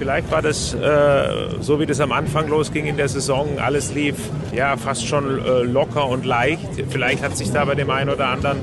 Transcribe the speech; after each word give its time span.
Vielleicht 0.00 0.30
war 0.30 0.40
das 0.40 0.72
äh, 0.72 1.60
so, 1.60 1.78
wie 1.78 1.84
das 1.84 2.00
am 2.00 2.10
Anfang 2.10 2.48
losging 2.48 2.86
in 2.86 2.96
der 2.96 3.10
Saison. 3.10 3.58
Alles 3.58 3.92
lief 3.92 4.16
ja 4.50 4.78
fast 4.78 5.06
schon 5.06 5.44
äh, 5.44 5.60
locker 5.60 6.08
und 6.08 6.24
leicht. 6.24 6.66
Vielleicht 6.88 7.22
hat 7.22 7.36
sich 7.36 7.52
da 7.52 7.66
bei 7.66 7.74
dem 7.74 7.90
einen 7.90 8.08
oder 8.08 8.28
anderen 8.28 8.60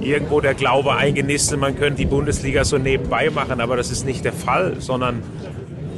irgendwo 0.00 0.40
der 0.40 0.54
Glaube 0.54 0.96
eingenistet, 0.96 1.60
man 1.60 1.76
könnte 1.76 1.98
die 1.98 2.06
Bundesliga 2.06 2.64
so 2.64 2.78
nebenbei 2.78 3.28
machen, 3.28 3.60
aber 3.60 3.76
das 3.76 3.90
ist 3.90 4.06
nicht 4.06 4.24
der 4.24 4.32
Fall, 4.32 4.76
sondern 4.78 5.22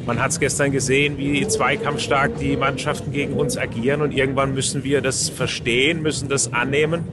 man 0.07 0.21
hat 0.21 0.33
es 0.33 0.41
gestern 0.41 0.73
gesehen, 0.73 1.19
wie 1.19 1.47
zweikampfstark 1.47 2.37
die 2.41 2.57
Mannschaften 2.57 3.13
gegen 3.13 3.35
uns 3.35 3.57
agieren 3.57 4.03
und 4.03 4.11
irgendwann 4.11 4.55
müssen 4.55 4.83
wir 4.83 5.03
das 5.03 5.29
verstehen, 5.29 6.03
müssen 6.03 6.29
das 6.29 6.53
annehmen. 6.53 7.05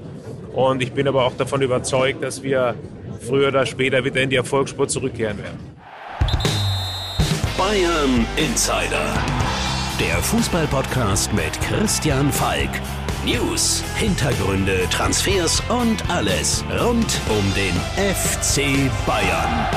Und 0.52 0.82
ich 0.82 0.94
bin 0.94 1.08
aber 1.08 1.26
auch 1.26 1.38
davon 1.38 1.62
überzeugt, 1.62 2.24
dass 2.24 2.42
wir 2.42 2.74
früher 3.20 3.50
oder 3.50 3.68
später 3.68 4.04
wieder 4.04 4.20
in 4.20 4.32
die 4.32 4.36
Erfolgsspur 4.38 4.88
zurückkehren 4.88 5.38
werden. 5.38 5.71
Bayern 7.62 8.26
Insider. 8.38 9.14
Der 10.00 10.18
Fußballpodcast 10.24 11.32
mit 11.32 11.62
Christian 11.62 12.32
Falk. 12.32 12.72
News, 13.24 13.84
Hintergründe, 13.98 14.88
Transfers 14.90 15.62
und 15.70 16.10
alles 16.10 16.64
rund 16.80 17.22
um 17.30 17.54
den 17.54 17.76
FC 18.16 18.90
Bayern. 19.06 19.68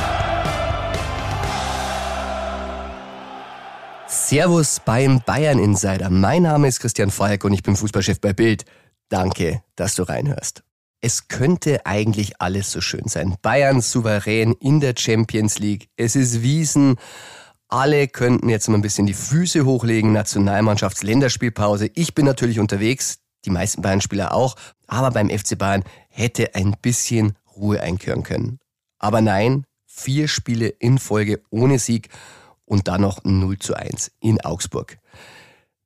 Servus 4.07 4.81
beim 4.83 5.21
Bayern 5.21 5.59
Insider. 5.59 6.09
Mein 6.09 6.45
Name 6.45 6.69
ist 6.69 6.81
Christian 6.81 7.11
Falk 7.11 7.45
und 7.45 7.53
ich 7.53 7.63
bin 7.63 7.77
Fußballchef 7.77 8.19
bei 8.19 8.33
Bild. 8.33 8.65
Danke, 9.11 9.63
dass 9.77 9.95
du 9.95 10.05
reinhörst. 10.05 10.65
Es 11.03 11.29
könnte 11.29 11.85
eigentlich 11.85 12.41
alles 12.41 12.73
so 12.73 12.81
schön 12.81 13.09
sein. 13.09 13.37
Bayern 13.43 13.83
souverän 13.83 14.55
in 14.55 14.81
der 14.81 14.95
Champions 14.97 15.59
League. 15.59 15.91
Es 15.99 16.17
ist 16.17 16.41
Wiesen 16.41 16.97
alle 17.69 18.09
könnten 18.09 18.49
jetzt 18.49 18.69
mal 18.69 18.77
ein 18.77 18.83
bisschen 18.83 19.07
die 19.07 19.15
Füße 19.15 19.65
hochlegen, 19.65 20.13
Nationalmannschafts-Länderspielpause. 20.13 21.91
Ich 21.95 22.15
bin 22.15 22.27
natürlich 22.27 22.61
unterwegs, 22.61 23.19
die 23.45 23.51
meisten 23.51 23.83
Bayern-Spieler 23.83 24.35
auch, 24.35 24.57
aber 24.87 25.11
beim 25.11 25.31
FC 25.31 25.59
Bayern 25.59 25.85
hätte 26.09 26.55
ein 26.55 26.75
bisschen 26.81 27.37
Ruhe 27.57 27.81
einkehren 27.81 28.23
können. 28.23 28.59
Aber 28.99 29.21
nein, 29.21 29.65
vier 29.87 30.29
Spiele 30.29 30.69
in 30.69 30.99
Folge 30.99 31.43
ohne 31.51 31.79
Sieg 31.79 32.09
und 32.65 32.89
dann 32.89 33.03
noch 33.03 33.25
0 33.25 33.59
zu 33.59 33.75
1 33.75 34.13
in 34.21 34.41
Augsburg. 34.41 34.99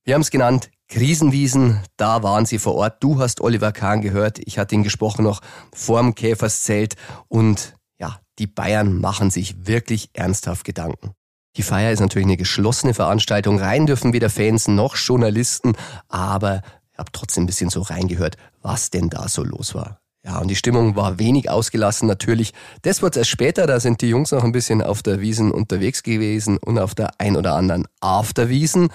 Wir 0.05 0.15
haben 0.15 0.23
es 0.23 0.31
genannt, 0.31 0.71
Krisenwiesen, 0.89 1.83
da 1.99 2.23
waren 2.23 2.47
sie 2.47 2.59
vor 2.59 2.75
Ort. 2.75 3.03
Du 3.03 3.21
hast 3.21 3.43
Oliver 3.43 3.73
Kahn 3.73 4.01
gehört, 4.01 4.39
ich 4.45 4.59
hatte 4.59 4.75
ihn 4.75 4.83
gesprochen 4.83 5.23
noch 5.23 5.43
vorm 5.75 6.15
Käferszelt 6.15 6.97
und 7.29 7.77
ja, 7.99 8.19
die 8.39 8.47
Bayern 8.47 8.99
machen 8.99 9.31
sich 9.31 9.67
wirklich 9.67 10.11
ernsthaft 10.15 10.65
Gedanken. 10.65 11.13
Die 11.57 11.63
Feier 11.63 11.93
ist 11.93 12.01
natürlich 12.01 12.27
eine 12.27 12.37
geschlossene 12.37 12.95
Veranstaltung. 12.95 13.59
Rein 13.59 13.87
dürfen 13.87 14.13
weder 14.13 14.31
Fans 14.31 14.69
noch 14.69 14.97
Journalisten, 14.97 15.75
aber 16.09 16.63
ich 16.93 16.99
habe 16.99 17.11
trotzdem 17.13 17.45
ein 17.45 17.47
bisschen 17.47 17.71
so 17.71 17.83
reingehört, 17.83 18.37
was 18.63 18.91
denn 18.91 19.09
da 19.09 19.29
so 19.29 19.43
los 19.43 19.75
war. 19.75 20.01
Ja, 20.25 20.39
und 20.39 20.49
die 20.49 20.57
Stimmung 20.57 20.97
war 20.97 21.19
wenig 21.19 21.49
ausgelassen 21.49 22.07
natürlich. 22.07 22.53
Das 22.83 23.03
wird 23.03 23.17
erst 23.17 23.31
später, 23.31 23.67
da 23.67 23.81
sind 23.81 24.03
die 24.03 24.09
Jungs 24.09 24.33
noch 24.33 24.45
ein 24.45 24.53
bisschen 24.53 24.83
auf 24.83 25.03
der 25.03 25.21
Wiesen 25.21 25.53
unterwegs 25.53 26.03
gewesen 26.03 26.59
und 26.59 26.79
auf 26.79 26.95
der 26.95 27.19
ein 27.19 27.37
oder 27.37 27.55
anderen 27.55 27.87
Afterwiesen. 28.01 28.89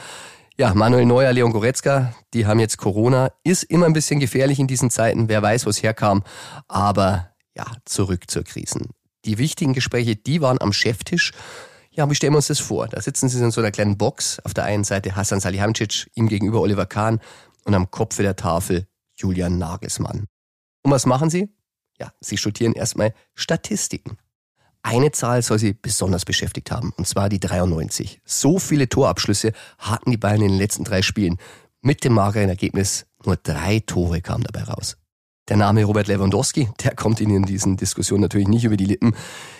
Ja, 0.58 0.76
Manuel 0.76 1.06
Neuer, 1.06 1.34
Leon 1.34 1.52
Goretzka, 1.52 2.14
die 2.34 2.46
haben 2.46 2.60
jetzt 2.60 2.78
Corona. 2.78 3.32
Ist 3.44 3.64
immer 3.64 3.88
ein 3.88 3.94
bisschen 3.94 4.20
gefährlich 4.20 4.60
in 4.60 4.68
diesen 4.68 4.92
Zeiten. 4.92 5.28
Wer 5.28 5.42
weiß, 5.42 5.66
wo 5.66 5.72
es 5.72 5.82
herkam. 5.82 6.24
Aber 6.68 7.30
ja, 7.56 7.66
zurück 7.86 8.30
zur 8.30 8.44
Krisen. 8.44 8.90
Die 9.26 9.38
wichtigen 9.40 9.74
Gespräche, 9.74 10.16
die 10.16 10.42
waren 10.42 10.62
am 10.62 10.74
Cheftisch. 10.74 11.32
Ja, 11.96 12.10
wie 12.10 12.16
stellen 12.16 12.34
wir 12.34 12.38
uns 12.38 12.48
das 12.48 12.60
vor? 12.60 12.88
Da 12.88 13.00
sitzen 13.02 13.30
sie 13.30 13.40
in 13.40 13.52
so 13.52 13.62
einer 13.62 13.70
kleinen 13.70 13.98
Box. 13.98 14.40
Auf 14.44 14.56
der 14.56 14.64
einen 14.64 14.84
Seite 14.84 15.16
Hassan 15.16 15.40
Salihamidzic, 15.40 16.10
ihm 16.16 16.28
gegenüber 16.28 16.60
Oliver 16.62 16.88
Kahn 16.88 17.20
und 17.66 17.76
am 17.76 17.92
Kopfe 17.92 18.24
der 18.24 18.36
Tafel 18.36 18.88
Julian 19.16 19.60
Nagelsmann. 19.60 20.26
Und 20.82 20.92
was 20.92 21.06
machen 21.06 21.30
sie? 21.30 21.56
Ja, 22.00 22.12
sie 22.20 22.38
studieren 22.38 22.74
erstmal 22.74 23.14
Statistiken. 23.36 24.18
Eine 24.82 25.12
Zahl 25.12 25.44
soll 25.44 25.60
sie 25.60 25.74
besonders 25.74 26.26
beschäftigt 26.26 26.72
haben, 26.72 26.94
und 26.98 27.08
zwar 27.08 27.30
die 27.30 27.40
93. 27.40 28.22
So 28.26 28.58
viele 28.58 28.90
Torabschlüsse 28.90 29.54
hatten 29.78 30.12
die 30.12 30.18
Bayern 30.18 30.42
in 30.42 30.50
den 30.50 30.58
letzten 30.58 30.84
drei 30.84 31.04
Spielen. 31.04 31.38
Mit 31.82 32.04
dem 32.04 32.14
mageren 32.14 32.50
Ergebnis 32.50 33.06
nur 33.24 33.38
drei 33.38 33.80
Tore 33.80 34.22
kamen 34.22 34.44
dabei 34.44 34.64
raus. 34.64 34.98
Der 35.50 35.58
Name 35.58 35.84
Robert 35.84 36.08
Lewandowski, 36.08 36.70
der 36.82 36.96
kommt 36.96 37.20
Ihnen 37.20 37.36
in 37.36 37.44
diesen 37.44 37.76
Diskussionen 37.76 38.22
natürlich 38.22 38.48
nicht 38.48 38.64
über 38.64 38.78
die 38.78 38.86
Lippen. 38.86 39.14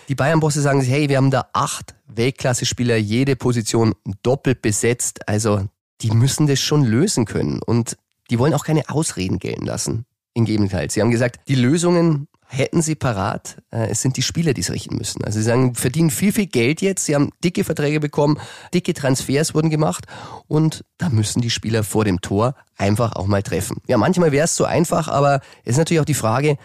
Die 0.08 0.16
Bayern-Bosse 0.16 0.62
sagen 0.62 0.80
sich, 0.80 0.90
hey, 0.90 1.10
wir 1.10 1.18
haben 1.18 1.30
da 1.30 1.50
acht 1.52 1.94
Weltklasse-Spieler, 2.08 2.96
jede 2.96 3.36
Position 3.36 3.94
doppelt 4.22 4.62
besetzt. 4.62 5.28
Also 5.28 5.68
die 6.00 6.12
müssen 6.12 6.48
das 6.48 6.62
schon 6.62 6.86
lösen 6.86 7.26
können. 7.26 7.62
Und 7.62 7.98
die 8.30 8.40
wollen 8.40 8.54
auch 8.54 8.64
keine 8.64 8.88
Ausreden 8.90 9.40
gelten 9.40 9.66
lassen. 9.66 10.06
Im 10.34 10.46
Gegenteil, 10.46 10.90
sie 10.90 11.02
haben 11.02 11.12
gesagt, 11.12 11.42
die 11.50 11.56
Lösungen 11.56 12.28
hätten 12.54 12.82
sie 12.82 12.96
parat. 12.96 13.58
Äh, 13.72 13.90
es 13.90 14.02
sind 14.02 14.16
die 14.16 14.22
Spieler, 14.22 14.54
die 14.54 14.62
es 14.62 14.72
richten 14.72 14.96
müssen. 14.96 15.24
Also 15.24 15.40
sie 15.40 15.46
sagen, 15.46 15.76
verdienen 15.76 16.12
viel, 16.12 16.32
viel 16.32 16.46
Geld 16.46 16.82
jetzt. 16.82 17.06
Sie 17.06 17.16
haben 17.16 17.32
dicke 17.44 17.64
Verträge 17.64 18.00
bekommen, 18.00 18.40
dicke 18.74 18.94
Transfers 18.94 19.56
wurden 19.56 19.70
gemacht 19.70 20.06
und 20.48 20.86
da 20.98 21.10
müssen 21.10 21.42
die 21.42 21.50
Spieler 21.50 21.84
vor 21.84 22.06
dem 22.06 22.22
Tor 22.22 22.56
einfach 22.78 23.16
auch 23.16 23.26
mal 23.26 23.42
treffen. 23.42 23.82
Ja, 23.88 23.98
manchmal 23.98 24.32
wäre 24.32 24.46
es 24.46 24.56
so 24.56 24.66
einfach, 24.66 25.08
aber 25.08 25.42
es 25.64 25.72
ist 25.72 25.78
natürlich 25.78 26.02
auch 26.02 26.06
die 26.06 26.14
Frage, 26.14 26.58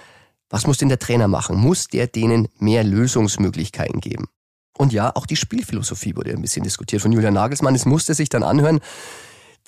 was 0.50 0.66
muss 0.66 0.78
denn 0.78 0.88
der 0.88 0.98
Trainer 0.98 1.28
machen? 1.28 1.56
Muss 1.56 1.88
der 1.88 2.06
denen 2.06 2.48
mehr 2.58 2.84
Lösungsmöglichkeiten 2.84 4.00
geben? 4.00 4.28
Und 4.76 4.92
ja, 4.92 5.10
auch 5.14 5.26
die 5.26 5.36
Spielphilosophie 5.36 6.16
wurde 6.16 6.30
ein 6.30 6.42
bisschen 6.42 6.62
diskutiert 6.62 7.02
von 7.02 7.12
Julian 7.12 7.34
Nagelsmann. 7.34 7.74
Es 7.74 7.84
musste 7.84 8.14
sich 8.14 8.28
dann 8.28 8.42
anhören, 8.42 8.80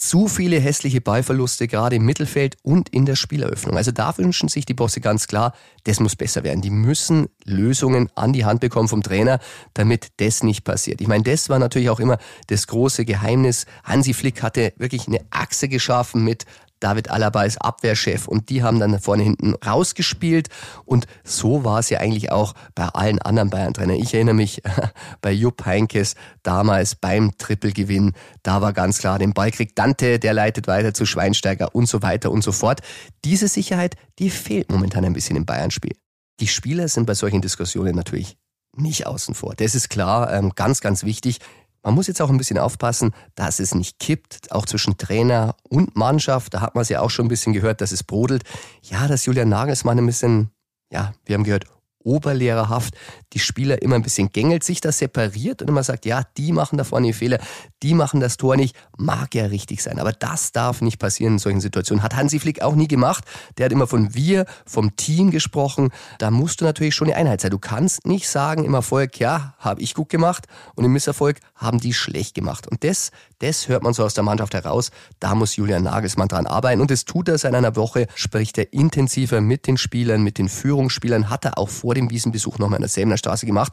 zu 0.01 0.29
viele 0.29 0.59
hässliche 0.59 1.01
Ballverluste, 1.01 1.69
gerade 1.69 1.97
im 1.97 2.05
Mittelfeld 2.05 2.57
und 2.63 2.89
in 2.89 3.05
der 3.05 3.17
Spieleröffnung. 3.17 3.77
Also 3.77 3.93
da 3.93 4.17
wünschen 4.17 4.49
sich 4.49 4.65
die 4.65 4.75
Bosse 4.75 5.01
ganz 5.01 5.27
klar, 5.27 5.53
das 5.85 6.01
muss 6.01 6.17
besser 6.17 6.43
werden. 6.43 6.63
Die 6.63 6.71
müssen 6.71 7.29
Lösungen 7.45 8.09
an 8.15 8.33
die 8.33 8.45
Hand 8.45 8.61
bekommen 8.61 8.89
vom 8.89 9.03
Trainer, 9.03 9.39
damit 9.75 10.09
das 10.17 10.43
nicht 10.43 10.65
passiert. 10.65 11.01
Ich 11.03 11.07
meine, 11.07 11.25
das 11.25 11.51
war 11.51 11.59
natürlich 11.59 11.91
auch 11.91 12.01
immer 12.01 12.19
das 12.47 12.67
große 12.67 13.05
Geheimnis. 13.05 13.67
Hansi 13.85 14.15
Flick 14.15 14.43
hatte 14.43 14.73
wirklich 14.77 15.07
eine 15.07 15.21
Achse 15.31 15.69
geschaffen 15.69 16.25
mit 16.25 16.47
David 16.81 17.11
Alaba 17.11 17.45
ist 17.45 17.59
Abwehrchef 17.63 18.27
und 18.27 18.49
die 18.49 18.63
haben 18.63 18.81
dann 18.81 18.99
vorne 19.01 19.23
hinten 19.23 19.55
rausgespielt 19.55 20.49
und 20.85 21.07
so 21.23 21.65
war 21.65 21.79
es 21.79 21.91
ja 21.91 22.01
eigentlich 22.01 22.33
auch 22.33 22.55
bei 22.75 22.87
allen 22.87 23.21
anderen 23.21 23.51
Bayern-Trainern. 23.51 23.97
Ich 23.97 24.15
erinnere 24.15 24.35
mich 24.35 24.63
bei 25.21 25.31
Jupp 25.31 25.65
Heinkes 25.65 26.15
damals 26.43 26.95
beim 26.95 27.37
Trippelgewinn, 27.39 28.13
da 28.43 28.63
war 28.63 28.73
ganz 28.73 28.99
klar, 28.99 29.19
den 29.19 29.35
Ball 29.35 29.51
kriegt 29.51 29.79
Dante, 29.79 30.19
der 30.19 30.33
leitet 30.33 30.67
weiter 30.67 30.95
zu 30.95 31.07
Schweinsteiger 31.07 31.75
und 31.75 31.87
so 31.87 32.03
weiter 32.03 32.31
und 32.31 32.43
so 32.43 32.53
fort. 32.53 32.81
Diese 33.25 33.49
Sicherheit, 33.49 33.97
die 34.19 34.31
fehlt 34.31 34.71
momentan 34.71 35.05
ein 35.05 35.13
bisschen 35.13 35.37
im 35.37 35.47
Bayern-Spiel. 35.47 35.97
Die 36.41 36.49
Spieler 36.49 36.89
sind 36.89 37.07
bei 37.07 37.15
solchen 37.15 37.43
Diskussionen 37.43 37.95
natürlich 37.95 38.39
nicht 38.77 39.07
außen 39.07 39.35
vor. 39.35 39.55
Das 39.57 39.75
ist 39.75 39.91
klar, 39.91 40.33
ähm, 40.33 40.53
ganz, 40.55 40.81
ganz 40.81 41.05
wichtig. 41.05 41.39
Man 41.83 41.95
muss 41.95 42.07
jetzt 42.07 42.21
auch 42.21 42.29
ein 42.29 42.37
bisschen 42.37 42.59
aufpassen, 42.59 43.13
dass 43.35 43.59
es 43.59 43.75
nicht 43.75 43.99
kippt, 43.99 44.53
auch 44.53 44.67
zwischen 44.67 44.99
Trainer 44.99 45.57
und 45.63 45.97
Mannschaft. 45.97 46.53
Da 46.53 46.61
hat 46.61 46.75
man 46.75 46.83
es 46.83 46.91
ja 46.91 47.01
auch 47.01 47.11
schon 47.11 47.27
ein 47.27 47.31
bisschen 47.31 47.53
gehört, 47.53 47.81
dass 47.81 47.93
es 47.93 48.05
brodelt. 48.05 48.45
Ja, 48.83 49.09
dass 49.09 49.25
Julian 49.25 49.49
Nagelsmann 49.49 49.99
ein 49.99 50.07
bisschen, 50.07 50.51
ja, 50.93 51.15
wir 51.25 51.35
haben 51.35 51.45
gehört, 51.45 51.65
oberlehrerhaft 52.05 52.95
die 53.33 53.39
Spieler 53.39 53.83
immer 53.83 53.95
ein 53.95 54.03
bisschen 54.03 54.33
gängelt, 54.33 54.65
sich 54.65 54.81
das 54.81 54.99
separiert 54.99 55.63
und 55.63 55.69
immer 55.69 55.83
sagt, 55.83 56.07
ja, 56.07 56.23
die 56.37 56.53
machen 56.53 56.79
da 56.79 56.85
vorne 56.85 57.09
die 57.09 57.13
Fehler, 57.13 57.39
die 57.83 57.95
machen 57.95 58.21
das 58.21 58.37
Tor 58.37 58.57
nicht, 58.57 58.77
mag 58.97 59.35
ja 59.35 59.47
richtig 59.47 59.83
sein. 59.83 59.99
Aber 59.99 60.13
das 60.13 60.53
darf 60.53 60.83
nicht 60.83 60.99
passieren 60.99 61.35
in 61.35 61.39
solchen 61.39 61.61
Situationen. 61.61 62.03
Hat 62.03 62.17
Hansi 62.17 62.39
Flick 62.39 62.63
auch 62.63 62.75
nie 62.75 62.89
gemacht. 62.89 63.25
Der 63.59 63.67
hat 63.67 63.73
immer 63.73 63.87
von 63.87 64.15
wir, 64.15 64.47
vom 64.67 64.97
Team 64.97 65.31
gesprochen. 65.31 65.91
Da 66.19 66.31
musst 66.31 66.61
du 66.61 66.65
natürlich 66.65 66.95
schon 66.95 67.09
eine 67.09 67.17
Einheit 67.17 67.41
sein. 67.41 67.51
Du 67.51 67.59
kannst 67.59 68.07
nicht 68.07 68.29
sagen 68.29 68.65
im 68.65 68.75
Erfolg, 68.75 69.19
ja, 69.19 69.55
habe 69.59 69.81
ich 69.81 69.95
gut 69.95 70.09
gemacht 70.09 70.47
und 70.75 70.85
im 70.85 70.93
Misserfolg 70.93 71.41
haben 71.55 71.79
die 71.79 71.95
schlecht 71.95 72.35
gemacht. 72.35 72.67
Und 72.67 72.85
das, 72.85 73.11
das 73.39 73.69
hört 73.69 73.83
man 73.83 73.93
so 73.93 74.05
aus 74.05 74.15
der 74.15 74.25
Mannschaft 74.25 74.55
heraus. 74.55 74.91
Da 75.19 75.35
muss 75.35 75.57
Julian 75.57 75.85
Nagelsmann 75.85 76.29
dran 76.29 76.47
arbeiten. 76.47 76.81
Und 76.81 76.91
das 76.91 77.05
tut 77.05 77.29
er 77.29 77.39
seit 77.39 77.55
einer 77.55 77.77
Woche, 77.77 78.07
spricht 78.15 78.59
er 78.59 78.73
intensiver 78.73 79.41
mit 79.41 79.67
den 79.67 79.77
Spielern, 79.77 80.23
mit 80.23 80.39
den 80.39 80.49
Führungsspielern, 80.49 81.31
hat 81.31 81.45
er 81.45 81.59
auch 81.59 81.69
vor 81.69 81.90
dem 81.95 82.11
Wiesenbesuch 82.11 82.59
nochmal 82.59 82.79
in 82.79 82.83
der 82.83 82.89
Säbener 82.89 83.17
Straße 83.17 83.47
gemacht. 83.47 83.73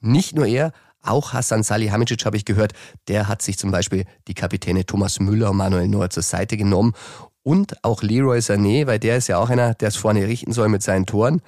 Nicht 0.00 0.34
nur 0.34 0.46
er, 0.46 0.72
auch 1.02 1.32
Hassan 1.32 1.62
Salihamidzic 1.62 2.24
habe 2.26 2.36
ich 2.36 2.44
gehört, 2.44 2.72
der 3.08 3.28
hat 3.28 3.42
sich 3.42 3.58
zum 3.58 3.70
Beispiel 3.70 4.04
die 4.26 4.34
Kapitäne 4.34 4.84
Thomas 4.84 5.20
Müller 5.20 5.50
und 5.50 5.56
Manuel 5.56 5.88
Neuer 5.88 6.10
zur 6.10 6.22
Seite 6.22 6.56
genommen 6.56 6.94
und 7.42 7.84
auch 7.84 8.02
Leroy 8.02 8.38
Sané, 8.38 8.86
weil 8.86 8.98
der 8.98 9.16
ist 9.16 9.28
ja 9.28 9.38
auch 9.38 9.50
einer, 9.50 9.74
der 9.74 9.88
es 9.88 9.96
vorne 9.96 10.26
richten 10.26 10.52
soll 10.52 10.68
mit 10.68 10.82
seinen 10.82 11.06
Toren. 11.06 11.42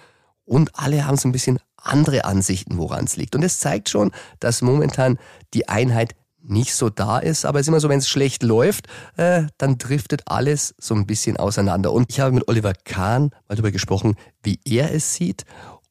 Und 0.45 0.71
alle 0.75 1.07
haben 1.07 1.17
so 1.17 1.29
ein 1.29 1.33
bisschen 1.33 1.59
andere 1.77 2.25
Ansichten, 2.25 2.79
woran 2.79 3.05
es 3.05 3.17
liegt. 3.17 3.35
Und 3.35 3.43
es 3.43 3.59
zeigt 3.59 3.89
schon, 3.89 4.13
dass 4.41 4.63
momentan 4.63 5.19
die 5.55 5.69
Einheit 5.69 6.15
nicht 6.41 6.75
so 6.75 6.89
da 6.89 7.19
ist. 7.19 7.45
Aber 7.45 7.59
es 7.59 7.65
ist 7.65 7.69
immer 7.69 7.81
so, 7.81 7.89
wenn 7.89 7.99
es 7.99 8.09
schlecht 8.09 8.43
läuft, 8.43 8.87
äh, 9.17 9.43
dann 9.59 9.77
driftet 9.77 10.23
alles 10.27 10.75
so 10.79 10.95
ein 10.95 11.07
bisschen 11.07 11.37
auseinander. 11.37 11.93
Und 11.93 12.11
ich 12.11 12.21
habe 12.21 12.33
mit 12.33 12.49
Oliver 12.49 12.73
Kahn 12.85 13.31
mal 13.49 13.57
darüber 13.57 13.73
gesprochen, 13.73 14.15
wie 14.43 14.61
er 14.65 14.95
es 14.95 15.15
sieht 15.15 15.45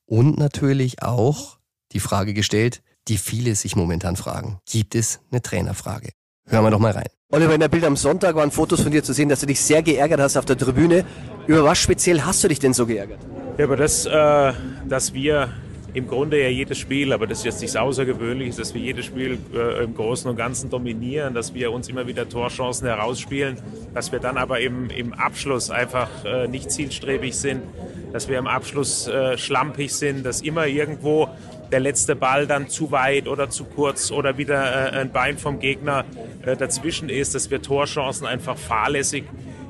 und 0.08 0.38
natürlich 0.40 1.04
auch 1.04 1.60
die 1.92 2.00
Frage 2.00 2.34
gestellt, 2.34 2.82
die 3.08 3.18
viele 3.18 3.56
sich 3.56 3.76
momentan 3.76 4.16
fragen. 4.16 4.60
Gibt 4.66 4.96
es 4.96 5.20
eine 5.32 5.42
Trainerfrage? 5.42 6.10
Hören 6.48 6.64
wir 6.64 6.72
doch 6.72 6.80
mal 6.80 6.92
rein. 6.92 7.08
Oliver, 7.30 7.54
in 7.54 7.60
der 7.60 7.68
Bild 7.68 7.84
am 7.84 7.98
Sonntag 7.98 8.36
waren 8.36 8.52
Fotos 8.52 8.82
von 8.82 8.92
dir 8.92 9.04
zu 9.04 9.14
sehen, 9.14 9.28
dass 9.28 9.42
du 9.42 9.46
dich 9.46 9.60
sehr 9.60 9.84
geärgert 9.84 10.22
hast 10.22 10.38
auf 10.38 10.46
der 10.46 10.58
Tribüne. 10.58 11.06
Über 11.46 11.64
was 11.64 11.78
speziell 11.78 12.22
hast 12.22 12.44
du 12.44 12.48
dich 12.48 12.60
denn 12.60 12.74
so 12.74 12.86
geärgert? 12.86 13.20
Ja, 13.58 13.66
aber 13.66 13.76
das, 13.76 14.06
äh, 14.06 14.54
dass 14.88 15.14
wir 15.14 15.50
im 15.98 16.08
Grunde 16.08 16.40
ja 16.40 16.48
jedes 16.48 16.78
Spiel, 16.78 17.12
aber 17.12 17.26
das 17.26 17.40
ist 17.40 17.46
jetzt 17.46 17.62
nichts 17.62 17.76
Außergewöhnliches, 17.76 18.58
dass 18.58 18.76
wir 18.76 18.82
jedes 18.82 19.06
Spiel 19.06 19.40
äh, 19.52 19.84
im 19.84 19.96
Großen 19.96 20.30
und 20.30 20.38
Ganzen 20.38 20.70
dominieren, 20.70 21.34
dass 21.34 21.56
wir 21.56 21.72
uns 21.72 21.90
immer 21.90 22.06
wieder 22.06 22.30
Torchancen 22.30 22.88
herausspielen, 22.88 23.58
dass 23.96 24.12
wir 24.12 24.20
dann 24.20 24.38
aber 24.38 24.60
im, 24.60 24.92
im 24.92 25.14
Abschluss 25.14 25.72
einfach 25.72 26.08
äh, 26.24 26.48
nicht 26.48 26.70
zielstrebig 26.70 27.36
sind, 27.36 27.64
dass 28.14 28.30
wir 28.30 28.38
im 28.38 28.46
Abschluss 28.46 29.08
äh, 29.08 29.40
schlampig 29.40 29.92
sind, 29.92 30.24
dass 30.24 30.42
immer 30.42 30.68
irgendwo 30.68 31.30
der 31.72 31.80
letzte 31.80 32.16
Ball 32.16 32.46
dann 32.46 32.70
zu 32.70 32.92
weit 32.92 33.28
oder 33.28 33.50
zu 33.50 33.64
kurz 33.64 34.12
oder 34.12 34.38
wieder 34.38 34.94
äh, 34.94 35.00
ein 35.00 35.12
Bein 35.12 35.40
vom 35.40 35.60
Gegner 35.60 36.06
äh, 36.46 36.56
dazwischen 36.56 37.10
ist, 37.10 37.34
dass 37.34 37.50
wir 37.50 37.60
Torchancen 37.64 38.28
einfach 38.28 38.56
fahrlässig 38.56 39.24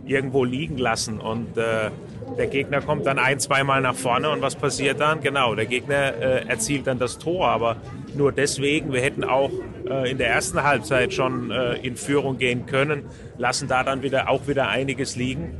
irgendwo 0.05 0.43
liegen 0.43 0.77
lassen. 0.77 1.21
Und 1.21 1.57
äh, 1.57 1.89
der 2.37 2.47
Gegner 2.47 2.81
kommt 2.81 3.05
dann 3.05 3.19
ein, 3.19 3.39
zweimal 3.39 3.81
nach 3.81 3.95
vorne 3.95 4.29
und 4.29 4.41
was 4.41 4.55
passiert 4.55 4.99
dann? 4.99 5.21
Genau, 5.21 5.55
der 5.55 5.65
Gegner 5.65 6.13
äh, 6.15 6.47
erzielt 6.47 6.87
dann 6.87 6.99
das 6.99 7.17
Tor, 7.17 7.47
aber 7.47 7.77
nur 8.15 8.31
deswegen, 8.31 8.93
wir 8.93 9.01
hätten 9.01 9.23
auch 9.23 9.51
äh, 9.89 10.11
in 10.11 10.17
der 10.17 10.29
ersten 10.29 10.63
Halbzeit 10.63 11.13
schon 11.13 11.51
äh, 11.51 11.75
in 11.75 11.95
Führung 11.95 12.37
gehen 12.37 12.65
können, 12.65 13.05
lassen 13.37 13.67
da 13.67 13.83
dann 13.83 14.03
wieder 14.03 14.29
auch 14.29 14.47
wieder 14.47 14.67
einiges 14.67 15.15
liegen. 15.15 15.55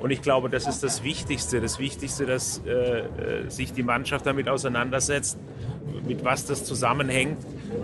Und 0.00 0.10
ich 0.10 0.22
glaube, 0.22 0.48
das 0.48 0.66
ist 0.66 0.82
das 0.82 1.02
Wichtigste. 1.02 1.60
Das 1.60 1.78
Wichtigste, 1.78 2.24
dass 2.24 2.62
äh, 2.66 2.70
äh, 2.70 3.04
sich 3.48 3.72
die 3.72 3.82
Mannschaft 3.82 4.26
damit 4.26 4.48
auseinandersetzt, 4.48 5.38
mit 6.06 6.24
was 6.24 6.46
das 6.46 6.64
zusammenhängt, 6.64 7.38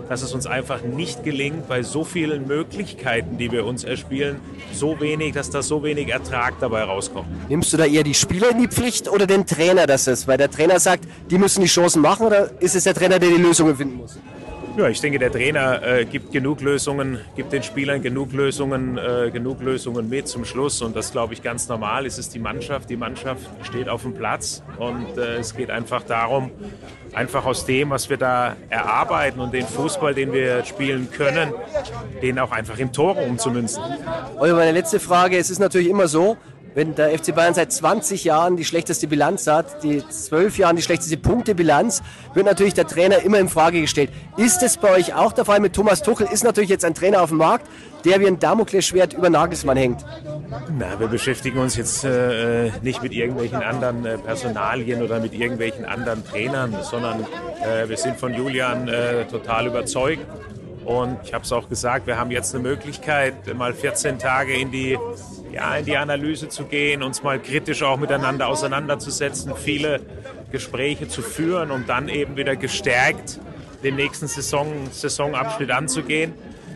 dass 0.09 0.21
es 0.21 0.33
uns 0.33 0.45
einfach 0.45 0.81
nicht 0.83 1.23
gelingt, 1.23 1.67
bei 1.67 1.83
so 1.83 2.03
vielen 2.03 2.47
Möglichkeiten, 2.47 3.37
die 3.37 3.51
wir 3.51 3.65
uns 3.65 3.83
erspielen, 3.83 4.39
so 4.73 4.99
wenig, 4.99 5.33
dass 5.33 5.49
da 5.49 5.61
so 5.61 5.83
wenig 5.83 6.09
Ertrag 6.09 6.59
dabei 6.59 6.83
rauskommt. 6.83 7.27
Nimmst 7.49 7.73
du 7.73 7.77
da 7.77 7.85
eher 7.85 8.03
die 8.03 8.13
Spieler 8.13 8.51
in 8.51 8.59
die 8.59 8.67
Pflicht 8.67 9.09
oder 9.09 9.27
den 9.27 9.45
Trainer 9.45 9.87
das 9.87 10.07
ist? 10.07 10.27
Weil 10.27 10.37
der 10.37 10.51
Trainer 10.51 10.79
sagt, 10.79 11.05
die 11.29 11.37
müssen 11.37 11.61
die 11.61 11.67
Chancen 11.67 12.01
machen 12.01 12.27
oder 12.27 12.51
ist 12.61 12.75
es 12.75 12.83
der 12.83 12.93
Trainer, 12.93 13.19
der 13.19 13.29
die 13.29 13.41
Lösungen 13.41 13.75
finden 13.75 13.97
muss? 13.97 14.17
Ja, 14.77 14.89
ich 14.89 14.99
denke, 14.99 15.19
der 15.19 15.31
Trainer 15.31 15.81
äh, 15.83 16.03
gibt 16.03 16.33
genug 16.33 16.59
Lösungen, 16.59 17.19
gibt 17.37 17.53
den 17.53 17.63
Spielern 17.63 18.01
genug 18.01 18.33
Lösungen, 18.33 18.97
äh, 18.97 19.31
genug 19.31 19.61
Lösungen 19.61 20.09
mit 20.09 20.27
zum 20.27 20.43
Schluss. 20.43 20.81
Und 20.81 20.97
das 20.97 21.13
glaube 21.13 21.33
ich 21.33 21.41
ganz 21.41 21.69
normal. 21.69 22.05
Es 22.05 22.17
ist 22.17 22.35
die 22.35 22.39
Mannschaft. 22.39 22.89
Die 22.89 22.97
Mannschaft 22.97 23.41
steht 23.63 23.87
auf 23.87 24.01
dem 24.01 24.13
Platz 24.13 24.63
und 24.77 25.17
äh, 25.17 25.37
es 25.37 25.55
geht 25.55 25.71
einfach 25.71 26.03
darum, 26.03 26.51
einfach 27.13 27.45
aus 27.45 27.65
dem, 27.65 27.91
was 27.91 28.09
wir 28.09 28.17
da 28.17 28.57
erarbeiten 28.69 29.39
und 29.39 29.53
den 29.53 29.65
Fußball, 29.65 30.13
den 30.13 30.33
wir 30.33 30.65
spielen 30.65 31.09
können, 31.09 31.53
den 32.21 32.37
auch 32.37 32.51
einfach 32.51 32.77
im 32.77 32.91
Tor 32.91 33.17
umzumünzen. 33.17 33.81
Oliver, 34.37 34.57
meine 34.57 34.73
letzte 34.73 34.99
Frage. 34.99 35.37
Es 35.37 35.49
ist 35.49 35.59
natürlich 35.59 35.87
immer 35.87 36.09
so, 36.09 36.35
wenn 36.75 36.93
der 36.93 37.17
FC 37.17 37.33
Bayern 37.33 37.53
seit 37.53 37.71
20 37.71 38.25
Jahren 38.25 38.57
die 38.57 38.65
schlechteste 38.65 39.07
Bilanz 39.07 39.47
hat, 39.47 39.81
die 39.81 40.07
zwölf 40.09 40.57
Jahren 40.57 40.75
die 40.75 40.81
schlechteste 40.81 41.15
Punktebilanz, 41.15 42.03
wird 42.33 42.45
natürlich 42.45 42.73
der 42.73 42.85
Trainer 42.85 43.19
immer 43.23 43.39
in 43.39 43.47
Frage 43.47 43.79
gestellt. 43.79 44.11
Ist 44.35 44.61
es 44.61 44.75
bei 44.77 44.91
euch 44.91 45.15
auch 45.15 45.31
der 45.31 45.45
Fall 45.45 45.61
mit 45.61 45.73
Thomas 45.73 46.03
Tuchel? 46.03 46.27
Ist 46.29 46.43
natürlich 46.43 46.69
jetzt 46.69 46.83
ein 46.83 46.93
Trainer 46.93 47.23
auf 47.23 47.29
dem 47.29 47.37
Markt, 47.37 47.65
der 48.03 48.19
wie 48.19 48.27
ein 48.27 48.39
Damoklesschwert 48.39 49.13
über 49.13 49.29
Nagelsmann 49.29 49.77
hängt. 49.77 50.05
Na, 50.77 50.99
wir 50.99 51.07
beschäftigen 51.07 51.59
uns 51.59 51.77
jetzt 51.77 52.03
äh, 52.03 52.71
nicht 52.81 53.01
mit 53.01 53.13
irgendwelchen 53.13 53.63
anderen 53.63 54.05
äh, 54.05 54.17
Personalien 54.17 55.01
oder 55.01 55.21
mit 55.21 55.33
irgendwelchen 55.33 55.85
anderen 55.85 56.25
Trainern, 56.25 56.75
sondern 56.81 57.21
äh, 57.63 57.87
wir 57.87 57.97
sind 57.97 58.19
von 58.19 58.33
Julian 58.33 58.89
äh, 58.89 59.23
total 59.25 59.67
überzeugt. 59.67 60.27
Und 60.83 61.17
ich 61.23 61.33
habe 61.33 61.43
es 61.43 61.51
auch 61.51 61.67
gesagt, 61.67 62.05
wir 62.05 62.17
haben 62.17 62.29
jetzt 62.31 62.53
eine 62.53 62.61
Möglichkeit, 62.61 63.33
mal 63.55 63.73
14 63.73 64.19
Tage 64.19 64.53
in 64.53 64.71
die 64.71 64.97
ja, 65.55 65.77
in 65.77 65.85
die 65.85 65.95
Analyse 65.95 66.49
zu 66.49 66.65
gehen, 66.65 67.01
uns 67.01 67.23
mal 67.23 67.39
kritisch 67.39 67.81
auch 67.81 67.97
miteinander 67.97 68.47
auseinanderzusetzen, 68.47 69.53
viele 69.55 70.01
Gespräche 70.51 71.07
zu 71.07 71.21
führen, 71.21 71.71
um 71.71 71.85
dann 71.87 72.09
eben 72.09 72.35
wieder 72.35 72.57
gestärkt 72.57 73.39
den 73.81 73.95
nächsten 73.95 74.27
Saison, 74.27 74.67
Saisonabschnitt 74.91 75.71
anzugehen. 75.71 76.33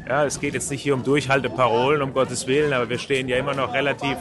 Ja, 0.07 0.25
es 0.25 0.39
geht 0.39 0.53
jetzt 0.53 0.71
nicht 0.71 0.81
hier 0.81 0.93
um 0.93 1.03
Durchhalteparolen, 1.03 2.01
um 2.01 2.13
Gottes 2.13 2.47
Willen, 2.47 2.71
aber 2.71 2.89
wir 2.89 2.99
stehen 2.99 3.27
ja 3.27 3.37
immer 3.37 3.53
noch 3.53 3.73
relativ, 3.73 4.15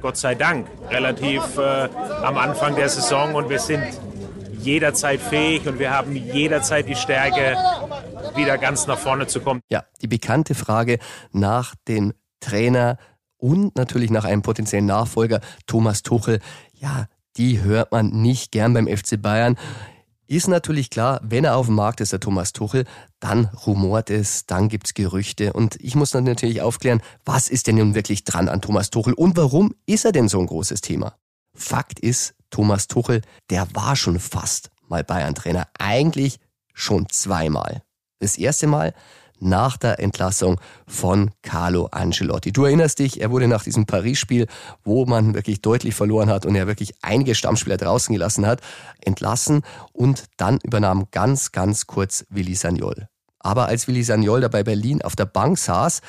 Gott 0.00 0.16
sei 0.16 0.34
Dank, 0.34 0.66
relativ 0.90 1.56
äh, 1.56 1.88
am 2.22 2.36
Anfang 2.38 2.74
der 2.74 2.88
Saison 2.88 3.34
und 3.34 3.50
wir 3.50 3.60
sind 3.60 3.84
jederzeit 4.58 5.20
fähig 5.20 5.66
und 5.68 5.78
wir 5.78 5.90
haben 5.90 6.16
jederzeit 6.16 6.88
die 6.88 6.96
Stärke, 6.96 7.56
wieder 8.34 8.58
ganz 8.58 8.86
nach 8.86 8.98
vorne 8.98 9.26
zu 9.26 9.40
kommen. 9.40 9.60
Ja, 9.70 9.84
die 10.00 10.08
bekannte 10.08 10.54
Frage 10.54 10.98
nach 11.32 11.74
dem 11.86 12.14
Trainer 12.40 12.98
und 13.42 13.74
natürlich 13.76 14.10
nach 14.10 14.24
einem 14.24 14.42
potenziellen 14.42 14.86
Nachfolger 14.86 15.40
Thomas 15.66 16.02
Tuchel. 16.02 16.38
Ja, 16.74 17.06
die 17.36 17.60
hört 17.60 17.90
man 17.90 18.10
nicht 18.10 18.52
gern 18.52 18.72
beim 18.72 18.86
FC 18.86 19.20
Bayern. 19.20 19.58
Ist 20.28 20.46
natürlich 20.46 20.90
klar, 20.90 21.20
wenn 21.24 21.44
er 21.44 21.56
auf 21.56 21.66
dem 21.66 21.74
Markt 21.74 22.00
ist, 22.00 22.12
der 22.12 22.20
Thomas 22.20 22.52
Tuchel, 22.52 22.84
dann 23.18 23.46
rumort 23.66 24.10
es, 24.10 24.46
dann 24.46 24.68
gibt's 24.68 24.94
Gerüchte. 24.94 25.52
Und 25.52 25.76
ich 25.80 25.96
muss 25.96 26.10
dann 26.10 26.24
natürlich 26.24 26.62
aufklären, 26.62 27.02
was 27.24 27.48
ist 27.48 27.66
denn 27.66 27.76
nun 27.76 27.96
wirklich 27.96 28.22
dran 28.22 28.48
an 28.48 28.62
Thomas 28.62 28.90
Tuchel 28.90 29.12
und 29.12 29.36
warum 29.36 29.74
ist 29.86 30.04
er 30.04 30.12
denn 30.12 30.28
so 30.28 30.38
ein 30.38 30.46
großes 30.46 30.80
Thema? 30.80 31.16
Fakt 31.54 31.98
ist, 31.98 32.34
Thomas 32.50 32.86
Tuchel, 32.86 33.22
der 33.50 33.66
war 33.74 33.96
schon 33.96 34.20
fast 34.20 34.70
mal 34.86 35.02
Bayern-Trainer. 35.02 35.66
Eigentlich 35.78 36.38
schon 36.74 37.08
zweimal. 37.08 37.82
Das 38.20 38.38
erste 38.38 38.68
Mal 38.68 38.94
nach 39.42 39.76
der 39.76 39.98
Entlassung 40.00 40.60
von 40.86 41.30
Carlo 41.42 41.86
Ancelotti. 41.90 42.52
Du 42.52 42.64
erinnerst 42.64 42.98
dich, 42.98 43.20
er 43.20 43.30
wurde 43.30 43.48
nach 43.48 43.64
diesem 43.64 43.86
Paris-Spiel, 43.86 44.46
wo 44.84 45.04
man 45.04 45.34
wirklich 45.34 45.60
deutlich 45.60 45.94
verloren 45.94 46.30
hat 46.30 46.46
und 46.46 46.54
er 46.54 46.66
wirklich 46.66 46.94
einige 47.02 47.34
Stammspieler 47.34 47.76
draußen 47.76 48.12
gelassen 48.12 48.46
hat, 48.46 48.60
entlassen 49.00 49.62
und 49.92 50.24
dann 50.36 50.58
übernahm 50.62 51.08
ganz, 51.10 51.52
ganz 51.52 51.86
kurz 51.86 52.24
Willi 52.30 52.54
Sagnol. 52.54 53.08
Aber 53.40 53.66
als 53.66 53.88
Willi 53.88 54.04
Sagnol 54.04 54.40
da 54.40 54.48
bei 54.48 54.62
Berlin 54.62 55.02
auf 55.02 55.16
der 55.16 55.26
Bank 55.26 55.58
saß, 55.58 56.00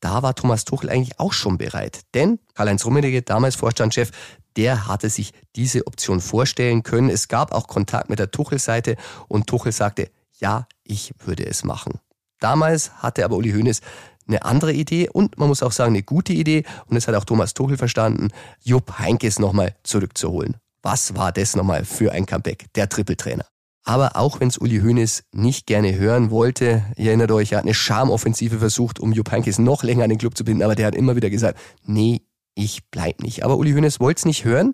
da 0.00 0.22
war 0.22 0.34
Thomas 0.34 0.64
Tuchel 0.64 0.90
eigentlich 0.90 1.18
auch 1.18 1.32
schon 1.32 1.56
bereit. 1.56 2.00
Denn 2.12 2.38
Karl-Heinz 2.54 2.84
Rummenigge, 2.84 3.22
damals 3.22 3.56
Vorstandschef, 3.56 4.10
der 4.56 4.86
hatte 4.86 5.08
sich 5.08 5.32
diese 5.56 5.86
Option 5.86 6.20
vorstellen 6.20 6.82
können. 6.82 7.08
Es 7.08 7.28
gab 7.28 7.52
auch 7.52 7.66
Kontakt 7.66 8.10
mit 8.10 8.18
der 8.18 8.30
Tuchel-Seite 8.30 8.96
und 9.28 9.46
Tuchel 9.46 9.72
sagte, 9.72 10.10
ja, 10.38 10.66
ich 10.84 11.14
würde 11.24 11.46
es 11.46 11.64
machen. 11.64 12.00
Damals 12.42 12.90
hatte 12.96 13.24
aber 13.24 13.36
Uli 13.36 13.52
Hoeneß 13.52 13.80
eine 14.26 14.44
andere 14.44 14.72
Idee 14.72 15.08
und 15.08 15.38
man 15.38 15.48
muss 15.48 15.62
auch 15.62 15.72
sagen, 15.72 15.92
eine 15.92 16.02
gute 16.02 16.32
Idee. 16.32 16.64
Und 16.86 16.96
es 16.96 17.06
hat 17.06 17.14
auch 17.14 17.24
Thomas 17.24 17.54
Tuchel 17.54 17.76
verstanden, 17.76 18.28
Jupp 18.62 18.98
Heinkes 18.98 19.38
nochmal 19.38 19.76
zurückzuholen. 19.84 20.56
Was 20.82 21.14
war 21.14 21.30
das 21.30 21.54
nochmal 21.54 21.84
für 21.84 22.12
ein 22.12 22.26
Comeback, 22.26 22.66
der 22.74 22.88
Trippeltrainer? 22.88 23.46
Aber 23.84 24.16
auch 24.16 24.40
wenn 24.40 24.48
es 24.48 24.58
Uli 24.58 24.80
Hoeneß 24.80 25.24
nicht 25.32 25.66
gerne 25.66 25.96
hören 25.96 26.30
wollte, 26.30 26.84
ihr 26.96 27.08
erinnert 27.08 27.32
euch, 27.32 27.52
er 27.52 27.58
hat 27.58 27.64
eine 27.64 27.74
Schamoffensive 27.74 28.58
versucht, 28.58 29.00
um 29.00 29.12
Jupp 29.12 29.30
Heinkes 29.30 29.58
noch 29.58 29.82
länger 29.82 30.04
an 30.04 30.10
den 30.10 30.18
Club 30.18 30.36
zu 30.36 30.44
binden, 30.44 30.62
aber 30.62 30.74
der 30.74 30.86
hat 30.86 30.94
immer 30.94 31.16
wieder 31.16 31.30
gesagt, 31.30 31.58
nee, 31.84 32.22
ich 32.54 32.82
bleib 32.90 33.22
nicht. 33.22 33.44
Aber 33.44 33.56
Uli 33.56 33.72
Hoeneß 33.72 33.98
wollte 33.98 34.20
es 34.20 34.24
nicht 34.24 34.44
hören 34.44 34.72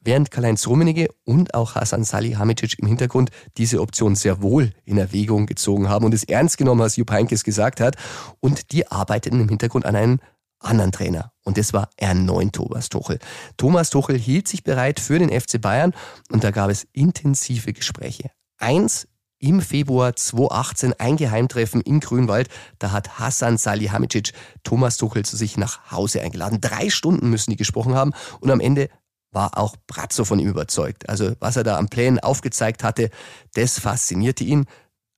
während 0.00 0.30
Karl-Heinz 0.30 0.66
Rummenigge 0.66 1.08
und 1.24 1.54
auch 1.54 1.74
Hasan 1.74 2.04
Salihamidzic 2.04 2.78
im 2.78 2.86
Hintergrund 2.86 3.30
diese 3.56 3.80
Option 3.80 4.16
sehr 4.16 4.42
wohl 4.42 4.72
in 4.84 4.98
Erwägung 4.98 5.46
gezogen 5.46 5.88
haben 5.88 6.04
und 6.04 6.14
es 6.14 6.24
ernst 6.24 6.58
genommen, 6.58 6.80
was 6.80 6.96
Jupp 6.96 7.10
Heynckes 7.10 7.44
gesagt 7.44 7.80
hat. 7.80 7.96
Und 8.40 8.72
die 8.72 8.90
arbeiteten 8.90 9.40
im 9.40 9.48
Hintergrund 9.48 9.86
an 9.86 9.96
einem 9.96 10.20
anderen 10.58 10.92
Trainer. 10.92 11.32
Und 11.44 11.58
das 11.58 11.72
war 11.72 11.90
erneut 11.96 12.52
Thomas 12.52 12.88
Tuchel. 12.88 13.18
Thomas 13.56 13.90
Tuchel 13.90 14.18
hielt 14.18 14.46
sich 14.46 14.62
bereit 14.62 15.00
für 15.00 15.18
den 15.18 15.28
FC 15.28 15.60
Bayern 15.60 15.94
und 16.30 16.44
da 16.44 16.50
gab 16.50 16.70
es 16.70 16.86
intensive 16.92 17.72
Gespräche. 17.72 18.30
Eins 18.58 19.08
im 19.40 19.62
Februar 19.62 20.14
2018 20.14 20.94
ein 20.98 21.16
Geheimtreffen 21.16 21.80
in 21.80 22.00
Grünwald. 22.00 22.48
Da 22.78 22.92
hat 22.92 23.18
Hassan 23.18 23.56
Salihamidzic 23.56 24.32
Thomas 24.62 24.98
Tuchel 24.98 25.24
zu 25.24 25.36
sich 25.36 25.56
nach 25.56 25.90
Hause 25.90 26.20
eingeladen. 26.20 26.60
Drei 26.60 26.90
Stunden 26.90 27.30
müssen 27.30 27.50
die 27.50 27.56
gesprochen 27.56 27.94
haben 27.94 28.12
und 28.40 28.50
am 28.50 28.60
Ende 28.60 28.90
war 29.32 29.56
auch 29.56 29.76
Brazzo 29.86 30.24
von 30.24 30.38
ihm 30.38 30.48
überzeugt. 30.48 31.08
Also 31.08 31.34
was 31.40 31.56
er 31.56 31.64
da 31.64 31.78
am 31.78 31.88
Plänen 31.88 32.18
aufgezeigt 32.18 32.82
hatte, 32.82 33.10
das 33.54 33.78
faszinierte 33.78 34.44
ihn. 34.44 34.66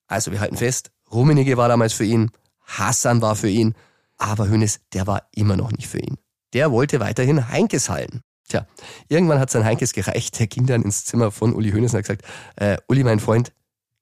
Also 0.07 0.33
wir 0.33 0.40
halten 0.40 0.57
fest, 0.57 0.90
Rummenigge 1.11 1.57
war 1.57 1.69
damals 1.69 1.92
für 1.92 2.04
ihn, 2.04 2.31
Hassan 2.64 3.23
war 3.23 3.37
für 3.37 3.49
ihn, 3.49 3.75
aber 4.19 4.49
Hönes, 4.49 4.81
der 4.92 5.07
war 5.07 5.28
immer 5.35 5.57
noch 5.57 5.73
nicht 5.73 5.88
für 5.88 5.99
ihn. 5.99 6.19
Der 6.52 6.71
wollte 6.71 7.00
weiterhin 7.00 7.49
Heinkes 7.49 7.88
halten. 7.88 8.21
Tja, 8.49 8.66
irgendwann 9.09 9.38
hat 9.38 9.50
sein 9.50 9.64
Heinkes 9.64 9.92
gereicht. 9.92 10.38
Der 10.38 10.47
ging 10.47 10.66
dann 10.66 10.83
ins 10.83 11.04
Zimmer 11.07 11.31
von 11.31 11.54
Uli 11.54 11.71
Hönes 11.71 11.92
und 11.92 11.99
hat 11.99 12.04
gesagt, 12.04 12.25
äh, 12.57 12.76
Uli, 12.88 13.04
mein 13.04 13.21
Freund, 13.21 13.52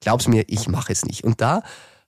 glaub's 0.01 0.27
mir, 0.27 0.45
ich 0.49 0.69
mache 0.69 0.93
es 0.93 1.05
nicht. 1.05 1.25
Und 1.25 1.41
da 1.41 1.63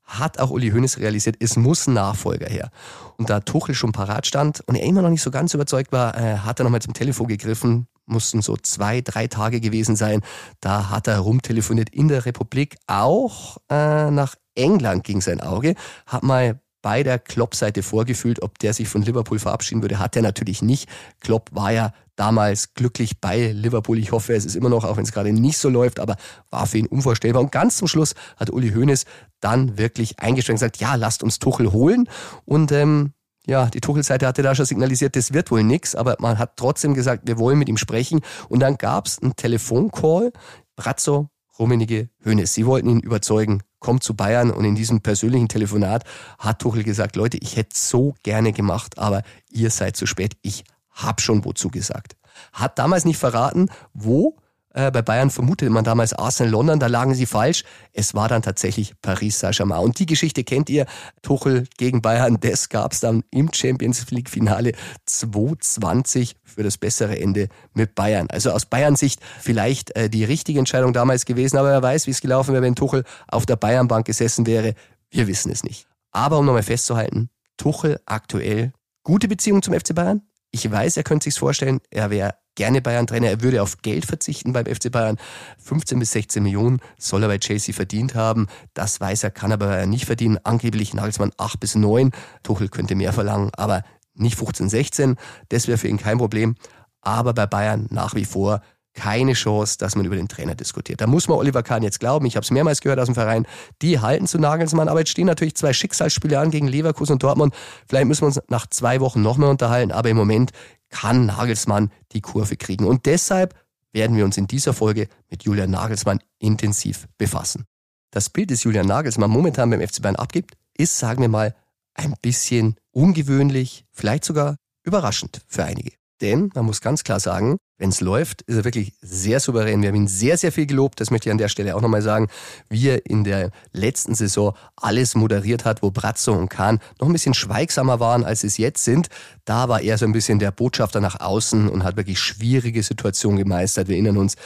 hat 0.04 0.38
auch 0.38 0.50
Uli 0.50 0.70
Hoeneß 0.70 0.98
realisiert, 0.98 1.36
es 1.40 1.56
muss 1.56 1.86
ein 1.86 1.94
Nachfolger 1.94 2.48
her. 2.48 2.70
Und 3.16 3.30
da 3.30 3.40
Tuchel 3.40 3.74
schon 3.74 3.92
parat 3.92 4.26
stand 4.26 4.60
und 4.66 4.74
er 4.74 4.82
immer 4.82 5.02
noch 5.02 5.10
nicht 5.10 5.22
so 5.22 5.30
ganz 5.30 5.54
überzeugt 5.54 5.92
war, 5.92 6.16
äh, 6.16 6.38
hat 6.38 6.60
er 6.60 6.64
nochmal 6.64 6.82
zum 6.82 6.94
Telefon 6.94 7.28
gegriffen, 7.28 7.86
mussten 8.12 8.42
so 8.42 8.56
zwei, 8.56 9.00
drei 9.00 9.26
Tage 9.26 9.60
gewesen 9.60 9.96
sein. 9.96 10.20
Da 10.60 10.90
hat 10.90 11.08
er 11.08 11.18
rumtelefoniert 11.18 11.90
in 11.90 12.08
der 12.08 12.26
Republik, 12.26 12.76
auch 12.86 13.56
äh, 13.70 14.10
nach 14.10 14.36
England 14.54 15.04
ging 15.04 15.20
sein 15.20 15.40
Auge, 15.40 15.74
hat 16.06 16.22
mal 16.22 16.60
bei 16.82 17.04
der 17.04 17.18
Klopp-Seite 17.18 17.82
vorgefühlt, 17.82 18.42
ob 18.42 18.58
der 18.58 18.74
sich 18.74 18.88
von 18.88 19.02
Liverpool 19.02 19.38
verabschieden 19.38 19.82
würde. 19.82 20.00
Hat 20.00 20.16
er 20.16 20.22
natürlich 20.22 20.62
nicht. 20.62 20.88
Klopp 21.20 21.48
war 21.52 21.70
ja 21.70 21.92
damals 22.16 22.74
glücklich 22.74 23.20
bei 23.20 23.52
Liverpool. 23.52 23.98
Ich 23.98 24.12
hoffe, 24.12 24.34
es 24.34 24.44
ist 24.44 24.56
immer 24.56 24.68
noch, 24.68 24.84
auch 24.84 24.96
wenn 24.96 25.04
es 25.04 25.12
gerade 25.12 25.32
nicht 25.32 25.58
so 25.58 25.68
läuft, 25.68 26.00
aber 26.00 26.16
war 26.50 26.66
für 26.66 26.78
ihn 26.78 26.86
unvorstellbar. 26.86 27.40
Und 27.40 27.52
ganz 27.52 27.76
zum 27.76 27.88
Schluss 27.88 28.14
hat 28.36 28.50
Uli 28.50 28.72
Hoeneß 28.72 29.04
dann 29.40 29.78
wirklich 29.78 30.18
eingeschränkt 30.18 30.60
gesagt, 30.60 30.78
ja, 30.78 30.96
lasst 30.96 31.22
uns 31.22 31.38
Tuchel 31.38 31.72
holen. 31.72 32.08
Und 32.44 32.72
ähm, 32.72 33.12
ja, 33.46 33.66
die 33.66 33.80
Tuchel-Seite 33.80 34.26
hatte 34.26 34.42
da 34.42 34.54
schon 34.54 34.66
signalisiert, 34.66 35.16
das 35.16 35.32
wird 35.32 35.50
wohl 35.50 35.64
nix, 35.64 35.94
aber 35.94 36.16
man 36.20 36.38
hat 36.38 36.56
trotzdem 36.56 36.94
gesagt, 36.94 37.22
wir 37.26 37.38
wollen 37.38 37.58
mit 37.58 37.68
ihm 37.68 37.76
sprechen. 37.76 38.20
Und 38.48 38.60
dann 38.60 38.76
gab's 38.76 39.18
einen 39.20 39.34
Telefoncall, 39.34 40.32
Brazzo, 40.76 41.28
Rummenigge, 41.58 42.08
Hoeneß. 42.24 42.54
Sie 42.54 42.66
wollten 42.66 42.88
ihn 42.88 43.00
überzeugen, 43.00 43.62
kommt 43.78 44.02
zu 44.02 44.14
Bayern. 44.14 44.50
Und 44.50 44.64
in 44.64 44.74
diesem 44.74 45.00
persönlichen 45.00 45.48
Telefonat 45.48 46.04
hat 46.38 46.60
Tuchel 46.60 46.84
gesagt, 46.84 47.16
Leute, 47.16 47.36
ich 47.38 47.56
hätte 47.56 47.76
so 47.76 48.14
gerne 48.22 48.52
gemacht, 48.52 48.98
aber 48.98 49.22
ihr 49.50 49.70
seid 49.70 49.96
zu 49.96 50.06
spät. 50.06 50.36
Ich 50.42 50.64
hab 50.90 51.20
schon 51.20 51.44
wozu 51.44 51.68
gesagt. 51.68 52.16
Hat 52.52 52.78
damals 52.78 53.04
nicht 53.04 53.18
verraten, 53.18 53.68
wo, 53.92 54.36
äh, 54.74 54.90
bei 54.90 55.02
Bayern 55.02 55.30
vermutete 55.30 55.70
man 55.70 55.84
damals 55.84 56.12
Arsenal 56.12 56.52
London, 56.52 56.80
da 56.80 56.86
lagen 56.86 57.14
sie 57.14 57.26
falsch. 57.26 57.64
Es 57.92 58.14
war 58.14 58.28
dann 58.28 58.42
tatsächlich 58.42 58.94
Paris 59.02 59.38
Saint-Germain. 59.38 59.80
Und 59.80 59.98
die 59.98 60.06
Geschichte 60.06 60.44
kennt 60.44 60.70
ihr. 60.70 60.86
Tuchel 61.22 61.64
gegen 61.76 62.02
Bayern, 62.02 62.38
das 62.40 62.68
gab's 62.68 63.00
dann 63.00 63.24
im 63.30 63.52
Champions 63.52 64.10
League 64.10 64.30
Finale 64.30 64.72
2020 65.06 66.36
für 66.44 66.62
das 66.62 66.78
bessere 66.78 67.18
Ende 67.18 67.48
mit 67.74 67.94
Bayern. 67.94 68.28
Also 68.30 68.50
aus 68.50 68.66
Bayern 68.66 68.96
Sicht 68.96 69.20
vielleicht 69.40 69.94
äh, 69.96 70.08
die 70.08 70.24
richtige 70.24 70.58
Entscheidung 70.58 70.92
damals 70.92 71.24
gewesen, 71.24 71.58
aber 71.58 71.70
wer 71.70 71.82
weiß, 71.82 72.06
wie 72.06 72.10
es 72.10 72.20
gelaufen 72.20 72.52
wäre, 72.52 72.62
wenn 72.62 72.74
Tuchel 72.74 73.04
auf 73.28 73.46
der 73.46 73.56
Bayernbank 73.56 74.06
gesessen 74.06 74.46
wäre. 74.46 74.74
Wir 75.10 75.26
wissen 75.26 75.50
es 75.52 75.64
nicht. 75.64 75.86
Aber 76.10 76.38
um 76.38 76.46
nochmal 76.46 76.62
festzuhalten, 76.62 77.30
Tuchel 77.56 78.00
aktuell 78.06 78.72
gute 79.02 79.28
Beziehung 79.28 79.62
zum 79.62 79.74
FC 79.74 79.94
Bayern. 79.94 80.22
Ich 80.54 80.70
weiß, 80.70 80.98
er 80.98 81.02
könnte 81.02 81.24
sich's 81.24 81.38
vorstellen, 81.38 81.80
er 81.90 82.10
wäre 82.10 82.34
gerne 82.54 82.82
Bayern-Trainer. 82.82 83.28
Er 83.28 83.40
würde 83.40 83.62
auf 83.62 83.78
Geld 83.80 84.04
verzichten 84.04 84.52
beim 84.52 84.66
FC 84.66 84.92
Bayern. 84.92 85.16
15 85.58 85.98
bis 85.98 86.12
16 86.12 86.42
Millionen 86.42 86.80
soll 86.98 87.22
er 87.22 87.28
bei 87.28 87.38
Chelsea 87.38 87.74
verdient 87.74 88.14
haben. 88.14 88.48
Das 88.74 89.00
weiß 89.00 89.24
er, 89.24 89.30
kann 89.30 89.52
aber 89.52 89.86
nicht 89.86 90.04
verdienen. 90.04 90.38
Angeblich 90.44 90.92
Nagelsmann 90.92 91.32
8 91.38 91.58
bis 91.58 91.74
9. 91.74 92.10
Tuchel 92.42 92.68
könnte 92.68 92.94
mehr 92.94 93.14
verlangen, 93.14 93.50
aber 93.56 93.82
nicht 94.14 94.36
15, 94.36 94.68
16. 94.68 95.16
Das 95.48 95.68
wäre 95.68 95.78
für 95.78 95.88
ihn 95.88 95.96
kein 95.96 96.18
Problem. 96.18 96.56
Aber 97.00 97.32
bei 97.32 97.46
Bayern 97.46 97.86
nach 97.90 98.14
wie 98.14 98.26
vor 98.26 98.60
keine 98.94 99.32
Chance, 99.32 99.78
dass 99.78 99.96
man 99.96 100.04
über 100.04 100.16
den 100.16 100.28
Trainer 100.28 100.54
diskutiert. 100.54 101.00
Da 101.00 101.06
muss 101.06 101.28
man 101.28 101.38
Oliver 101.38 101.62
Kahn 101.62 101.82
jetzt 101.82 102.00
glauben. 102.00 102.26
Ich 102.26 102.36
habe 102.36 102.44
es 102.44 102.50
mehrmals 102.50 102.80
gehört 102.80 102.98
aus 102.98 103.06
dem 103.06 103.14
Verein. 103.14 103.46
Die 103.80 104.00
halten 104.00 104.26
zu 104.26 104.38
Nagelsmann, 104.38 104.88
aber 104.88 105.00
jetzt 105.00 105.10
stehen 105.10 105.26
natürlich 105.26 105.54
zwei 105.54 105.72
Schicksalsspiele 105.72 106.38
an 106.38 106.50
gegen 106.50 106.68
Leverkusen 106.68 107.14
und 107.14 107.22
Dortmund. 107.22 107.54
Vielleicht 107.88 108.06
müssen 108.06 108.22
wir 108.22 108.26
uns 108.26 108.40
nach 108.48 108.66
zwei 108.66 109.00
Wochen 109.00 109.22
noch 109.22 109.38
mehr 109.38 109.48
unterhalten, 109.48 109.92
aber 109.92 110.10
im 110.10 110.16
Moment 110.16 110.50
kann 110.90 111.26
Nagelsmann 111.26 111.90
die 112.12 112.20
Kurve 112.20 112.56
kriegen. 112.56 112.84
Und 112.84 113.06
deshalb 113.06 113.54
werden 113.92 114.16
wir 114.16 114.24
uns 114.24 114.36
in 114.36 114.46
dieser 114.46 114.72
Folge 114.72 115.08
mit 115.30 115.44
Julian 115.44 115.70
Nagelsmann 115.70 116.20
intensiv 116.38 117.08
befassen. 117.18 117.64
Das 118.10 118.28
Bild, 118.28 118.50
das 118.50 118.62
Julian 118.64 118.86
Nagelsmann 118.86 119.30
momentan 119.30 119.70
beim 119.70 119.80
FC 119.80 120.02
Bayern 120.02 120.16
abgibt, 120.16 120.54
ist, 120.76 120.98
sagen 120.98 121.22
wir 121.22 121.28
mal, 121.28 121.54
ein 121.94 122.14
bisschen 122.20 122.76
ungewöhnlich, 122.90 123.84
vielleicht 123.90 124.24
sogar 124.24 124.56
überraschend 124.82 125.42
für 125.46 125.64
einige. 125.64 125.92
Denn 126.22 126.50
man 126.54 126.64
muss 126.64 126.80
ganz 126.80 127.02
klar 127.02 127.18
sagen, 127.20 127.58
wenn 127.78 127.90
es 127.90 128.00
läuft, 128.00 128.42
ist 128.42 128.56
er 128.56 128.64
wirklich 128.64 128.94
sehr 129.02 129.40
souverän. 129.40 129.82
Wir 129.82 129.88
haben 129.88 129.96
ihn 129.96 130.06
sehr, 130.06 130.38
sehr 130.38 130.52
viel 130.52 130.66
gelobt. 130.66 131.00
Das 131.00 131.10
möchte 131.10 131.28
ich 131.28 131.32
an 131.32 131.38
der 131.38 131.48
Stelle 131.48 131.74
auch 131.74 131.80
nochmal 131.80 132.00
sagen. 132.00 132.28
Wie 132.70 132.88
er 132.88 133.04
in 133.06 133.24
der 133.24 133.50
letzten 133.72 134.14
Saison 134.14 134.54
alles 134.76 135.16
moderiert 135.16 135.64
hat, 135.64 135.82
wo 135.82 135.90
Brazzo 135.90 136.32
und 136.32 136.48
Kahn 136.48 136.78
noch 137.00 137.08
ein 137.08 137.12
bisschen 137.12 137.34
schweigsamer 137.34 137.98
waren, 137.98 138.24
als 138.24 138.44
es 138.44 138.56
jetzt 138.56 138.84
sind. 138.84 139.08
Da 139.44 139.68
war 139.68 139.80
er 139.80 139.98
so 139.98 140.04
ein 140.06 140.12
bisschen 140.12 140.38
der 140.38 140.52
Botschafter 140.52 141.00
nach 141.00 141.20
außen 141.20 141.68
und 141.68 141.82
hat 141.82 141.96
wirklich 141.96 142.20
schwierige 142.20 142.84
Situationen 142.84 143.38
gemeistert. 143.38 143.88
Wir 143.88 143.96
erinnern 143.96 144.16
uns, 144.16 144.36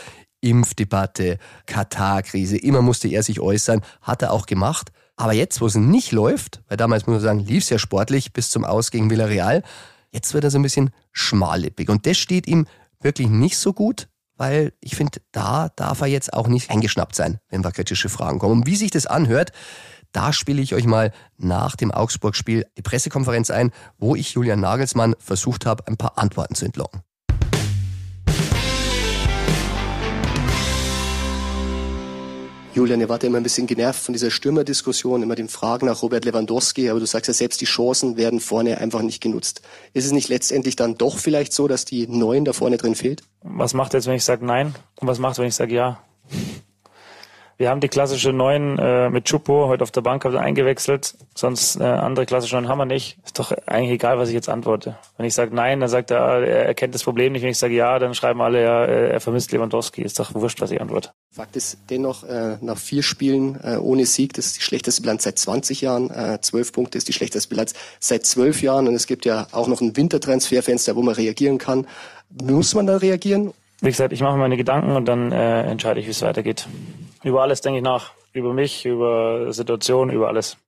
Impfdebatte, 0.40 1.38
Katar-Krise, 1.66 2.56
immer 2.56 2.80
musste 2.80 3.08
er 3.08 3.22
sich 3.22 3.40
äußern, 3.40 3.82
hat 4.00 4.22
er 4.22 4.32
auch 4.32 4.46
gemacht. 4.46 4.92
Aber 5.16 5.32
jetzt, 5.32 5.60
wo 5.60 5.66
es 5.66 5.74
nicht 5.74 6.12
läuft, 6.12 6.62
weil 6.68 6.76
damals 6.76 7.06
muss 7.06 7.14
man 7.14 7.22
sagen, 7.22 7.40
lief 7.40 7.64
es 7.64 7.70
ja 7.70 7.78
sportlich 7.78 8.32
bis 8.32 8.50
zum 8.50 8.64
Aus 8.64 8.90
gegen 8.90 9.10
Villarreal, 9.10 9.62
Jetzt 10.16 10.32
wird 10.32 10.44
er 10.44 10.50
so 10.50 10.58
ein 10.58 10.62
bisschen 10.62 10.92
schmallippig. 11.12 11.90
Und 11.90 12.06
das 12.06 12.16
steht 12.16 12.46
ihm 12.46 12.66
wirklich 13.02 13.28
nicht 13.28 13.58
so 13.58 13.74
gut, 13.74 14.08
weil 14.38 14.72
ich 14.80 14.96
finde, 14.96 15.20
da 15.30 15.68
darf 15.76 16.00
er 16.00 16.06
jetzt 16.06 16.32
auch 16.32 16.48
nicht 16.48 16.70
eingeschnappt 16.70 17.14
sein, 17.14 17.38
wenn 17.50 17.62
wir 17.62 17.70
kritische 17.70 18.08
Fragen 18.08 18.38
kommen. 18.38 18.62
Und 18.62 18.66
wie 18.66 18.76
sich 18.76 18.90
das 18.90 19.04
anhört, 19.04 19.52
da 20.12 20.32
spiele 20.32 20.62
ich 20.62 20.74
euch 20.74 20.86
mal 20.86 21.12
nach 21.36 21.76
dem 21.76 21.90
Augsburg-Spiel 21.90 22.64
die 22.78 22.82
Pressekonferenz 22.82 23.50
ein, 23.50 23.72
wo 23.98 24.16
ich 24.16 24.32
Julian 24.32 24.60
Nagelsmann 24.60 25.16
versucht 25.18 25.66
habe, 25.66 25.86
ein 25.86 25.98
paar 25.98 26.16
Antworten 26.16 26.54
zu 26.54 26.64
entlocken. 26.64 27.02
Julian, 32.76 33.00
ihr 33.00 33.08
wart 33.08 33.22
ja 33.22 33.28
immer 33.28 33.38
ein 33.38 33.42
bisschen 33.42 33.66
genervt 33.66 34.02
von 34.02 34.12
dieser 34.12 34.30
Stürmerdiskussion, 34.30 35.22
immer 35.22 35.34
den 35.34 35.48
Fragen 35.48 35.86
nach 35.86 36.02
Robert 36.02 36.26
Lewandowski, 36.26 36.90
aber 36.90 37.00
du 37.00 37.06
sagst 37.06 37.26
ja 37.26 37.32
selbst, 37.32 37.62
die 37.62 37.64
Chancen 37.64 38.18
werden 38.18 38.38
vorne 38.38 38.76
einfach 38.76 39.00
nicht 39.00 39.22
genutzt. 39.22 39.62
Ist 39.94 40.04
es 40.04 40.12
nicht 40.12 40.28
letztendlich 40.28 40.76
dann 40.76 40.98
doch 40.98 41.16
vielleicht 41.16 41.54
so, 41.54 41.68
dass 41.68 41.86
die 41.86 42.06
Neuen 42.06 42.44
da 42.44 42.52
vorne 42.52 42.76
drin 42.76 42.94
fehlt? 42.94 43.22
Was 43.42 43.72
macht 43.72 43.94
jetzt, 43.94 44.06
wenn 44.06 44.16
ich 44.16 44.24
sage 44.24 44.44
nein? 44.44 44.74
Und 45.00 45.08
was 45.08 45.18
macht, 45.18 45.38
wenn 45.38 45.46
ich 45.46 45.54
sage 45.54 45.74
ja? 45.74 46.02
Wir 47.58 47.70
haben 47.70 47.80
die 47.80 47.88
klassische 47.88 48.34
Neun 48.34 48.78
äh, 48.78 49.08
mit 49.08 49.24
Chupo 49.24 49.66
heute 49.68 49.82
auf 49.82 49.90
der 49.90 50.02
Bank 50.02 50.26
eingewechselt. 50.26 51.14
Sonst 51.34 51.80
äh, 51.80 51.84
andere 51.84 52.26
klassische 52.26 52.56
Neun 52.56 52.68
haben 52.68 52.76
wir 52.76 52.84
nicht. 52.84 53.16
Ist 53.24 53.38
doch 53.38 53.50
eigentlich 53.64 53.92
egal, 53.92 54.18
was 54.18 54.28
ich 54.28 54.34
jetzt 54.34 54.50
antworte. 54.50 54.98
Wenn 55.16 55.24
ich 55.24 55.32
sage 55.32 55.54
nein, 55.54 55.80
dann 55.80 55.88
sagt 55.88 56.10
er, 56.10 56.46
er 56.46 56.74
kennt 56.74 56.94
das 56.94 57.02
Problem 57.02 57.32
nicht. 57.32 57.40
Wenn 57.40 57.48
ich 57.48 57.56
sage 57.56 57.74
ja, 57.74 57.98
dann 57.98 58.14
schreiben 58.14 58.42
alle, 58.42 58.62
ja, 58.62 58.84
äh, 58.84 59.10
er 59.12 59.20
vermisst 59.20 59.52
Lewandowski. 59.52 60.02
Ist 60.02 60.18
doch 60.18 60.34
wurscht, 60.34 60.60
was 60.60 60.70
ich 60.70 60.82
antworte. 60.82 61.12
Fakt 61.30 61.56
ist 61.56 61.78
dennoch, 61.88 62.24
äh, 62.24 62.58
nach 62.60 62.76
vier 62.76 63.02
Spielen 63.02 63.58
äh, 63.64 63.76
ohne 63.78 64.04
Sieg, 64.04 64.34
das 64.34 64.46
ist 64.46 64.58
die 64.58 64.62
schlechteste 64.62 65.00
Bilanz 65.00 65.22
seit 65.22 65.38
20 65.38 65.80
Jahren. 65.80 66.10
Äh, 66.10 66.38
zwölf 66.42 66.72
Punkte 66.72 66.98
ist 66.98 67.08
die 67.08 67.14
schlechteste 67.14 67.48
Bilanz 67.48 67.72
seit 68.00 68.26
zwölf 68.26 68.60
Jahren. 68.60 68.86
Und 68.86 68.94
es 68.94 69.06
gibt 69.06 69.24
ja 69.24 69.46
auch 69.52 69.66
noch 69.66 69.80
ein 69.80 69.96
Wintertransferfenster, 69.96 70.94
wo 70.94 71.00
man 71.00 71.14
reagieren 71.14 71.56
kann. 71.56 71.86
Muss 72.42 72.74
man 72.74 72.86
da 72.86 72.98
reagieren? 72.98 73.54
Wie 73.80 73.88
gesagt, 73.88 74.12
ich 74.12 74.20
mache 74.20 74.36
meine 74.36 74.58
Gedanken 74.58 74.92
und 74.92 75.06
dann 75.06 75.32
äh, 75.32 75.62
entscheide 75.62 76.00
ich, 76.00 76.06
wie 76.06 76.10
es 76.10 76.20
weitergeht. 76.20 76.66
Über 77.26 77.42
alles 77.42 77.60
denke 77.60 77.78
ich 77.78 77.84
nach. 77.84 78.12
Über 78.32 78.54
mich, 78.54 78.84
über 78.86 79.52
Situation, 79.52 80.10
über 80.10 80.28
alles. 80.28 80.58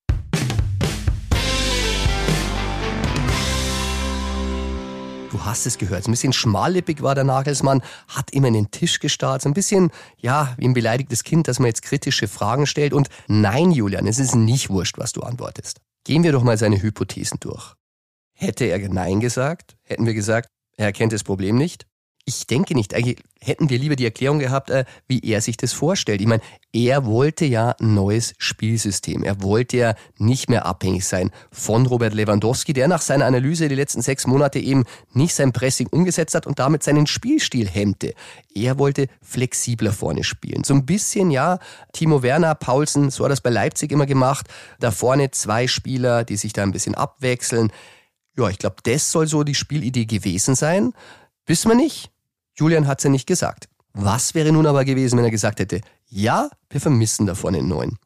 Du 5.31 5.45
hast 5.45 5.67
es 5.67 5.79
gehört. 5.79 6.09
Ein 6.09 6.11
bisschen 6.11 6.33
schmallippig 6.33 7.01
war 7.01 7.15
der 7.15 7.23
Nagelsmann, 7.23 7.81
hat 8.09 8.33
immer 8.33 8.49
in 8.49 8.55
den 8.55 8.71
Tisch 8.73 8.99
gestarrt. 8.99 9.43
So 9.43 9.49
ein 9.49 9.55
bisschen, 9.55 9.93
ja, 10.17 10.57
wie 10.59 10.67
ein 10.67 10.75
beleidigtes 10.75 11.23
Kind, 11.23 11.47
dass 11.47 11.61
man 11.61 11.69
jetzt 11.69 11.83
kritische 11.83 12.27
Fragen 12.27 12.67
stellt. 12.67 12.93
Und 12.93 13.09
nein, 13.29 13.71
Julian, 13.71 14.09
es 14.09 14.19
ist 14.19 14.35
nicht 14.35 14.69
wurscht, 14.69 14.99
was 14.99 15.13
du 15.13 15.21
antwortest. 15.21 15.79
Gehen 16.03 16.25
wir 16.25 16.33
doch 16.33 16.43
mal 16.43 16.59
seine 16.59 16.83
Hypothesen 16.83 17.39
durch. 17.39 17.75
Hätte 18.33 18.65
er 18.65 18.81
Nein 18.89 19.21
gesagt, 19.21 19.77
hätten 19.85 20.07
wir 20.07 20.15
gesagt, 20.15 20.49
er 20.77 20.87
erkennt 20.87 21.13
das 21.13 21.23
Problem 21.23 21.57
nicht. 21.57 21.87
Ich 22.29 22.47
denke 22.47 22.75
nicht. 22.75 22.93
Eigentlich 22.93 23.17
hätten 23.41 23.71
wir 23.71 23.79
lieber 23.79 23.97
die 23.97 24.05
Erklärung 24.05 24.39
gehabt, 24.39 24.69
äh, 24.69 24.85
wie 25.07 25.21
er 25.21 25.41
sich 25.41 25.57
das 25.57 25.73
vorstellt. 25.73 26.21
Ich 26.21 26.27
meine, 26.27 26.43
er 26.75 27.07
wollte 27.07 27.47
ja 27.47 27.71
ein 27.81 27.95
neues 27.95 28.35
Spielsystem. 28.37 29.25
Er 29.25 29.41
wollte 29.41 29.79
ja 29.79 29.95
nicht 30.19 30.51
mehr 30.51 30.67
abhängig 30.67 31.07
sein 31.07 31.31
von 31.51 31.87
Robert 31.87 32.13
Lewandowski, 32.13 32.75
der 32.75 32.87
nach 32.87 33.01
seiner 33.01 33.25
Analyse 33.25 33.71
die 33.71 33.77
letzten 33.77 34.03
sechs 34.03 34.27
Monate 34.27 34.59
eben 34.59 34.85
nicht 35.15 35.35
sein 35.35 35.55
Pressing 35.55 35.87
umgesetzt 35.87 36.35
hat 36.35 36.47
und 36.47 36.59
damit 36.59 36.83
seinen 36.83 37.07
Spielstil 37.07 37.67
hemmte. 37.67 38.13
Er 38.55 38.79
wollte 38.79 39.07
flexibler 39.23 39.95
vorne 39.95 40.23
spielen. 40.23 40.65
So 40.65 40.75
ein 40.75 40.85
bisschen, 40.85 41.31
ja, 41.31 41.61
Timo 41.95 42.23
Werner, 42.23 42.55
Paulsen, 42.57 43.09
so 43.09 43.25
hat 43.25 43.31
das 43.31 43.41
bei 43.41 43.49
Leipzig 43.49 43.91
immer 43.91 44.05
gemacht. 44.05 44.49
Da 44.81 44.91
vorne 44.91 45.31
zwei 45.31 45.67
Spieler, 45.67 46.25
die 46.25 46.37
sich 46.37 46.53
da 46.53 46.63
ein 46.63 46.73
bisschen 46.73 46.95
abwechseln. 46.95 47.73
Ja, 48.37 48.51
ich 48.51 48.59
glaube, 48.59 48.77
das 48.83 49.11
soll 49.11 49.27
so 49.27 49.45
die 49.45 49.55
Spielidee 49.55 50.05
gewesen 50.05 50.57
sein. 50.57 50.93
Wissen 51.47 51.71
wir 51.71 51.77
nicht. 51.77 52.11
Julian 52.59 52.89
hat's 52.89 53.05
ja 53.05 53.11
nicht 53.11 53.27
gesagt. 53.27 53.69
Was 53.93 54.35
wäre 54.35 54.53
nun 54.53 54.67
aber 54.67 54.85
gewesen, 54.85 55.17
wenn 55.17 55.25
er 55.25 55.31
gesagt 55.31 55.61
hätte, 55.61 55.81
ja, 56.09 56.51
wir 56.71 56.81
vermissen 56.81 57.27
davon 57.27 57.55
den 57.55 57.69
neuen? 57.69 57.99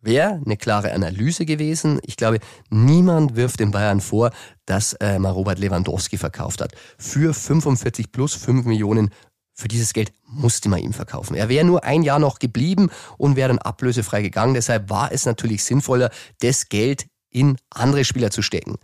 Wäre 0.00 0.40
eine 0.44 0.56
klare 0.56 0.92
Analyse 0.92 1.44
gewesen. 1.44 1.98
Ich 2.04 2.16
glaube, 2.16 2.38
niemand 2.70 3.34
wirft 3.34 3.58
den 3.58 3.72
Bayern 3.72 4.00
vor, 4.00 4.30
dass 4.64 4.92
äh, 4.94 5.18
mal 5.18 5.30
Robert 5.30 5.58
Lewandowski 5.58 6.18
verkauft 6.18 6.60
hat. 6.60 6.72
Für 6.98 7.34
45 7.34 8.12
plus 8.12 8.34
5 8.34 8.66
Millionen 8.66 9.10
für 9.54 9.68
dieses 9.68 9.92
Geld 9.92 10.12
musste 10.28 10.68
man 10.68 10.80
ihm 10.80 10.92
verkaufen. 10.92 11.34
Er 11.34 11.48
wäre 11.48 11.64
nur 11.64 11.82
ein 11.82 12.02
Jahr 12.02 12.18
noch 12.18 12.38
geblieben 12.38 12.90
und 13.16 13.36
wäre 13.36 13.48
dann 13.48 13.58
ablösefrei 13.58 14.22
gegangen. 14.22 14.54
Deshalb 14.54 14.90
war 14.90 15.10
es 15.10 15.24
natürlich 15.24 15.64
sinnvoller, 15.64 16.10
das 16.40 16.68
Geld 16.68 17.06
in 17.30 17.56
andere 17.70 18.04
Spieler 18.04 18.30
zu 18.30 18.42
stecken. 18.42 18.76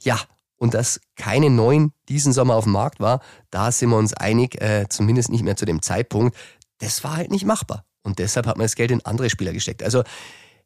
Ja, 0.00 0.18
und 0.60 0.74
dass 0.74 1.00
keine 1.16 1.50
neuen 1.50 1.92
diesen 2.08 2.32
Sommer 2.32 2.54
auf 2.54 2.64
dem 2.64 2.72
Markt 2.72 3.00
war, 3.00 3.20
da 3.50 3.72
sind 3.72 3.90
wir 3.90 3.96
uns 3.96 4.14
einig, 4.14 4.60
äh, 4.60 4.86
zumindest 4.88 5.30
nicht 5.30 5.42
mehr 5.42 5.56
zu 5.56 5.64
dem 5.64 5.82
Zeitpunkt. 5.82 6.36
Das 6.78 7.02
war 7.02 7.16
halt 7.16 7.30
nicht 7.30 7.44
machbar. 7.44 7.84
Und 8.02 8.18
deshalb 8.18 8.46
hat 8.46 8.56
man 8.56 8.64
das 8.64 8.76
Geld 8.76 8.90
in 8.90 9.04
andere 9.04 9.30
Spieler 9.30 9.52
gesteckt. 9.52 9.82
Also 9.82 10.04